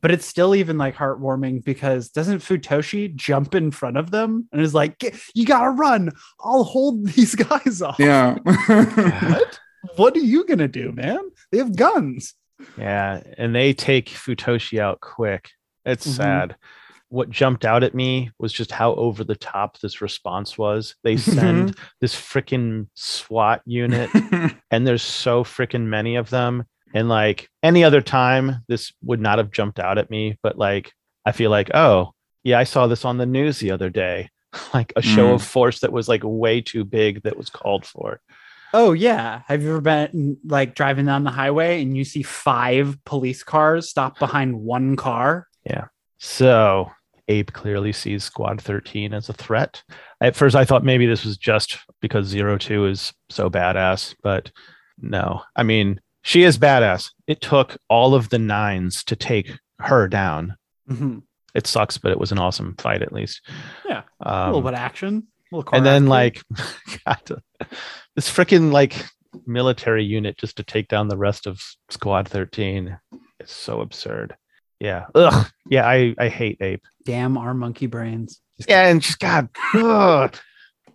But 0.03 0.11
it's 0.11 0.27
still 0.27 0.55
even 0.55 0.77
like 0.77 0.95
heartwarming 0.95 1.65
because 1.65 2.11
doesn't 2.11 2.41
Futoshi 2.41 3.13
jump 3.17 3.55
in 3.55 3.71
front 3.71 3.97
of 3.97 4.11
them 4.11 4.47
and 4.53 4.61
is 4.61 4.75
like, 4.75 5.03
"You 5.35 5.47
gotta 5.47 5.71
run! 5.71 6.13
I'll 6.39 6.65
hold 6.65 7.07
these 7.15 7.35
guys 7.35 7.81
off." 7.81 7.97
yeah 7.99 8.37
what? 8.45 9.59
What 9.97 10.15
are 10.17 10.21
you 10.21 10.45
gonna 10.45 10.69
do, 10.69 10.93
man? 10.93 11.19
They 11.51 11.59
have 11.59 11.75
guns. 11.75 12.35
Yeah, 12.79 13.23
and 13.39 13.55
they 13.55 13.73
take 13.73 14.09
Futoshi 14.09 14.79
out 14.79 15.01
quick. 15.01 15.51
It's 15.85 16.07
Mhm. 16.07 16.11
sad. 16.17 16.57
What 17.09 17.31
jumped 17.31 17.65
out 17.65 17.85
at 17.85 17.95
me 17.95 18.31
was 18.39 18.53
just 18.53 18.73
how 18.73 18.95
over 18.95 19.23
the 19.23 19.37
top 19.37 19.79
this 19.79 20.01
response 20.01 20.59
was. 20.59 20.97
They 21.05 21.15
Mm-hmm. 21.15 21.31
send 21.39 21.77
this 22.01 22.15
freaking 22.17 22.89
SWAT 22.95 23.63
unit, 23.65 24.11
and 24.71 24.87
there's 24.87 25.03
so 25.03 25.45
freaking 25.45 25.85
many 25.87 26.17
of 26.17 26.31
them. 26.31 26.65
And 26.95 27.09
like 27.09 27.49
any 27.63 27.85
other 27.85 28.01
time, 28.01 28.65
this 28.69 28.93
would 29.03 29.21
not 29.21 29.39
have 29.39 29.51
jumped 29.53 29.79
out 29.79 29.99
at 29.99 30.11
me. 30.11 30.39
But 30.43 30.59
like, 30.59 30.93
I 31.25 31.33
feel 31.33 31.51
like, 31.51 31.71
oh, 31.75 32.13
yeah, 32.43 32.59
I 32.59 32.65
saw 32.65 32.87
this 32.87 33.05
on 33.05 33.19
the 33.19 33.27
news 33.27 33.59
the 33.59 33.71
other 33.73 33.91
day. 33.91 34.31
like 34.75 34.93
a 34.97 35.03
show 35.03 35.29
Mm. 35.31 35.35
of 35.35 35.43
force 35.45 35.81
that 35.81 35.93
was 35.93 36.09
like 36.09 36.23
way 36.25 36.61
too 36.61 36.85
big 36.85 37.23
that 37.23 37.37
was 37.37 37.51
called 37.51 37.85
for. 37.85 38.21
Oh 38.79 38.93
yeah. 38.93 39.41
Have 39.47 39.63
you 39.63 39.71
ever 39.71 39.81
been 39.81 40.37
like 40.45 40.75
driving 40.75 41.07
down 41.07 41.25
the 41.25 41.31
highway 41.31 41.81
and 41.81 41.97
you 41.97 42.05
see 42.05 42.23
five 42.23 43.03
police 43.07 43.43
cars 43.43 43.89
stop 43.89 44.19
behind 44.19 44.61
one 44.61 44.97
car? 44.97 45.47
Yeah. 45.65 45.87
So 46.19 46.91
APE 47.27 47.55
clearly 47.55 47.93
sees 47.93 48.25
Squad 48.25 48.61
13 48.61 49.15
as 49.15 49.31
a 49.31 49.33
threat. 49.33 49.83
At 50.21 50.37
first, 50.37 50.55
I 50.55 50.67
thought 50.67 50.85
maybe 50.85 51.07
this 51.07 51.25
was 51.25 51.39
just 51.39 51.79
because 52.03 52.27
Zero 52.27 52.59
Two 52.59 52.85
is 52.85 53.15
so 53.31 53.49
badass, 53.49 54.15
but 54.23 54.51
no. 55.01 55.41
I 55.57 55.63
mean, 55.63 55.99
she 56.23 56.43
is 56.43 56.59
badass. 56.59 57.13
It 57.27 57.41
took 57.41 57.79
all 57.89 58.15
of 58.15 58.29
the 58.29 58.39
nines 58.39 59.03
to 59.05 59.17
take 59.17 59.53
her 59.81 60.07
down. 60.07 60.55
Mhm. 60.91 61.23
It 61.55 61.67
sucks, 61.67 61.97
but 61.97 62.13
it 62.13 62.19
was 62.21 62.31
an 62.31 62.39
awesome 62.39 62.75
fight 62.77 63.01
at 63.01 63.13
least. 63.15 63.41
Yeah, 63.89 64.03
a 64.21 64.35
Um, 64.35 64.47
little 64.49 64.63
bit 64.63 64.75
of 64.75 64.81
action. 64.81 65.29
a 65.53 65.63
and 65.73 65.87
then 65.87 66.05
choreography. 66.05 66.09
like 66.09 66.43
God, 67.07 67.43
this 68.17 68.29
freaking 68.31 68.73
like 68.73 69.07
military 69.47 70.05
unit 70.05 70.37
just 70.39 70.57
to 70.57 70.63
take 70.65 70.89
down 70.89 71.09
the 71.09 71.17
rest 71.17 71.47
of 71.47 71.61
Squad 71.91 72.27
13 72.29 72.99
is 73.41 73.51
so 73.51 73.81
absurd. 73.81 74.35
Yeah. 74.81 75.07
Ugh. 75.15 75.47
Yeah, 75.71 75.87
I 75.87 76.15
I 76.19 76.29
hate 76.29 76.59
Ape. 76.61 76.83
damn 77.05 77.39
our 77.39 77.55
monkey 77.55 77.87
brains. 77.87 78.41
Just 78.59 78.69
Yeah, 78.69 78.89
and 78.89 79.01
just 79.03 79.19
God, 79.21 79.49
ugh. 79.75 80.35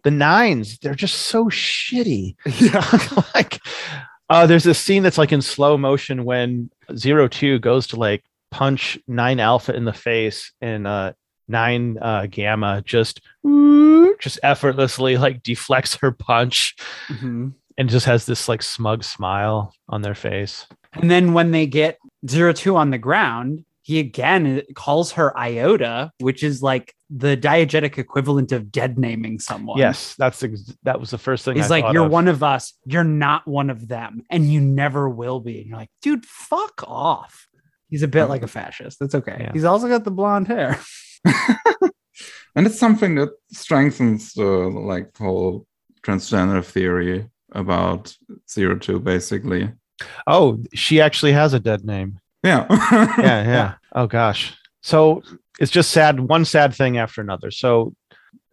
the 0.04 0.12
nines, 0.12 0.78
they're 0.80 0.96
just 0.96 1.16
so 1.16 1.46
shitty. 1.46 2.36
Yeah. 2.60 3.24
like 3.36 3.60
uh 4.30 4.48
there's 4.48 4.64
this 4.64 4.80
scene 4.80 5.04
that's 5.04 5.18
like 5.18 5.32
in 5.32 5.42
slow 5.42 5.78
motion 5.78 6.26
when 6.26 6.70
zero 6.96 7.28
two 7.28 7.60
goes 7.60 7.88
to 7.88 7.96
like 7.98 8.24
punch 8.50 8.98
nine 9.08 9.40
alpha 9.40 9.74
in 9.76 9.86
the 9.86 9.94
face 9.94 10.52
and 10.62 10.86
uh 10.88 11.14
nine 11.48 11.98
uh 12.02 12.26
gamma 12.30 12.82
just 12.86 13.22
just 14.20 14.40
effortlessly 14.44 15.18
like 15.18 15.44
deflects 15.44 15.96
her 15.96 16.12
punch 16.12 16.76
Mhm. 17.10 17.54
and 17.78 17.90
just 17.90 18.06
has 18.06 18.26
this 18.26 18.48
like 18.48 18.62
smug 18.62 19.04
smile 19.04 19.74
on 19.90 20.02
their 20.02 20.16
face. 20.16 20.68
And 20.94 21.10
then 21.10 21.34
when 21.34 21.52
they 21.52 21.66
get 21.66 21.98
zero 22.30 22.54
two 22.54 22.76
on 22.76 22.90
the 22.92 22.98
ground, 22.98 23.66
he 23.82 24.00
again 24.00 24.62
calls 24.76 25.14
her 25.14 25.36
Iota, 25.38 26.12
which 26.20 26.44
is 26.44 26.62
like 26.62 26.94
the 27.10 27.36
diegetic 27.36 27.98
equivalent 27.98 28.52
of 28.52 28.72
dead 28.72 28.98
naming 29.00 29.40
someone. 29.40 29.78
Yes, 29.80 30.16
that's 30.16 30.44
ex- 30.44 30.74
that 30.84 31.00
was 31.00 31.10
the 31.10 31.18
first 31.18 31.44
thing. 31.44 31.56
He's 31.58 31.72
I 31.72 31.82
like, 31.82 31.94
You're 31.94 32.06
of. 32.06 32.12
one 32.12 32.28
of 32.28 32.44
us. 32.44 32.74
You're 32.86 33.04
not 33.04 33.48
one 33.48 33.70
of 33.70 33.88
them. 33.88 34.22
And 34.30 34.52
you 34.52 34.62
never 34.62 35.10
will 35.10 35.40
be. 35.40 35.60
And 35.60 35.68
you're 35.68 35.78
like, 35.78 35.90
Dude, 36.02 36.26
fuck 36.26 36.84
off. 36.88 37.48
He's 37.90 38.04
a 38.04 38.08
bit 38.08 38.26
like 38.26 38.44
a 38.44 38.48
fascist. 38.48 39.00
That's 39.00 39.16
okay. 39.16 39.36
Yeah. 39.40 39.52
He's 39.52 39.66
also 39.66 39.88
got 39.90 40.04
the 40.06 40.12
blonde 40.12 40.48
hair. 40.48 40.80
and 42.56 42.66
it's 42.68 42.80
something 42.80 43.16
that 43.16 43.30
strengthens 43.52 44.34
the 44.34 44.44
like 44.44 45.16
whole 45.18 45.66
transgender 46.04 46.64
theory 46.64 47.28
about 47.52 48.16
zero 48.50 48.78
two 48.78 49.00
basically 49.00 49.72
Oh, 50.26 50.58
she 50.74 51.00
actually 51.00 51.34
has 51.34 51.54
a 51.54 51.60
dead 51.60 51.86
name. 51.86 52.20
yeah 52.44 52.66
yeah, 53.20 53.44
yeah. 53.44 53.74
Oh 53.94 54.08
gosh. 54.08 54.56
So 54.82 55.22
it's 55.60 55.72
just 55.72 55.92
sad, 55.92 56.20
one 56.20 56.44
sad 56.46 56.74
thing 56.74 56.98
after 56.98 57.22
another. 57.22 57.52
So 57.52 57.94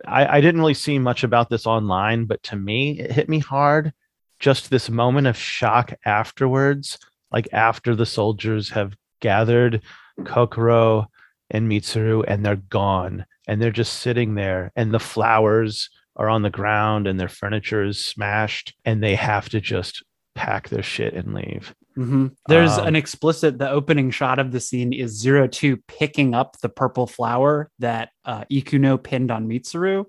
I, 0.06 0.26
I 0.38 0.40
didn't 0.42 0.60
really 0.60 0.74
see 0.74 0.98
much 0.98 1.24
about 1.24 1.48
this 1.48 1.64
online, 1.66 2.26
but 2.26 2.42
to 2.44 2.56
me, 2.56 2.98
it 2.98 3.12
hit 3.12 3.28
me 3.28 3.38
hard. 3.38 3.92
Just 4.40 4.68
this 4.68 4.90
moment 4.90 5.26
of 5.26 5.36
shock 5.38 5.94
afterwards, 6.04 6.98
like 7.32 7.48
after 7.52 7.94
the 7.96 8.04
soldiers 8.04 8.68
have 8.70 8.94
gathered 9.20 9.80
Kokoro 10.24 11.06
and 11.50 11.70
Mitsuru 11.70 12.24
and 12.26 12.44
they're 12.44 12.56
gone 12.56 13.24
and 13.46 13.60
they're 13.60 13.70
just 13.70 13.94
sitting 13.94 14.34
there 14.34 14.72
and 14.76 14.92
the 14.92 15.00
flowers 15.00 15.90
are 16.16 16.28
on 16.28 16.42
the 16.42 16.50
ground 16.50 17.06
and 17.06 17.18
their 17.18 17.28
furniture 17.28 17.84
is 17.84 18.04
smashed 18.04 18.74
and 18.84 19.02
they 19.02 19.14
have 19.14 19.48
to 19.50 19.60
just 19.60 20.02
pack 20.34 20.68
their 20.68 20.82
shit 20.82 21.14
and 21.14 21.34
leave. 21.34 21.74
Mhm. 21.96 22.32
There's 22.48 22.76
Um, 22.78 22.88
an 22.88 22.96
explicit, 22.96 23.58
the 23.58 23.70
opening 23.70 24.10
shot 24.10 24.38
of 24.38 24.52
the 24.52 24.60
scene 24.60 24.92
is 24.92 25.18
zero 25.20 25.46
two 25.48 25.78
picking 25.88 26.34
up 26.34 26.56
the 26.60 26.68
purple 26.68 27.06
flower 27.06 27.70
that 27.78 28.10
uh, 28.24 28.44
Ikuno 28.52 29.02
pinned 29.02 29.30
on 29.30 29.48
Mitsuru, 29.48 30.04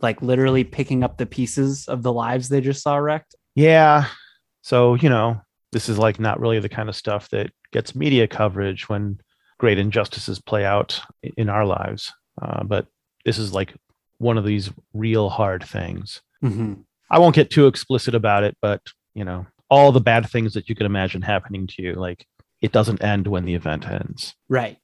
like 0.00 0.20
literally 0.22 0.64
picking 0.64 1.02
up 1.02 1.16
the 1.16 1.26
pieces 1.26 1.86
of 1.88 2.02
the 2.02 2.12
lives 2.12 2.48
they 2.48 2.60
just 2.60 2.82
saw 2.82 2.96
wrecked. 2.96 3.34
Yeah. 3.54 4.06
So, 4.62 4.94
you 4.94 5.08
know, 5.08 5.40
this 5.72 5.88
is 5.88 5.98
like 5.98 6.20
not 6.20 6.40
really 6.40 6.58
the 6.58 6.68
kind 6.68 6.88
of 6.88 6.96
stuff 6.96 7.28
that 7.30 7.50
gets 7.72 7.94
media 7.94 8.26
coverage 8.26 8.88
when 8.88 9.20
great 9.60 9.78
injustices 9.78 10.40
play 10.40 10.64
out 10.64 11.02
in 11.36 11.50
our 11.50 11.66
lives. 11.66 12.14
Uh, 12.40 12.64
but 12.64 12.86
this 13.26 13.36
is 13.36 13.52
like 13.52 13.74
one 14.16 14.38
of 14.38 14.44
these 14.46 14.70
real 14.94 15.28
hard 15.28 15.62
things. 15.62 16.22
Mhm. 16.42 16.84
I 17.10 17.18
won't 17.18 17.34
get 17.34 17.50
too 17.50 17.66
explicit 17.66 18.14
about 18.14 18.42
it, 18.42 18.56
but, 18.62 18.80
you 19.14 19.22
know, 19.22 19.46
all 19.68 19.92
the 19.92 20.00
bad 20.00 20.26
things 20.30 20.54
that 20.54 20.70
you 20.70 20.74
can 20.74 20.86
imagine 20.86 21.20
happening 21.20 21.66
to 21.66 21.82
you, 21.82 21.92
like 21.92 22.26
it 22.62 22.72
doesn't 22.72 23.04
end 23.04 23.26
when 23.26 23.44
the 23.44 23.54
event 23.54 23.86
ends. 23.86 24.34
Right. 24.48 24.78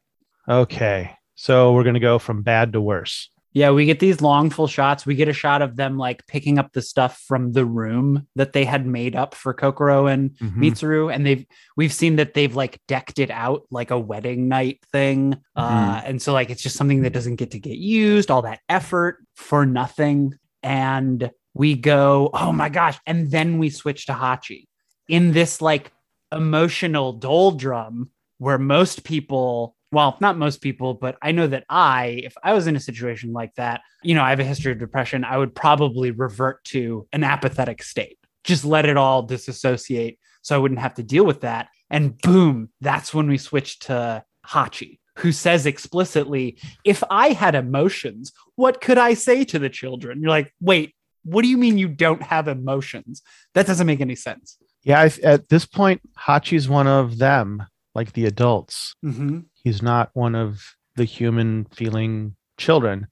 Okay. 0.46 1.16
So 1.36 1.72
we're 1.72 1.82
going 1.82 1.94
to 1.94 2.00
go 2.00 2.18
from 2.18 2.42
bad 2.42 2.74
to 2.74 2.80
worse. 2.80 3.30
Yeah, 3.56 3.70
we 3.70 3.86
get 3.86 4.00
these 4.00 4.20
long 4.20 4.50
full 4.50 4.66
shots. 4.66 5.06
We 5.06 5.14
get 5.14 5.28
a 5.30 5.32
shot 5.32 5.62
of 5.62 5.76
them 5.76 5.96
like 5.96 6.26
picking 6.26 6.58
up 6.58 6.74
the 6.74 6.82
stuff 6.82 7.24
from 7.26 7.52
the 7.52 7.64
room 7.64 8.26
that 8.36 8.52
they 8.52 8.66
had 8.66 8.86
made 8.86 9.16
up 9.16 9.34
for 9.34 9.54
Kokoro 9.54 10.12
and 10.12 10.32
Mhm. 10.32 10.56
Mitsuru, 10.56 11.10
and 11.10 11.24
they've 11.24 11.46
we've 11.74 11.92
seen 11.92 12.16
that 12.16 12.34
they've 12.34 12.54
like 12.54 12.82
decked 12.86 13.18
it 13.18 13.30
out 13.30 13.62
like 13.70 13.90
a 13.90 13.98
wedding 13.98 14.48
night 14.48 14.80
thing, 14.92 15.38
uh, 15.56 16.02
and 16.04 16.20
so 16.20 16.34
like 16.34 16.50
it's 16.50 16.62
just 16.62 16.76
something 16.76 17.00
that 17.00 17.14
doesn't 17.14 17.36
get 17.36 17.52
to 17.52 17.58
get 17.58 17.78
used. 17.78 18.30
All 18.30 18.42
that 18.42 18.60
effort 18.68 19.24
for 19.34 19.64
nothing, 19.64 20.34
and 20.62 21.30
we 21.54 21.76
go, 21.76 22.28
oh 22.34 22.52
my 22.52 22.68
gosh, 22.68 22.98
and 23.06 23.30
then 23.30 23.56
we 23.56 23.70
switch 23.70 24.04
to 24.04 24.12
Hachi 24.12 24.66
in 25.08 25.32
this 25.32 25.62
like 25.62 25.92
emotional 26.30 27.14
doldrum 27.14 28.10
where 28.36 28.58
most 28.58 29.02
people 29.02 29.75
well 29.92 30.16
not 30.20 30.36
most 30.36 30.60
people 30.60 30.94
but 30.94 31.16
i 31.22 31.32
know 31.32 31.46
that 31.46 31.64
i 31.68 32.20
if 32.24 32.34
i 32.42 32.52
was 32.52 32.66
in 32.66 32.76
a 32.76 32.80
situation 32.80 33.32
like 33.32 33.54
that 33.54 33.80
you 34.02 34.14
know 34.14 34.22
i 34.22 34.30
have 34.30 34.40
a 34.40 34.44
history 34.44 34.72
of 34.72 34.78
depression 34.78 35.24
i 35.24 35.36
would 35.36 35.54
probably 35.54 36.10
revert 36.10 36.62
to 36.64 37.06
an 37.12 37.24
apathetic 37.24 37.82
state. 37.82 38.18
Just 38.44 38.64
let 38.64 38.86
it 38.86 38.96
all 38.96 39.22
disassociate 39.22 40.18
so 40.42 40.54
i 40.54 40.58
wouldn't 40.58 40.80
have 40.80 40.94
to 40.94 41.02
deal 41.02 41.24
with 41.24 41.40
that. 41.42 41.68
And 41.90 42.18
boom 42.18 42.70
that's 42.80 43.14
when 43.14 43.28
we 43.28 43.38
switch 43.38 43.78
to 43.80 44.24
hachi 44.46 44.98
who 45.18 45.32
says 45.32 45.66
explicitly 45.66 46.58
if 46.84 47.02
i 47.10 47.30
had 47.30 47.54
emotions 47.54 48.32
what 48.54 48.80
could 48.80 48.98
i 48.98 49.14
say 49.14 49.44
to 49.44 49.58
the 49.58 49.68
children? 49.68 50.20
You're 50.20 50.30
like 50.30 50.52
wait 50.60 50.94
what 51.26 51.42
do 51.42 51.48
you 51.48 51.58
mean 51.58 51.76
you 51.76 51.88
don't 51.88 52.22
have 52.22 52.46
emotions? 52.46 53.20
That 53.54 53.66
doesn't 53.66 53.86
make 53.86 54.00
any 54.00 54.14
sense. 54.14 54.58
Yeah. 54.84 55.08
At 55.24 55.48
this 55.48 55.66
point, 55.66 56.00
Hachi's 56.16 56.68
one 56.68 56.86
of 56.86 57.18
them, 57.18 57.64
like 57.96 58.12
the 58.12 58.26
adults. 58.26 58.94
mm-hmm. 59.02 59.40
he's 59.54 59.82
not 59.82 60.10
one 60.12 60.34
of 60.34 60.62
the 60.96 61.04
human 61.04 61.64
feeling 61.72 62.36
children. 62.58 63.06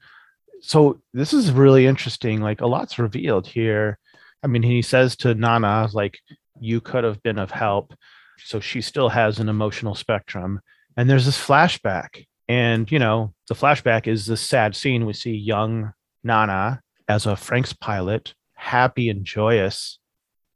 So 0.61 1.01
this 1.12 1.32
is 1.32 1.51
really 1.51 1.87
interesting 1.87 2.41
like 2.41 2.61
a 2.61 2.66
lot's 2.66 2.99
revealed 2.99 3.47
here. 3.47 3.99
I 4.43 4.47
mean 4.47 4.62
he 4.62 4.82
says 4.82 5.16
to 5.16 5.35
nana 5.35 5.89
like 5.93 6.18
you 6.61 6.80
could 6.80 7.03
have 7.03 7.22
been 7.22 7.39
of 7.39 7.51
help. 7.51 7.95
So 8.39 8.61
she 8.61 8.82
still 8.82 9.09
has 9.09 9.39
an 9.39 9.49
emotional 9.49 9.95
spectrum. 9.95 10.61
And 10.97 11.09
there's 11.09 11.26
this 11.26 11.39
flashback. 11.39 12.26
And 12.47 12.91
you 12.93 12.99
know 12.99 13.32
the 13.49 13.55
flashback 13.55 14.07
is 14.07 14.26
this 14.26 14.43
sad 14.43 14.76
scene. 14.76 15.07
We 15.07 15.14
see 15.14 15.35
young 15.35 15.93
nana 16.22 16.82
as 17.09 17.26
a 17.26 17.30
Franxx 17.30 17.78
pilot 17.80 18.35
happy 18.55 19.09
and 19.09 19.24
joyous. 19.24 19.99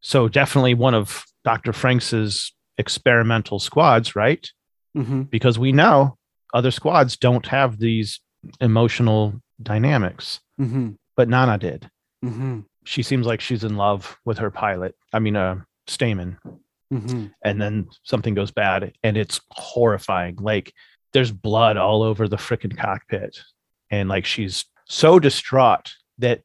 So 0.01 0.29
definitely 0.29 0.75
one 0.75 0.95
of 0.95 1.25
dr 1.45 1.73
Franxx's 1.73 2.53
experimental 2.79 3.59
squads 3.59 4.17
right 4.17 4.51
Mm-hmm. 4.97 5.23
because 5.25 5.59
we 5.59 5.71
know 5.71 6.17
other 6.55 6.71
squads 6.71 7.17
don't 7.19 7.47
have 7.49 7.79
these 7.79 8.21
emotional 8.61 9.41
dynamics, 9.63 10.41
Mm-hmm. 10.61 10.93
but 11.15 11.29
Nana 11.29 11.59
did. 11.59 11.89
Mm-hmm. 12.25 12.61
She 12.85 13.03
seems 13.03 13.27
like 13.27 13.41
she's 13.41 13.63
in 13.65 13.77
love 13.77 14.17
with 14.25 14.39
her 14.39 14.51
pilot. 14.51 14.97
I 15.13 15.19
mean, 15.19 15.37
uh, 15.37 15.61
Stamen. 15.87 16.39
Mm-hmm. 16.93 17.27
And 17.45 17.61
then 17.61 17.89
something 18.03 18.35
goes 18.35 18.51
bad 18.51 18.93
and 19.05 19.17
it's 19.17 19.41
horrifying. 19.51 20.37
Like 20.37 20.73
there's 21.13 21.31
blood 21.31 21.77
all 21.77 22.03
over 22.03 22.27
the 22.27 22.37
freaking 22.39 22.77
cockpit. 22.77 23.39
And 23.91 24.09
like 24.09 24.25
she's 24.25 24.65
so 24.89 25.19
distraught 25.19 25.93
that 26.19 26.41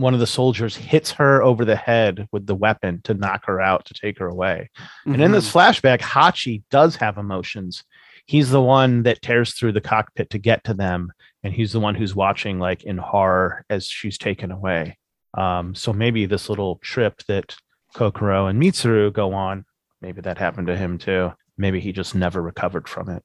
one 0.00 0.14
of 0.14 0.20
the 0.20 0.26
soldiers 0.26 0.74
hits 0.76 1.10
her 1.12 1.42
over 1.42 1.64
the 1.64 1.76
head 1.76 2.26
with 2.32 2.46
the 2.46 2.54
weapon 2.54 3.00
to 3.04 3.14
knock 3.14 3.44
her 3.46 3.60
out, 3.60 3.84
to 3.86 3.94
take 3.94 4.18
her 4.18 4.26
away. 4.28 4.70
And 5.04 5.20
in 5.20 5.32
this 5.32 5.52
flashback, 5.52 6.00
Hachi 6.00 6.62
does 6.70 6.96
have 6.96 7.18
emotions. 7.18 7.84
He's 8.26 8.50
the 8.50 8.62
one 8.62 9.02
that 9.04 9.22
tears 9.22 9.54
through 9.54 9.72
the 9.72 9.80
cockpit 9.80 10.30
to 10.30 10.38
get 10.38 10.64
to 10.64 10.74
them, 10.74 11.12
and 11.42 11.52
he's 11.52 11.72
the 11.72 11.80
one 11.80 11.94
who's 11.94 12.14
watching 12.14 12.58
like 12.58 12.84
in 12.84 12.96
horror 12.98 13.64
as 13.68 13.86
she's 13.86 14.18
taken 14.18 14.50
away. 14.50 14.98
Um, 15.34 15.74
so 15.74 15.92
maybe 15.92 16.26
this 16.26 16.48
little 16.48 16.76
trip 16.76 17.22
that 17.28 17.54
Kokoro 17.94 18.46
and 18.46 18.60
Mitsuru 18.62 19.12
go 19.12 19.32
on, 19.34 19.64
maybe 20.00 20.20
that 20.22 20.38
happened 20.38 20.68
to 20.68 20.76
him 20.76 20.98
too. 20.98 21.32
Maybe 21.58 21.80
he 21.80 21.92
just 21.92 22.14
never 22.14 22.40
recovered 22.40 22.88
from 22.88 23.10
it. 23.10 23.24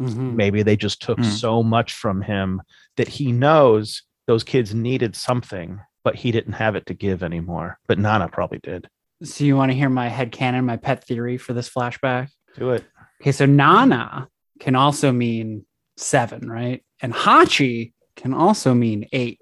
Mhm. 0.00 0.34
Maybe 0.34 0.62
they 0.62 0.76
just 0.76 1.00
took 1.02 1.18
Hmm. 1.18 1.24
so 1.24 1.62
much 1.62 1.92
from 1.92 2.22
him 2.22 2.62
that 2.96 3.08
he 3.08 3.30
knows 3.32 4.02
those 4.26 4.44
kids 4.44 4.74
needed 4.74 5.14
something, 5.14 5.80
but 6.04 6.16
he 6.16 6.32
didn't 6.32 6.54
have 6.54 6.76
it 6.76 6.86
to 6.86 6.94
give 6.94 7.22
anymore. 7.22 7.78
But 7.86 7.98
Nana 7.98 8.28
probably 8.28 8.58
did. 8.62 8.88
So 9.22 9.44
you 9.44 9.56
want 9.56 9.70
to 9.70 9.76
hear 9.76 9.88
my 9.88 10.08
headcanon, 10.08 10.64
my 10.64 10.76
pet 10.76 11.04
theory 11.04 11.38
for 11.38 11.52
this 11.52 11.70
flashback? 11.70 12.28
Do 12.56 12.70
it. 12.70 12.84
Okay, 13.20 13.32
so 13.32 13.46
Nana 13.46 14.28
can 14.58 14.74
also 14.74 15.12
mean 15.12 15.64
seven, 15.96 16.48
right? 16.50 16.84
And 17.00 17.14
Hachi 17.14 17.92
can 18.16 18.34
also 18.34 18.74
mean 18.74 19.06
eight. 19.12 19.40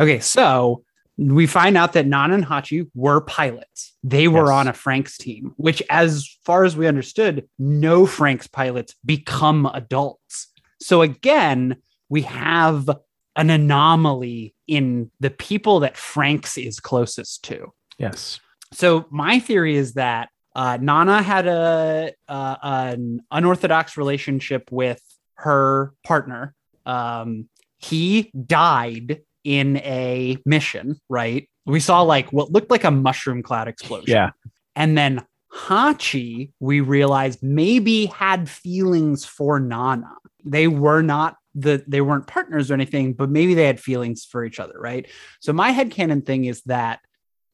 Okay, 0.00 0.18
so 0.20 0.82
we 1.16 1.46
find 1.46 1.76
out 1.76 1.92
that 1.92 2.06
Nana 2.06 2.34
and 2.34 2.44
Hachi 2.44 2.90
were 2.94 3.20
pilots. 3.20 3.94
They 4.02 4.26
were 4.26 4.46
Yes. 4.46 4.52
on 4.54 4.68
a 4.68 4.72
Franxx 4.72 5.16
team, 5.18 5.52
which, 5.58 5.82
as 5.90 6.26
far 6.44 6.64
as 6.64 6.76
we 6.76 6.86
understood, 6.86 7.48
no 7.58 8.06
Franxx 8.06 8.50
pilots 8.50 8.94
become 9.04 9.66
adults. 9.72 10.48
So 10.80 11.02
again, 11.02 11.76
we 12.08 12.22
have 12.22 12.88
an 13.36 13.50
anomaly 13.50 14.54
in 14.66 15.10
the 15.20 15.30
people 15.30 15.80
that 15.80 15.94
Franxx 15.94 16.62
is 16.62 16.80
closest 16.80 17.44
to. 17.44 17.72
Yes. 17.98 18.40
So 18.72 19.06
my 19.10 19.38
theory 19.38 19.76
is 19.76 19.94
that 19.94 20.30
uh, 20.54 20.78
Nana 20.80 21.22
had 21.22 21.46
a 21.46 22.12
uh, 22.28 22.56
an 22.62 23.20
unorthodox 23.30 23.96
relationship 23.96 24.70
with 24.70 25.00
her 25.34 25.92
partner. 26.04 26.54
Um, 26.86 27.48
he 27.78 28.30
died 28.46 29.22
in 29.44 29.78
a 29.78 30.38
mission, 30.44 31.00
right? 31.08 31.48
We 31.66 31.80
saw 31.80 32.02
like 32.02 32.32
what 32.32 32.50
looked 32.50 32.70
like 32.70 32.84
a 32.84 32.90
mushroom 32.90 33.42
cloud 33.42 33.68
explosion. 33.68 34.14
Yeah. 34.14 34.30
And 34.76 34.98
then 34.98 35.24
Hachi, 35.52 36.52
we 36.60 36.80
realized 36.80 37.42
maybe 37.42 38.06
had 38.06 38.48
feelings 38.48 39.24
for 39.24 39.60
Nana. 39.60 40.14
They 40.44 40.68
were 40.68 41.02
not 41.02 41.36
the 41.54 41.82
they 41.86 42.00
weren't 42.00 42.26
partners 42.26 42.70
or 42.70 42.74
anything, 42.74 43.12
but 43.12 43.30
maybe 43.30 43.54
they 43.54 43.66
had 43.66 43.80
feelings 43.80 44.24
for 44.24 44.44
each 44.44 44.60
other, 44.60 44.78
right? 44.78 45.06
So 45.40 45.52
my 45.52 45.72
headcanon 45.72 46.24
thing 46.24 46.44
is 46.44 46.62
that 46.62 47.00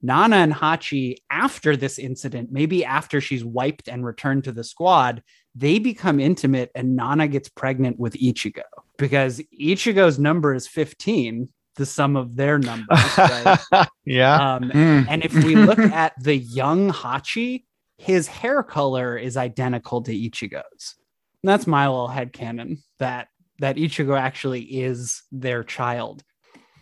Nana 0.03 0.37
and 0.37 0.53
Hachi, 0.53 1.17
after 1.31 1.77
this 1.77 1.99
incident, 1.99 2.53
maybe 2.53 2.85
after 2.85 3.21
she's 3.21 3.45
wiped 3.45 3.89
and 3.89 4.05
returned 4.05 4.45
to 4.45 4.53
the 4.53 4.63
squad, 4.65 5.23
they 5.55 5.79
become 5.79 6.21
intimate 6.21 6.71
and 6.75 6.95
Nana 6.95 7.27
gets 7.29 7.49
pregnant 7.49 7.99
with 7.99 8.13
Ichigo 8.15 8.63
because 8.99 9.41
Ichigo's 9.59 10.19
number 10.19 10.55
is 10.55 10.69
15, 10.69 11.49
the 11.77 11.87
sum 11.87 12.17
of 12.17 12.37
their 12.37 12.59
numbers. 12.59 12.99
Right? 13.19 13.89
yeah. 14.05 14.57
um, 14.57 14.71
Mm. 14.71 15.07
and 15.09 15.25
if 15.25 15.33
we 15.33 15.57
look 15.57 15.79
at 16.03 16.13
the 16.23 16.37
young 16.37 16.91
Hachi, 16.93 17.65
his 17.99 18.27
hair 18.29 18.63
color 18.63 19.17
is 19.17 19.37
identical 19.39 20.03
to 20.03 20.13
Ichigo's. 20.13 20.95
And 21.43 21.49
that's 21.51 21.67
my 21.67 21.89
little 21.89 22.09
headcanon 22.09 22.79
that 22.99 23.29
that 23.61 23.77
Ichigo 23.77 24.19
actually 24.19 24.63
is 24.63 25.23
their 25.33 25.65
child. 25.65 26.23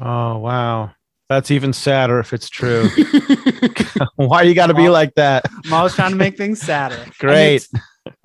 oh 0.00 0.38
wow. 0.38 0.90
That's 1.30 1.50
even 1.50 1.72
sadder 1.72 2.20
if 2.20 2.34
it's 2.34 2.50
true. 2.50 2.88
Why 4.16 4.42
you 4.42 4.54
got 4.54 4.66
to 4.66 4.74
be 4.74 4.90
like 4.90 5.14
that? 5.14 5.44
I'm 5.64 5.72
always 5.72 5.94
trying 5.94 6.10
to 6.10 6.16
make 6.16 6.36
things 6.36 6.60
sadder. 6.60 7.02
Great. 7.18 7.66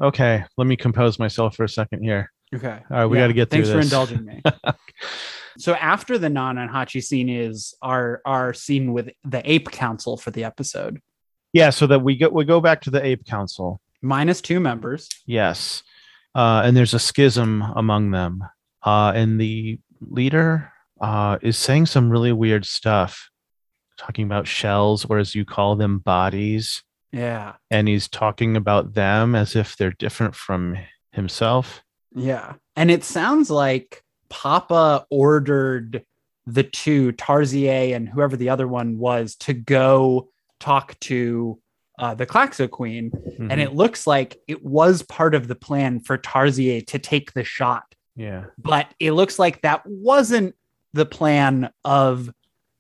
Okay, 0.04 0.43
let 0.58 0.68
me 0.68 0.76
compose 0.76 1.18
myself 1.18 1.56
for 1.56 1.64
a 1.64 1.70
second 1.70 2.04
here. 2.04 2.30
Okay. 2.54 2.78
All 2.91 2.97
right, 2.97 3.06
we 3.06 3.18
gotta 3.18 3.32
get 3.34 3.50
through 3.50 3.64
Thanks 3.64 3.74
for 3.74 3.80
indulging 3.80 4.26
me. 4.26 4.41
so 5.58 5.76
after 5.76 6.18
the 6.18 6.30
Nana 6.30 6.62
and 6.62 6.70
Hachi 6.70 7.02
scene 7.02 7.30
is 7.30 7.74
our 7.82 8.22
our 8.26 8.54
scene 8.54 8.91
with 8.91 9.12
the 9.24 9.41
Ape 9.50 9.72
Council 9.72 10.18
for 10.18 10.32
the 10.32 10.43
episode, 10.43 11.00
Yeah, 11.54 11.70
so 11.70 11.88
that 11.88 12.00
we 12.00 12.18
go 12.18 12.28
we 12.30 12.43
go 12.43 12.60
back 12.60 12.82
to 12.82 12.89
the 12.91 13.04
ape 13.06 13.26
council. 13.26 13.80
minus 14.02 14.41
two 14.41 14.60
members. 14.60 15.08
Yes. 15.26 15.84
Uh, 16.36 16.62
and 16.64 16.76
there's 16.76 16.94
a 16.94 17.00
schism 17.00 17.62
among 17.76 18.12
them. 18.12 18.44
Uh, 18.84 19.12
and 19.16 19.40
the 19.40 19.80
leader 20.02 20.72
uh, 21.02 21.38
is 21.42 21.58
saying 21.58 21.86
some 21.86 22.10
really 22.10 22.32
weird 22.32 22.66
stuff, 22.66 23.30
talking 23.98 24.26
about 24.26 24.48
shells, 24.48 25.06
or 25.06 25.18
as 25.18 25.36
you 25.36 25.46
call 25.46 25.76
them, 25.76 26.00
bodies. 26.00 26.84
Yeah. 27.12 27.54
And 27.72 27.88
he's 27.88 28.08
talking 28.08 28.56
about 28.56 28.94
them 28.94 29.36
as 29.36 29.56
if 29.56 29.76
they're 29.76 29.92
different 29.92 30.36
from 30.36 30.78
himself. 31.12 31.84
Yeah. 32.16 32.54
And 32.76 32.92
it 32.92 33.04
sounds 33.04 33.50
like 33.50 34.04
Papa 34.30 35.06
ordered 35.10 36.06
the 36.46 36.64
two, 36.64 37.12
Tarzier 37.14 37.96
and 37.96 38.08
whoever 38.08 38.38
the 38.38 38.50
other 38.50 38.68
one 38.68 38.98
was, 38.98 39.36
to 39.38 39.54
go 39.54 40.30
talk 40.60 41.00
to 41.02 41.60
uh, 42.00 42.16
the 42.16 42.26
Klaxo 42.26 42.70
Queen. 42.70 43.12
Mm-hmm. 43.12 43.52
And 43.52 43.62
it 43.62 43.76
looks 43.76 44.08
like 44.08 44.38
it 44.47 44.64
was 44.64 45.04
part 45.04 45.36
of 45.36 45.47
the 45.47 45.56
plan 45.56 46.00
for 46.00 46.18
Tarzier 46.18 46.82
to 46.88 46.97
take 46.97 47.34
the 47.34 47.43
shot. 47.43 47.84
yeah. 48.16 48.45
But 48.58 48.88
it 49.00 49.12
looks 49.12 49.38
like 49.38 49.62
that 49.62 49.84
wasn't 49.86 50.56
the 50.93 51.06
plan 51.06 51.70
of 51.86 52.32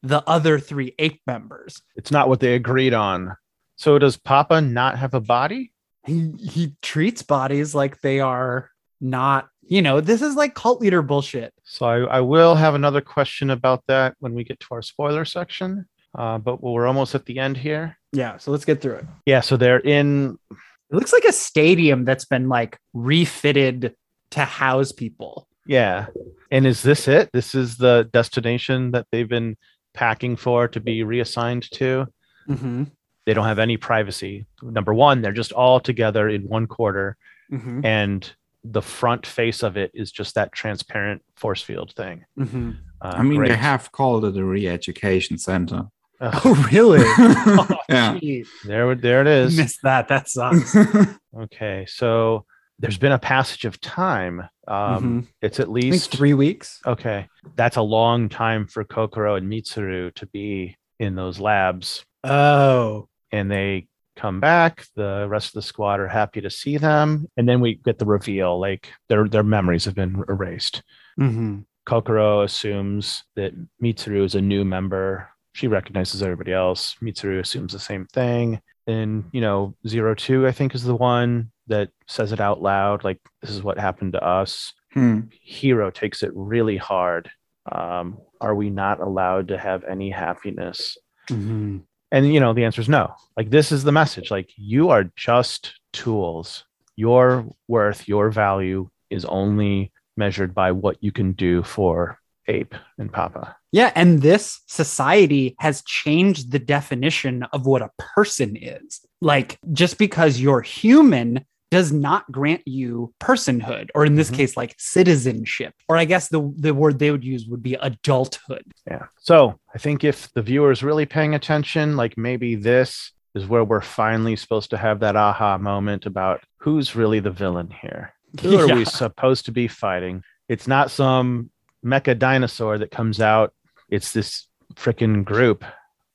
the 0.01 0.23
other 0.25 0.57
three 0.57 0.95
ape 0.97 1.21
members. 1.27 1.81
It's 1.95 2.11
not 2.11 2.29
what 2.29 2.39
they 2.39 2.55
agreed 2.55 2.93
on. 2.93 3.35
So 3.75 3.99
does 3.99 4.17
Papa 4.17 4.61
not 4.61 4.97
have 4.97 5.13
a 5.13 5.19
body? 5.19 5.71
He, 6.05 6.31
he 6.39 6.75
treats 6.81 7.21
bodies 7.21 7.75
like 7.75 8.01
they 8.01 8.21
are 8.21 8.71
not, 9.01 9.49
you 9.61 9.81
know, 9.81 10.01
this 10.01 10.21
is 10.21 10.35
like 10.35 10.55
cult 10.55 10.81
leader 10.81 11.01
bullshit. 11.01 11.53
So 11.63 11.85
I, 11.85 12.17
I 12.17 12.21
will 12.21 12.55
have 12.55 12.73
another 12.73 13.01
question 13.01 13.49
about 13.49 13.83
that 13.87 14.15
when 14.19 14.33
we 14.33 14.43
get 14.43 14.59
to 14.61 14.67
our 14.71 14.81
spoiler 14.81 15.25
section. 15.25 15.85
Uh, 16.17 16.37
but 16.37 16.61
we're 16.63 16.87
almost 16.87 17.13
at 17.15 17.25
the 17.25 17.39
end 17.39 17.57
here. 17.57 17.97
Yeah. 18.11 18.37
So 18.37 18.51
let's 18.51 18.65
get 18.65 18.81
through 18.81 18.95
it. 18.95 19.05
Yeah, 19.25 19.41
so 19.41 19.57
they're 19.57 19.79
in 19.79 20.37
It 20.51 20.95
looks 20.95 21.13
like 21.13 21.25
a 21.25 21.31
stadium 21.31 22.05
that's 22.05 22.25
been 22.25 22.49
like 22.49 22.77
refitted 22.93 23.93
to 24.31 24.39
house 24.45 24.91
people. 24.91 25.47
Yeah. 25.67 26.07
And 26.51 26.65
is 26.65 26.81
this 26.81 27.07
it? 27.07 27.29
This 27.31 27.53
is 27.53 27.77
the 27.77 28.09
destination 28.11 28.91
that 28.91 29.05
they've 29.11 29.29
been 29.29 29.55
packing 29.93 30.35
for 30.35 30.67
to 30.69 30.79
be 30.79 31.03
reassigned 31.03 31.69
to. 31.73 32.07
Mm-hmm. 32.47 32.85
They 33.27 33.33
don't 33.35 33.45
have 33.45 33.59
any 33.59 33.77
privacy. 33.77 34.47
Number 34.63 34.93
one, 34.93 35.21
they're 35.21 35.31
just 35.31 35.51
all 35.51 35.79
together 35.79 36.27
in 36.29 36.43
one 36.43 36.65
quarter, 36.67 37.17
Mm-hmm. 37.51 37.83
and 37.83 38.31
the 38.63 38.81
front 38.81 39.25
face 39.25 39.63
of 39.63 39.75
it 39.75 39.89
is 39.95 40.11
just 40.11 40.35
that 40.35 40.51
transparent 40.51 41.23
force 41.35 41.63
field 41.63 41.93
thing. 41.95 42.25
Mm-hmm. 42.37 42.71
Uh, 43.01 43.13
I 43.17 43.23
mean, 43.23 43.41
they 43.43 43.55
have 43.55 43.91
called 43.91 44.23
it 44.25 44.37
a 44.37 44.43
re-education 44.43 45.39
center. 45.39 45.87
Ugh, 46.21 46.41
Oh, 46.45 46.67
really? 46.71 46.99
oh, 47.03 47.67
Yeah. 47.89 48.17
geez. 48.19 48.49
there, 48.65 48.93
there 48.95 49.21
it 49.21 49.27
is. 49.27 49.55
Missed 49.57 49.79
that. 49.83 50.07
That 50.07 50.27
sucks. 50.29 50.75
Okay, 51.39 51.85
so 51.87 52.45
there's 52.79 52.97
been 52.97 53.11
a 53.11 53.19
passage 53.19 53.65
of 53.65 53.79
time. 53.79 54.41
Um, 54.67 55.27
It's 55.41 55.59
at 55.59 55.69
least 55.69 56.11
three 56.11 56.33
weeks. 56.33 56.79
okay. 56.85 57.27
That's 57.55 57.77
a 57.77 57.81
long 57.83 58.29
time 58.29 58.65
for 58.67 58.83
Kokoro 58.83 59.35
and 59.35 59.47
Mitsuru 59.51 60.13
to 60.15 60.25
be 60.27 60.75
in 60.99 61.15
those 61.15 61.39
labs. 61.39 62.03
Oh. 62.23 63.07
and 63.31 63.49
they 63.49 63.87
come 64.17 64.39
back. 64.41 64.85
The 64.95 65.27
rest 65.29 65.49
of 65.49 65.53
the 65.53 65.61
squad 65.61 65.99
are 66.01 66.07
happy 66.07 66.41
to 66.41 66.49
see 66.49 66.77
them, 66.77 67.27
and 67.37 67.47
then 67.47 67.61
we 67.61 67.75
get 67.75 67.97
the 67.99 68.05
reveal 68.05 68.59
like 68.59 68.89
their 69.07 69.27
their 69.29 69.43
memories 69.43 69.85
have 69.85 69.95
been 69.95 70.23
erased. 70.27 70.81
Mm-hmm. 71.19 71.59
Kokoro 71.87 72.41
assumes 72.43 73.23
that 73.37 73.53
Mitsuru 73.81 74.25
is 74.25 74.35
a 74.35 74.41
new 74.41 74.65
member. 74.65 75.29
She 75.53 75.67
recognizes 75.67 76.21
everybody 76.21 76.53
else. 76.53 76.95
Mitsuru 77.01 77.39
assumes 77.39 77.73
the 77.73 77.79
same 77.79 78.05
thing. 78.05 78.61
And 78.87 79.25
you 79.31 79.41
know, 79.41 79.75
zero 79.87 80.15
two, 80.15 80.47
I 80.47 80.51
think, 80.51 80.73
is 80.73 80.83
the 80.83 80.95
one 80.95 81.51
that 81.67 81.89
says 82.07 82.31
it 82.31 82.41
out 82.41 82.61
loud, 82.61 83.03
like 83.03 83.19
this 83.41 83.51
is 83.51 83.63
what 83.63 83.77
happened 83.77 84.13
to 84.13 84.23
us. 84.23 84.73
Hmm. 84.93 85.21
Hiro 85.41 85.91
takes 85.91 86.23
it 86.23 86.31
really 86.33 86.77
hard. 86.77 87.29
Um, 87.71 88.17
are 88.41 88.55
we 88.55 88.69
not 88.69 88.99
allowed 88.99 89.49
to 89.49 89.57
have 89.57 89.83
any 89.83 90.09
happiness? 90.09 90.97
Mm-hmm. 91.29 91.79
And 92.11 92.33
you 92.33 92.39
know, 92.39 92.53
the 92.53 92.65
answer 92.65 92.81
is 92.81 92.89
no. 92.89 93.13
Like 93.37 93.51
this 93.51 93.71
is 93.71 93.83
the 93.83 93.91
message. 93.91 94.31
Like 94.31 94.49
you 94.55 94.89
are 94.89 95.11
just 95.15 95.73
tools. 95.93 96.65
Your 96.95 97.45
worth, 97.67 98.07
your 98.07 98.31
value 98.31 98.89
is 99.09 99.25
only 99.25 99.91
measured 100.17 100.53
by 100.53 100.71
what 100.71 100.97
you 101.01 101.11
can 101.11 101.33
do 101.33 101.63
for 101.63 102.19
Ape 102.49 102.75
and 102.97 103.11
Papa. 103.13 103.55
Yeah, 103.71 103.91
and 103.95 104.21
this 104.21 104.59
society 104.67 105.55
has 105.59 105.81
changed 105.83 106.51
the 106.51 106.59
definition 106.59 107.43
of 107.53 107.65
what 107.65 107.81
a 107.81 107.91
person 107.97 108.57
is. 108.57 109.01
Like, 109.21 109.59
just 109.71 109.97
because 109.97 110.41
you're 110.41 110.61
human 110.61 111.45
does 111.71 111.91
not 111.91 112.29
grant 112.31 112.67
you 112.67 113.13
personhood, 113.21 113.89
or 113.93 114.03
in 114.03 114.15
this 114.15 114.31
Mhm. 114.31 114.35
case, 114.37 114.57
like 114.57 114.73
citizenship. 114.79 115.73
Or 115.87 115.97
I 115.97 116.05
guess 116.05 116.27
the, 116.27 116.51
the 116.57 116.73
word 116.73 116.97
they 116.97 117.11
would 117.11 117.23
use 117.23 117.45
would 117.45 117.61
be 117.61 117.75
adulthood. 117.75 118.63
Yeah. 118.87 119.05
So 119.19 119.59
I 119.73 119.77
think 119.77 120.03
if 120.03 120.33
the 120.33 120.41
viewer 120.41 120.71
is 120.71 120.81
really 120.81 121.05
paying 121.05 121.35
attention, 121.35 121.95
like 121.95 122.17
maybe 122.17 122.55
this 122.55 123.11
is 123.35 123.45
where 123.45 123.63
we're 123.63 123.81
finally 123.81 124.35
supposed 124.35 124.71
to 124.71 124.77
have 124.77 124.99
that 125.01 125.15
aha 125.15 125.59
moment 125.59 126.07
about 126.07 126.41
who's 126.57 126.95
really 126.95 127.19
the 127.19 127.29
villain 127.29 127.69
here. 127.69 128.13
Who 128.41 128.57
are 128.57 128.75
we 128.75 128.83
supposed 129.03 129.45
to 129.45 129.51
be 129.51 129.67
fighting? 129.67 130.23
It's 130.47 130.67
not 130.67 130.89
some 130.89 131.51
mecha 131.85 132.17
dinosaur 132.17 132.77
that 132.77 132.91
comes 132.91 133.21
out. 133.21 133.53
It's 133.89 134.13
this 134.13 134.47
freaking 134.75 135.23
group 135.23 135.63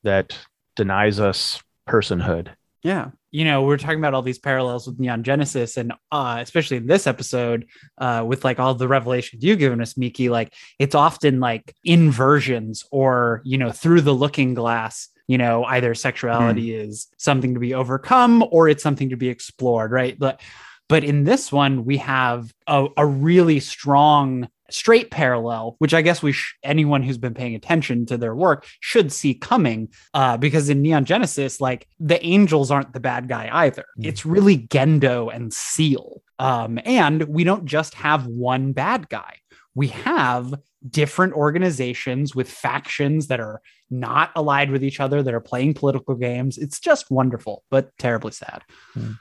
that 0.03 0.37
denies 0.75 1.19
us 1.19 1.61
personhood. 1.87 2.49
Yeah. 2.83 3.09
You 3.31 3.43
know, 3.43 3.63
we're 3.63 3.77
talking 3.77 3.97
about 3.97 4.13
all 4.13 4.21
these 4.21 4.39
parallels 4.39 4.87
with 4.87 4.99
Neon 4.99 5.23
Genesis, 5.23 5.75
and 5.75 5.91
uh, 6.11 6.37
especially 6.39 6.77
in 6.77 6.87
this 6.87 7.07
episode, 7.07 7.65
uh, 7.97 8.23
with 8.25 8.45
like 8.45 8.59
all 8.59 8.75
the 8.75 8.87
revelations 8.87 9.43
you've 9.43 9.59
given 9.59 9.81
us, 9.81 9.97
Miki, 9.97 10.29
like 10.29 10.53
it's 10.79 10.95
often 10.95 11.39
like 11.39 11.75
inversions 11.83 12.85
or, 12.91 13.41
you 13.43 13.57
know, 13.57 13.71
through 13.71 14.01
the 14.01 14.13
looking 14.13 14.53
glass, 14.53 15.09
you 15.27 15.37
know, 15.37 15.65
either 15.65 15.95
sexuality 15.95 16.75
is 16.75 17.07
something 17.17 17.55
to 17.55 17.59
be 17.59 17.73
overcome 17.73 18.45
or 18.51 18.69
it's 18.69 18.83
something 18.83 19.09
to 19.09 19.17
be 19.17 19.29
explored, 19.29 19.91
right? 19.91 20.17
But 20.17 20.39
but 20.87 21.03
in 21.03 21.23
this 21.23 21.51
one, 21.51 21.83
we 21.83 21.97
have 21.97 22.53
a, 22.67 22.87
a 22.95 23.05
really 23.05 23.59
strong 23.59 24.47
straight 24.69 25.11
parallel, 25.11 25.75
which 25.79 25.93
I 25.93 26.01
guess 26.01 26.23
we 26.23 26.31
sh- 26.31 26.55
anyone 26.63 27.03
who's 27.03 27.17
been 27.17 27.33
paying 27.33 27.55
attention 27.55 28.05
to 28.07 28.17
their 28.17 28.35
work 28.35 28.65
should 28.79 29.11
see 29.11 29.33
coming. 29.33 29.89
Uh, 30.13 30.37
because 30.37 30.69
in 30.69 30.81
Neon 30.81 31.05
Genesis, 31.05 31.61
like 31.61 31.87
the 31.99 32.23
angels 32.25 32.71
aren't 32.71 32.93
the 32.93 32.99
bad 32.99 33.27
guy 33.27 33.49
either. 33.51 33.85
Mm. 33.99 34.05
It's 34.05 34.25
really 34.25 34.59
Gendo 34.59 35.33
and 35.33 35.53
SEELE. 35.53 36.21
Um, 36.39 36.79
and 36.85 37.23
we 37.23 37.43
don't 37.43 37.65
just 37.65 37.93
have 37.95 38.27
one 38.27 38.73
bad 38.73 39.09
guy. 39.09 39.37
We 39.73 39.87
have 39.89 40.53
different 40.89 41.33
organizations 41.33 42.35
with 42.35 42.49
factions 42.49 43.27
that 43.27 43.39
are 43.39 43.61
not 43.89 44.31
allied 44.35 44.71
with 44.71 44.83
each 44.83 44.99
other 44.99 45.21
that 45.23 45.33
are 45.33 45.41
playing 45.41 45.73
political 45.73 46.15
games. 46.15 46.57
It's 46.57 46.79
just 46.79 47.11
wonderful, 47.11 47.63
but 47.69 47.89
terribly 47.97 48.31
sad. 48.31 48.63
I 48.95 49.15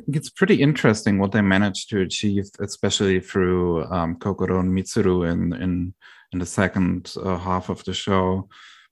think 0.00 0.16
it's 0.16 0.30
pretty 0.30 0.62
interesting 0.62 1.18
what 1.18 1.32
they 1.32 1.40
managed 1.40 1.90
to 1.90 2.00
achieve, 2.00 2.46
especially 2.60 3.20
through 3.20 3.84
um, 3.84 4.16
Kokoro 4.16 4.60
and 4.60 4.72
Mitsuru 4.76 5.30
in 5.30 5.52
in 5.62 5.94
in 6.32 6.38
the 6.38 6.46
second 6.46 7.14
uh, 7.22 7.38
half 7.38 7.68
of 7.70 7.84
the 7.84 7.94
show 7.94 8.48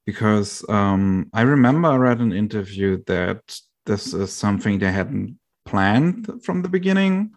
because 0.07 0.65
um, 0.69 1.29
I 1.35 1.43
remember 1.43 1.89
I 1.89 1.97
read 1.97 2.21
an 2.21 2.33
interview 2.33 3.03
that 3.07 3.43
this 3.85 4.15
is 4.15 4.33
something 4.33 4.79
they 4.79 4.93
hadn't 4.93 5.39
planned 5.65 6.43
from 6.45 6.63
the 6.63 6.69
beginning. 6.69 7.33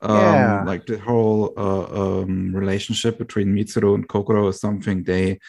Um, 0.00 0.16
Yeah. 0.16 0.64
Like 0.64 0.86
the 0.86 0.98
whole 0.98 1.52
uh, 1.56 2.20
um, 2.20 2.54
relationship 2.54 3.18
between 3.18 3.54
Mitsuru 3.54 3.94
and 3.94 4.08
Kokoro 4.08 4.48
is 4.48 4.60
something 4.60 5.02
they 5.02 5.40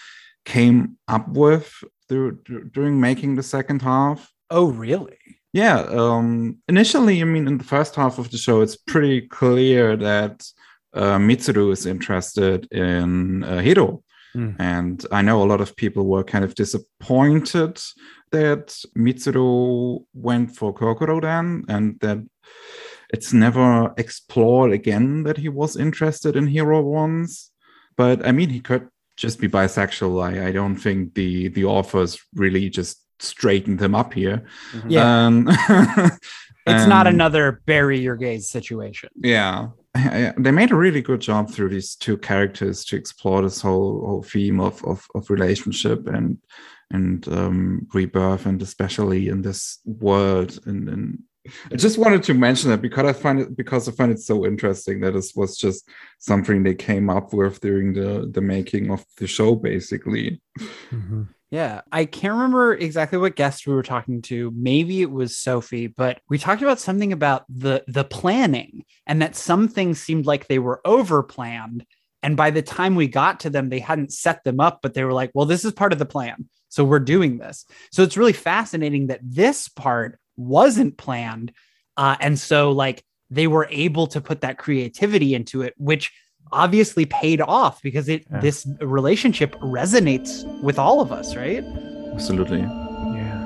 came 0.44 0.98
up 1.08 1.28
with 1.30 1.72
through, 2.10 2.40
during 2.72 3.00
making 3.00 3.36
the 3.36 3.44
second 3.44 3.82
half. 3.82 4.32
Oh, 4.50 4.68
really? 4.72 5.18
Yeah. 5.56 5.84
Um, 5.84 6.58
initially, 6.68 7.22
I 7.22 7.24
mean, 7.24 7.48
in 7.48 7.58
the 7.58 7.64
first 7.64 7.96
half 7.96 8.20
of 8.20 8.30
the 8.30 8.38
show, 8.38 8.60
it's 8.60 8.76
pretty 8.76 9.22
clear 9.22 9.96
that 9.96 10.46
uh, 10.94 11.18
Mitsuru 11.18 11.72
is 11.72 11.86
interested 11.86 12.70
in 12.74 13.42
uh, 13.46 13.62
Hiro. 13.62 14.04
Hmm. 14.34 14.52
And 14.60 15.06
I 15.14 15.22
know 15.22 15.42
a 15.42 15.48
lot 15.48 15.62
of 15.62 15.74
people 15.78 16.08
were 16.08 16.26
kind 16.26 16.44
of 16.44 16.56
disappointed 16.56 17.82
that 18.32 18.76
Mitsuru 18.98 20.04
went 20.14 20.54
for 20.54 20.74
Kokoro 20.74 21.22
then, 21.22 21.64
and 21.70 21.98
that 22.02 22.18
it's 23.14 23.32
never 23.32 23.94
explored 23.96 24.74
again 24.74 25.24
that 25.24 25.38
he 25.38 25.48
was 25.48 25.78
interested 25.78 26.36
in 26.36 26.48
Hiro 26.48 26.82
once. 26.82 27.50
But 27.96 28.28
I 28.28 28.34
mean, 28.34 28.50
he 28.50 28.60
could 28.60 28.90
just 29.16 29.40
be 29.40 29.48
bisexual. 29.48 30.22
I, 30.22 30.48
I 30.48 30.52
don't 30.52 30.76
think 30.76 31.14
the 31.14 31.48
the 31.48 31.64
authors 31.64 32.20
really 32.34 32.70
just 32.70 33.05
straightened 33.20 33.80
them 33.80 33.96
up 33.96 34.14
here. 34.14 34.46
Yeah. 34.88 35.26
Um, 35.28 35.50
It's 36.68 36.88
not 36.88 37.06
another 37.06 37.62
bury 37.68 38.00
your 38.00 38.16
gays 38.16 38.50
situation. 38.50 39.10
yeah 39.24 39.68
I- 39.94 40.28
I- 40.28 40.34
they 40.38 40.52
made 40.52 40.72
a 40.72 40.76
really 40.76 41.02
good 41.02 41.22
job 41.22 41.52
through 41.52 41.70
these 41.70 41.96
two 41.96 42.18
characters 42.18 42.84
to 42.86 42.96
explore 42.96 43.44
this 43.44 43.62
whole 43.62 44.04
whole 44.08 44.24
theme 44.24 44.60
of 44.60 44.84
of, 44.84 45.06
of 45.14 45.30
relationship 45.30 46.08
and 46.08 46.38
and 46.92 47.28
um, 47.28 47.88
rebirth 47.94 48.46
and 48.48 48.62
especially 48.64 49.28
in 49.28 49.42
this 49.44 49.80
world 49.86 50.60
and, 50.66 50.90
and 50.90 51.20
I 51.72 51.76
just 51.76 52.00
wanted 52.00 52.24
to 52.24 52.34
mention 52.34 52.72
that 52.72 52.82
because 52.82 53.06
I 53.06 53.14
find 53.14 53.40
it 53.42 53.56
because 53.56 53.88
I 53.88 53.92
find 53.92 54.12
it 54.12 54.20
so 54.20 54.46
interesting 54.48 55.02
that 55.02 55.14
this 55.14 55.36
was 55.36 55.56
just 55.58 55.88
something 56.18 56.64
they 56.64 56.74
came 56.76 57.12
up 57.18 57.32
with 57.32 57.62
during 57.62 57.94
the 57.94 58.28
the 58.36 58.42
making 58.42 58.90
of 58.92 59.06
the 59.20 59.28
show 59.28 59.54
basically 59.56 60.42
Yeah, 61.56 61.84
I 61.90 62.04
can't 62.04 62.34
remember 62.34 62.74
exactly 62.74 63.18
what 63.18 63.38
guest 63.38 63.66
we 63.66 63.74
were 63.74 63.82
talking 63.82 64.22
to. 64.24 64.52
Maybe 64.54 65.02
it 65.02 65.10
was 65.10 65.38
Sophie, 65.38 65.88
but 65.88 66.20
we 66.28 66.38
talked 66.38 66.62
about 66.62 66.82
something 66.82 67.14
about 67.14 67.46
the 67.48 67.82
the 67.88 68.04
planning 68.04 68.84
and 69.08 69.22
that 69.22 69.38
some 69.38 69.70
things 69.70 70.02
seemed 70.02 70.26
like 70.26 70.48
they 70.48 70.60
were 70.60 70.82
over 70.84 71.24
planned. 71.24 71.86
And 72.22 72.36
by 72.36 72.50
the 72.52 72.62
time 72.62 72.96
we 72.96 73.08
got 73.08 73.40
to 73.40 73.50
them, 73.50 73.70
they 73.70 73.80
hadn't 73.80 74.12
set 74.12 74.44
them 74.44 74.60
up, 74.60 74.80
but 74.82 74.96
they 74.96 75.06
were 75.06 75.14
like, 75.14 75.32
well, 75.34 75.46
this 75.46 75.64
is 75.64 75.72
part 75.72 75.94
of 75.94 76.00
the 76.00 76.06
plan. 76.06 76.50
So 76.68 76.84
we're 76.84 77.00
doing 77.00 77.38
this. 77.38 77.66
So 77.90 78.04
it's 78.04 78.18
really 78.18 78.34
fascinating 78.34 79.08
that 79.08 79.22
this 79.24 79.70
part 79.70 80.20
wasn't 80.36 80.98
planned. 80.98 81.54
Uh, 81.96 82.18
and 82.20 82.38
so, 82.38 82.72
like, 82.74 83.06
they 83.30 83.48
were 83.48 83.70
able 83.72 84.08
to 84.08 84.20
put 84.20 84.42
that 84.42 84.58
creativity 84.58 85.34
into 85.34 85.62
it, 85.62 85.74
which 85.78 86.12
obviously 86.52 87.06
paid 87.06 87.42
off 87.42 87.82
because 87.82 88.08
it 88.10 88.26
Yeah. 88.32 88.40
this 88.40 88.68
relationship 88.82 89.56
resonates 89.60 90.44
with 90.62 90.78
all 90.80 91.02
of 91.02 91.12
us, 91.12 91.36
right? 91.36 91.64
absolutely 92.14 92.60
Yeah. 92.60 93.42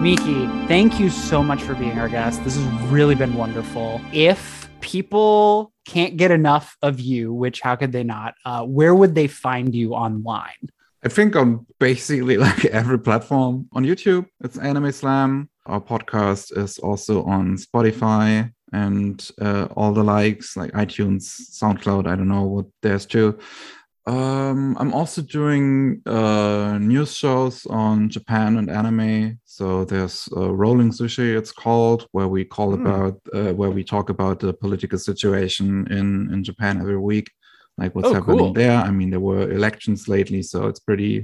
Miki, 0.00 0.46
thank 0.68 1.00
you 1.00 1.08
so 1.08 1.42
much 1.42 1.62
for 1.62 1.74
being 1.74 1.98
our 1.98 2.08
guest. 2.08 2.44
This 2.44 2.56
has 2.56 2.64
really 2.90 3.14
been 3.14 3.34
wonderful. 3.34 4.00
If 4.12 4.68
people 4.82 5.72
can't 5.86 6.16
get 6.18 6.30
enough 6.30 6.76
of 6.82 7.00
you, 7.00 7.32
which 7.32 7.60
how 7.62 7.74
could 7.76 7.92
they 7.92 8.04
not? 8.04 8.34
Uh, 8.44 8.64
where 8.64 8.94
would 8.94 9.14
they 9.14 9.26
find 9.26 9.74
you 9.74 9.94
online? 9.94 10.60
I 11.02 11.08
think 11.08 11.34
on 11.36 11.66
basically 11.80 12.36
like 12.48 12.66
every 12.66 12.98
platform 12.98 13.66
on 13.72 13.84
YouTube, 13.84 14.26
it's 14.42 14.58
Anime 14.58 14.92
Slam. 14.92 15.48
Our 15.66 15.80
podcast 15.80 16.56
is 16.56 16.78
also 16.78 17.22
on 17.24 17.56
Spotify 17.56 18.52
and 18.82 19.16
uh, 19.46 19.66
all 19.76 19.92
the 19.94 20.04
likes 20.16 20.56
like 20.60 20.72
iTunes, 20.84 21.22
SoundCloud. 21.58 22.06
I 22.06 22.16
don't 22.16 22.28
know 22.36 22.46
what 22.54 22.66
there's 22.82 23.06
too. 23.06 23.28
Um, 24.06 24.76
I'm 24.80 24.92
also 24.92 25.22
doing 25.22 26.02
uh, 26.06 26.76
news 26.78 27.12
shows 27.16 27.64
on 27.66 28.10
Japan 28.10 28.58
and 28.58 28.68
anime. 28.70 29.38
So 29.44 29.84
there's 29.86 30.28
uh, 30.36 30.52
Rolling 30.62 30.90
Sushi, 30.92 31.28
it's 31.40 31.52
called, 31.52 32.00
where 32.12 32.28
we 32.28 32.44
call 32.56 32.70
Hmm. 32.74 32.82
about 32.82 33.14
uh, 33.38 33.52
where 33.60 33.70
we 33.70 33.82
talk 33.84 34.10
about 34.10 34.36
the 34.40 34.52
political 34.52 34.98
situation 34.98 35.66
in 35.98 36.06
in 36.34 36.44
Japan 36.44 36.80
every 36.80 36.98
week, 37.12 37.28
like 37.80 37.94
what's 37.94 38.10
Oh, 38.10 38.14
happening 38.14 38.38
cool. 38.38 38.52
there. 38.52 38.78
I 38.88 38.90
mean, 38.90 39.10
there 39.10 39.24
were 39.30 39.50
elections 39.58 40.00
lately, 40.08 40.42
so 40.42 40.58
it's 40.68 40.80
pretty 40.88 41.14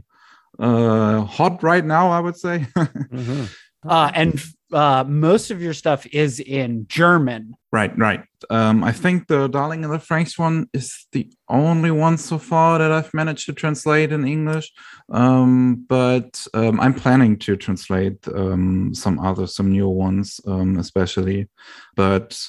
uh, 0.59 1.21
hot 1.37 1.63
right 1.63 1.85
now. 1.97 2.07
I 2.19 2.21
would 2.25 2.37
say. 2.37 2.57
Mhm. 3.13 3.49
Uh, 3.83 4.11
and 4.15 4.33
uh, 4.73 5.05
most 5.07 5.51
of 5.51 5.61
your 5.63 5.75
stuff 5.75 6.07
is 6.07 6.41
in 6.41 6.87
German. 6.89 7.55
Right, 7.73 7.97
right. 7.99 8.23
Um, 8.49 8.83
I 8.83 8.93
think 8.93 9.29
the 9.29 9.49
Darling 9.49 9.85
in 9.85 9.91
the 9.91 9.99
Franxx 9.99 10.39
one 10.39 10.69
is 10.73 11.07
the 11.13 11.31
only 11.49 11.91
one 11.91 12.19
so 12.19 12.39
far 12.39 12.79
that 12.79 12.91
I've 12.91 13.13
managed 13.15 13.47
to 13.47 13.53
translate 13.53 14.13
in 14.13 14.27
English. 14.27 14.73
Um, 15.11 15.85
but 15.89 16.47
um, 16.55 16.81
I'm 16.81 16.95
planning 16.95 17.39
to 17.41 17.57
translate 17.57 18.27
um, 18.29 18.93
some 18.95 19.19
other, 19.21 19.47
some 19.47 19.71
new 19.71 19.89
ones, 19.89 20.41
um, 20.47 20.79
especially. 20.79 21.49
But 21.95 22.41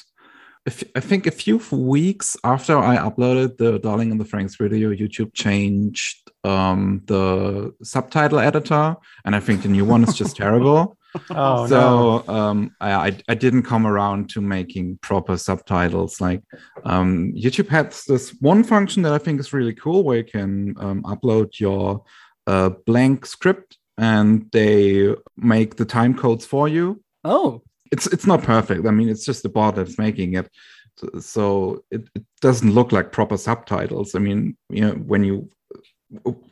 if, 0.66 0.84
I 0.94 1.00
think 1.00 1.26
a 1.26 1.32
few 1.32 1.60
weeks 1.70 2.36
after 2.44 2.78
I 2.78 2.96
uploaded 2.96 3.58
the 3.58 3.78
Darling 3.78 4.10
in 4.10 4.18
the 4.18 4.24
Franxx 4.24 4.58
video, 4.58 4.90
YouTube 4.90 5.34
changed 5.34 6.30
um, 6.44 7.02
the 7.06 7.74
subtitle 7.82 8.38
editor, 8.38 8.96
and 9.24 9.36
I 9.36 9.40
think 9.40 9.62
the 9.62 9.68
new 9.68 9.84
one 9.84 10.02
is 10.04 10.14
just 10.14 10.36
terrible 10.44 10.96
Oh 11.30 11.66
no. 11.66 11.66
so 11.66 12.28
um, 12.28 12.74
I, 12.80 13.16
I 13.28 13.34
didn't 13.34 13.64
come 13.64 13.86
around 13.86 14.30
to 14.30 14.40
making 14.40 14.98
proper 15.02 15.36
subtitles. 15.36 16.20
Like 16.20 16.42
um, 16.84 17.32
YouTube 17.36 17.68
has 17.68 18.04
this 18.04 18.34
one 18.40 18.64
function 18.64 19.02
that 19.02 19.12
I 19.12 19.18
think 19.18 19.38
is 19.40 19.52
really 19.52 19.74
cool, 19.74 20.04
where 20.04 20.18
you 20.18 20.24
can 20.24 20.74
um, 20.78 21.02
upload 21.02 21.60
your 21.60 22.04
uh, 22.46 22.70
blank 22.86 23.26
script 23.26 23.78
and 23.98 24.48
they 24.52 25.14
make 25.36 25.76
the 25.76 25.84
time 25.84 26.14
codes 26.16 26.46
for 26.46 26.68
you. 26.68 27.02
Oh, 27.24 27.62
It's 27.90 28.06
it's 28.06 28.26
not 28.26 28.42
perfect. 28.42 28.86
I 28.86 28.90
mean, 28.90 29.08
it's 29.08 29.24
just 29.24 29.42
the 29.42 29.48
bot 29.48 29.76
that's 29.76 29.98
making 29.98 30.34
it. 30.34 30.48
So, 30.96 31.08
so 31.20 31.84
it, 31.90 32.08
it 32.14 32.24
doesn't 32.40 32.72
look 32.72 32.92
like 32.92 33.12
proper 33.12 33.36
subtitles. 33.36 34.14
I 34.14 34.18
mean, 34.18 34.56
you 34.70 34.82
know, 34.82 34.92
when 34.94 35.24
you 35.24 35.48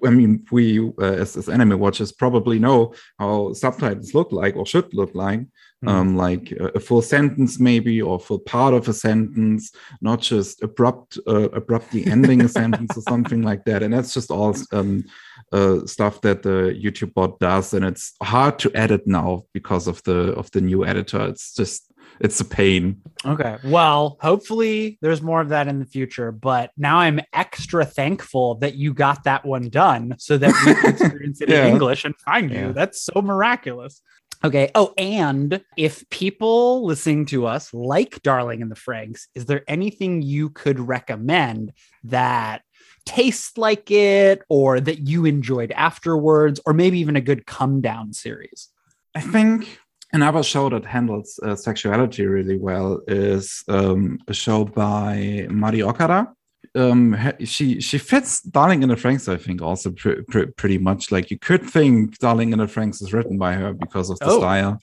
I 0.06 0.10
mean, 0.10 0.46
we 0.50 0.80
uh, 0.80 1.02
as, 1.02 1.36
as 1.36 1.48
anime 1.48 1.78
watchers 1.78 2.12
probably 2.12 2.58
know 2.58 2.94
how 3.18 3.52
subtitles 3.52 4.14
look 4.14 4.32
like 4.32 4.56
or 4.56 4.66
should 4.66 4.92
look 4.94 5.14
like. 5.14 5.42
Um, 5.86 6.14
like 6.14 6.52
a, 6.52 6.66
a 6.74 6.78
full 6.78 7.00
sentence, 7.00 7.58
maybe, 7.58 8.02
or 8.02 8.20
full 8.20 8.40
part 8.40 8.74
of 8.74 8.86
a 8.86 8.92
sentence, 8.92 9.72
not 10.02 10.20
just 10.20 10.62
abrupt, 10.62 11.18
uh, 11.26 11.48
abruptly 11.52 12.06
ending 12.06 12.42
a 12.42 12.48
sentence 12.60 12.98
or 12.98 13.00
something 13.00 13.40
like 13.40 13.64
that. 13.64 13.82
And 13.82 13.94
that's 13.94 14.12
just 14.12 14.30
all 14.30 14.54
um, 14.72 15.04
uh, 15.52 15.86
stuff 15.86 16.20
that 16.20 16.42
the 16.42 16.78
YouTube 16.78 17.14
bot 17.14 17.38
does, 17.40 17.72
and 17.72 17.84
it's 17.84 18.14
hard 18.22 18.58
to 18.58 18.70
edit 18.74 19.06
now 19.06 19.44
because 19.54 19.86
of 19.86 20.02
the 20.02 20.34
of 20.34 20.50
the 20.50 20.60
new 20.60 20.84
editor. 20.84 21.26
It's 21.28 21.54
just 21.54 21.89
it's 22.20 22.40
a 22.40 22.44
pain. 22.44 23.00
okay. 23.24 23.56
Well, 23.64 24.16
hopefully 24.20 24.98
there's 25.00 25.22
more 25.22 25.40
of 25.40 25.48
that 25.50 25.68
in 25.68 25.78
the 25.78 25.84
future. 25.86 26.30
But 26.32 26.70
now 26.76 26.98
I'm 26.98 27.20
extra 27.32 27.84
thankful 27.84 28.56
that 28.56 28.74
you 28.74 28.92
got 28.94 29.24
that 29.24 29.44
one 29.44 29.68
done 29.70 30.14
so 30.18 30.38
that 30.38 30.52
we 30.66 30.74
can 30.74 30.90
experience 30.94 31.40
it 31.40 31.48
Yeah. 31.48 31.66
in 31.66 31.72
English 31.72 32.04
and 32.04 32.14
find 32.20 32.50
Yeah. 32.50 32.68
you. 32.68 32.72
That's 32.72 33.02
so 33.02 33.20
miraculous. 33.22 34.02
Okay. 34.42 34.70
Oh, 34.74 34.94
and 34.96 35.62
if 35.76 36.08
people 36.08 36.86
listening 36.86 37.26
to 37.26 37.46
us 37.46 37.74
like 37.74 38.22
Darling 38.22 38.62
in 38.62 38.68
the 38.70 38.74
Franxx, 38.74 39.26
is 39.34 39.44
there 39.46 39.64
anything 39.68 40.22
you 40.22 40.48
could 40.50 40.80
recommend 40.80 41.72
that 42.04 42.62
tastes 43.04 43.58
like 43.58 43.90
it 43.90 44.40
or 44.48 44.80
that 44.80 45.00
you 45.06 45.26
enjoyed 45.26 45.72
afterwards, 45.72 46.58
or 46.64 46.72
maybe 46.72 46.98
even 47.00 47.16
a 47.16 47.20
good 47.20 47.44
come 47.46 47.80
down 47.82 48.12
series? 48.14 48.68
I 49.14 49.20
think 49.20 49.78
another 50.12 50.42
show 50.42 50.68
that 50.70 50.84
handles 50.84 51.38
uh, 51.42 51.54
sexuality 51.56 52.26
really 52.26 52.58
well 52.58 53.00
is 53.08 53.62
um, 53.68 54.18
a 54.28 54.34
show 54.34 54.64
by 54.64 55.46
Mari 55.50 55.82
Okada. 55.82 56.28
Um, 56.74 57.16
she 57.44 57.80
she 57.80 57.98
fits 57.98 58.42
Darling 58.42 58.82
in 58.82 58.88
the 58.90 58.94
Franxx, 58.94 59.32
I 59.32 59.36
think, 59.36 59.60
also 59.62 59.90
pr- 59.90 60.22
pr- 60.28 60.50
pretty 60.56 60.78
much. 60.78 61.10
Like 61.10 61.30
you 61.30 61.38
could 61.38 61.64
think 61.64 62.18
Darling 62.18 62.52
in 62.52 62.58
the 62.60 62.66
Franxx 62.66 63.02
is 63.02 63.12
written 63.12 63.38
by 63.38 63.54
her 63.54 63.72
because 63.72 64.08
of 64.10 64.18
the 64.20 64.26
Oh. 64.26 64.38
style. 64.38 64.78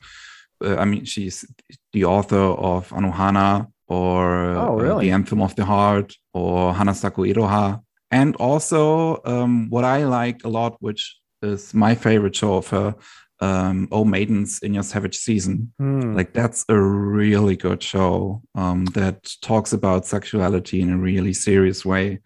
Uh, 0.63 0.75
I 0.77 0.85
mean, 0.85 1.05
she's 1.05 1.45
the 1.93 2.03
author 2.05 2.35
of 2.71 2.89
Anohana 2.89 3.67
or 3.87 4.25
Oh, 4.55 4.79
uh. 4.79 4.99
The 4.99 5.11
Anthem 5.11 5.41
of 5.41 5.55
the 5.55 5.63
Heart 5.65 6.15
or 6.33 6.73
Hanasaku 6.73 7.33
Iroha. 7.33 7.79
And 8.11 8.35
also, 8.37 9.21
um, 9.25 9.69
what 9.69 9.83
I 9.85 10.03
like 10.05 10.43
a 10.43 10.49
lot, 10.49 10.75
which 10.79 11.17
is 11.41 11.73
my 11.73 11.93
favorite 11.95 12.35
show 12.35 12.55
of 12.55 12.67
her, 12.69 12.95
um, 13.39 13.87
"Oh 13.91 14.03
Maidens 14.05 14.59
in 14.59 14.73
Your 14.73 14.83
Savage 14.83 15.17
Season." 15.17 15.71
Hmm. 15.79 16.15
Like 16.15 16.33
that's 16.33 16.65
a 16.69 16.79
really 16.79 17.55
good 17.55 17.81
show 17.83 18.41
um, 18.55 18.85
that 18.93 19.31
talks 19.41 19.73
about 19.73 20.05
sexuality 20.05 20.81
in 20.81 20.91
a 20.91 20.97
really 20.97 21.33
serious 21.33 21.85
way. 21.85 22.19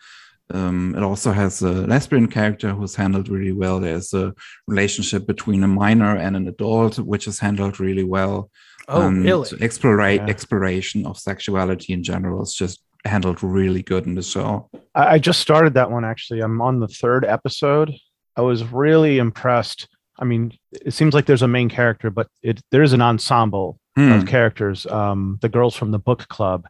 Um, 0.54 0.96
it 0.98 1.04
also 1.04 1.32
has 1.32 1.62
a 1.62 1.72
lesbian 1.88 2.28
character 2.28 2.72
who's 2.74 2.96
handled 2.96 3.30
really 3.30 3.54
well. 3.54 3.80
There's 3.80 4.14
a 4.14 4.34
relationship 4.68 5.26
between 5.26 5.64
a 5.64 5.68
minor 5.68 6.18
and 6.18 6.36
an 6.36 6.48
adult, 6.48 7.00
which 7.00 7.26
is 7.28 7.40
handled 7.40 7.80
really 7.80 8.04
well. 8.04 8.50
Oh, 8.90 9.04
Um, 9.04 9.24
really? 9.24 9.46
so 9.46 9.56
explora- 9.58 10.18
Yeah. 10.18 10.26
exploration 10.28 11.06
of 11.06 11.18
sexuality 11.18 11.94
in 11.94 12.04
general 12.04 12.42
is 12.44 12.54
just 12.54 12.82
handled 13.06 13.42
really 13.42 13.82
good 13.82 14.06
in 14.06 14.16
the 14.16 14.22
show. 14.22 14.70
I, 14.94 15.14
I 15.14 15.20
just 15.20 15.40
started 15.40 15.74
that 15.76 15.90
one 15.90 16.04
actually. 16.04 16.42
I'm 16.42 16.60
on 16.62 16.80
the 16.82 16.88
third 16.88 17.24
episode. 17.24 17.94
I 18.36 18.42
was 18.42 18.64
really 18.66 19.20
impressed. 19.20 19.88
I 20.22 20.26
mean, 20.26 20.54
it 20.72 20.94
seems 20.94 21.14
like 21.14 21.26
there's 21.26 21.42
a 21.42 21.48
main 21.48 21.68
character, 21.70 22.10
but 22.12 22.28
it 22.44 22.62
there 22.72 22.84
is 22.84 22.94
an 22.94 23.02
ensemble 23.02 23.80
Hmm. 23.98 24.14
of 24.14 24.26
characters. 24.26 24.86
Um, 24.86 25.38
the 25.42 25.50
girls 25.50 25.76
from 25.76 25.92
the 25.92 26.00
book 26.00 26.28
club, 26.30 26.66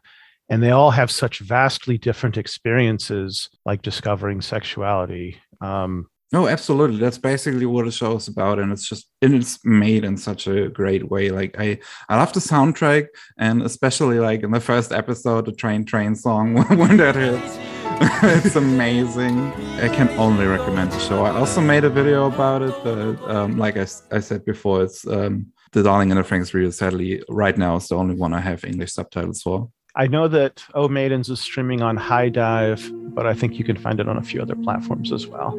and 0.48 0.60
they 0.60 0.72
all 0.72 0.90
have 0.90 1.08
such 1.10 1.38
vastly 1.38 1.96
different 1.96 2.36
experiences, 2.36 3.48
like 3.64 3.82
discovering 3.82 4.40
sexuality. 4.42 5.36
Um, 5.60 6.06
No, 6.32 6.48
absolutely. 6.48 6.96
That's 6.96 7.18
basically 7.18 7.66
what 7.66 7.84
the 7.84 7.92
show 7.92 8.16
is 8.16 8.26
about, 8.26 8.58
and 8.58 8.72
it's 8.72 8.88
just 8.88 9.06
and 9.20 9.34
it's 9.34 9.58
made 9.64 10.02
in 10.04 10.16
such 10.16 10.48
a 10.48 10.68
great 10.68 11.10
way. 11.10 11.28
Like 11.30 11.54
I, 11.60 11.78
I 12.08 12.16
love 12.16 12.32
the 12.32 12.40
soundtrack, 12.40 13.06
and 13.38 13.62
especially 13.62 14.18
like 14.18 14.42
in 14.42 14.50
the 14.50 14.60
first 14.60 14.90
episode, 14.92 15.44
the 15.44 15.52
train 15.52 15.84
train 15.84 16.14
song 16.16 16.54
when 16.80 16.96
that 16.96 17.14
hits. 17.14 17.71
it's 18.44 18.56
amazing. 18.56 19.52
I 19.80 19.88
can 19.88 20.08
only 20.10 20.46
recommend 20.46 20.92
the 20.92 20.98
show. 20.98 21.24
I 21.24 21.30
also 21.30 21.60
made 21.60 21.84
a 21.84 21.90
video 21.90 22.26
about 22.26 22.62
it, 22.62 22.74
but 22.84 23.30
um, 23.30 23.58
like 23.58 23.76
I 23.76 23.84
said 23.84 24.44
before, 24.44 24.82
it's 24.84 25.06
um, 25.06 25.46
the 25.72 25.82
Darling 25.82 26.10
in 26.10 26.16
the 26.16 26.22
Franxx 26.22 26.54
Reel. 26.54 26.72
Sadly, 26.72 27.22
right 27.28 27.56
now 27.56 27.76
is 27.76 27.88
the 27.88 27.96
only 27.96 28.14
one 28.14 28.32
I 28.32 28.40
have 28.40 28.64
English 28.64 28.92
subtitles 28.92 29.42
for. 29.42 29.68
I 29.94 30.06
know 30.06 30.26
that 30.28 30.64
Oh 30.74 30.88
Maidens 30.88 31.28
is 31.28 31.40
streaming 31.40 31.82
on 31.82 31.96
HIDIVE, 31.96 33.14
but 33.14 33.26
I 33.26 33.34
think 33.34 33.58
you 33.58 33.64
can 33.64 33.76
find 33.76 34.00
it 34.00 34.08
on 34.08 34.16
a 34.16 34.22
few 34.22 34.40
other 34.40 34.56
platforms 34.56 35.12
as 35.12 35.26
well. 35.26 35.52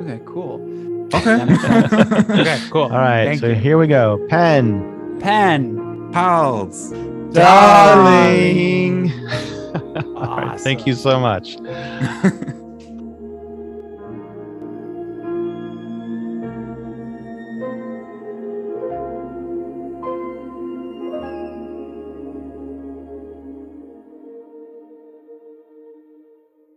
Okay, 0.00 0.20
cool. 0.26 0.60
Okay. 1.14 1.24
That 1.24 1.48
makes 1.48 1.62
sense. 1.62 2.30
okay, 2.30 2.60
cool. 2.70 2.82
All 2.82 2.90
right, 2.90 3.24
Thank 3.26 3.40
so 3.40 3.48
you. 3.48 3.54
here 3.54 3.78
we 3.78 3.86
go. 3.86 4.24
Pen, 4.28 5.18
Pen. 5.20 6.10
Pals. 6.12 6.90
darling. 7.32 9.10
All 10.16 10.38
right, 10.38 10.60
thank 10.60 10.86
you 10.86 10.94
so 10.94 11.20
much. 11.20 11.56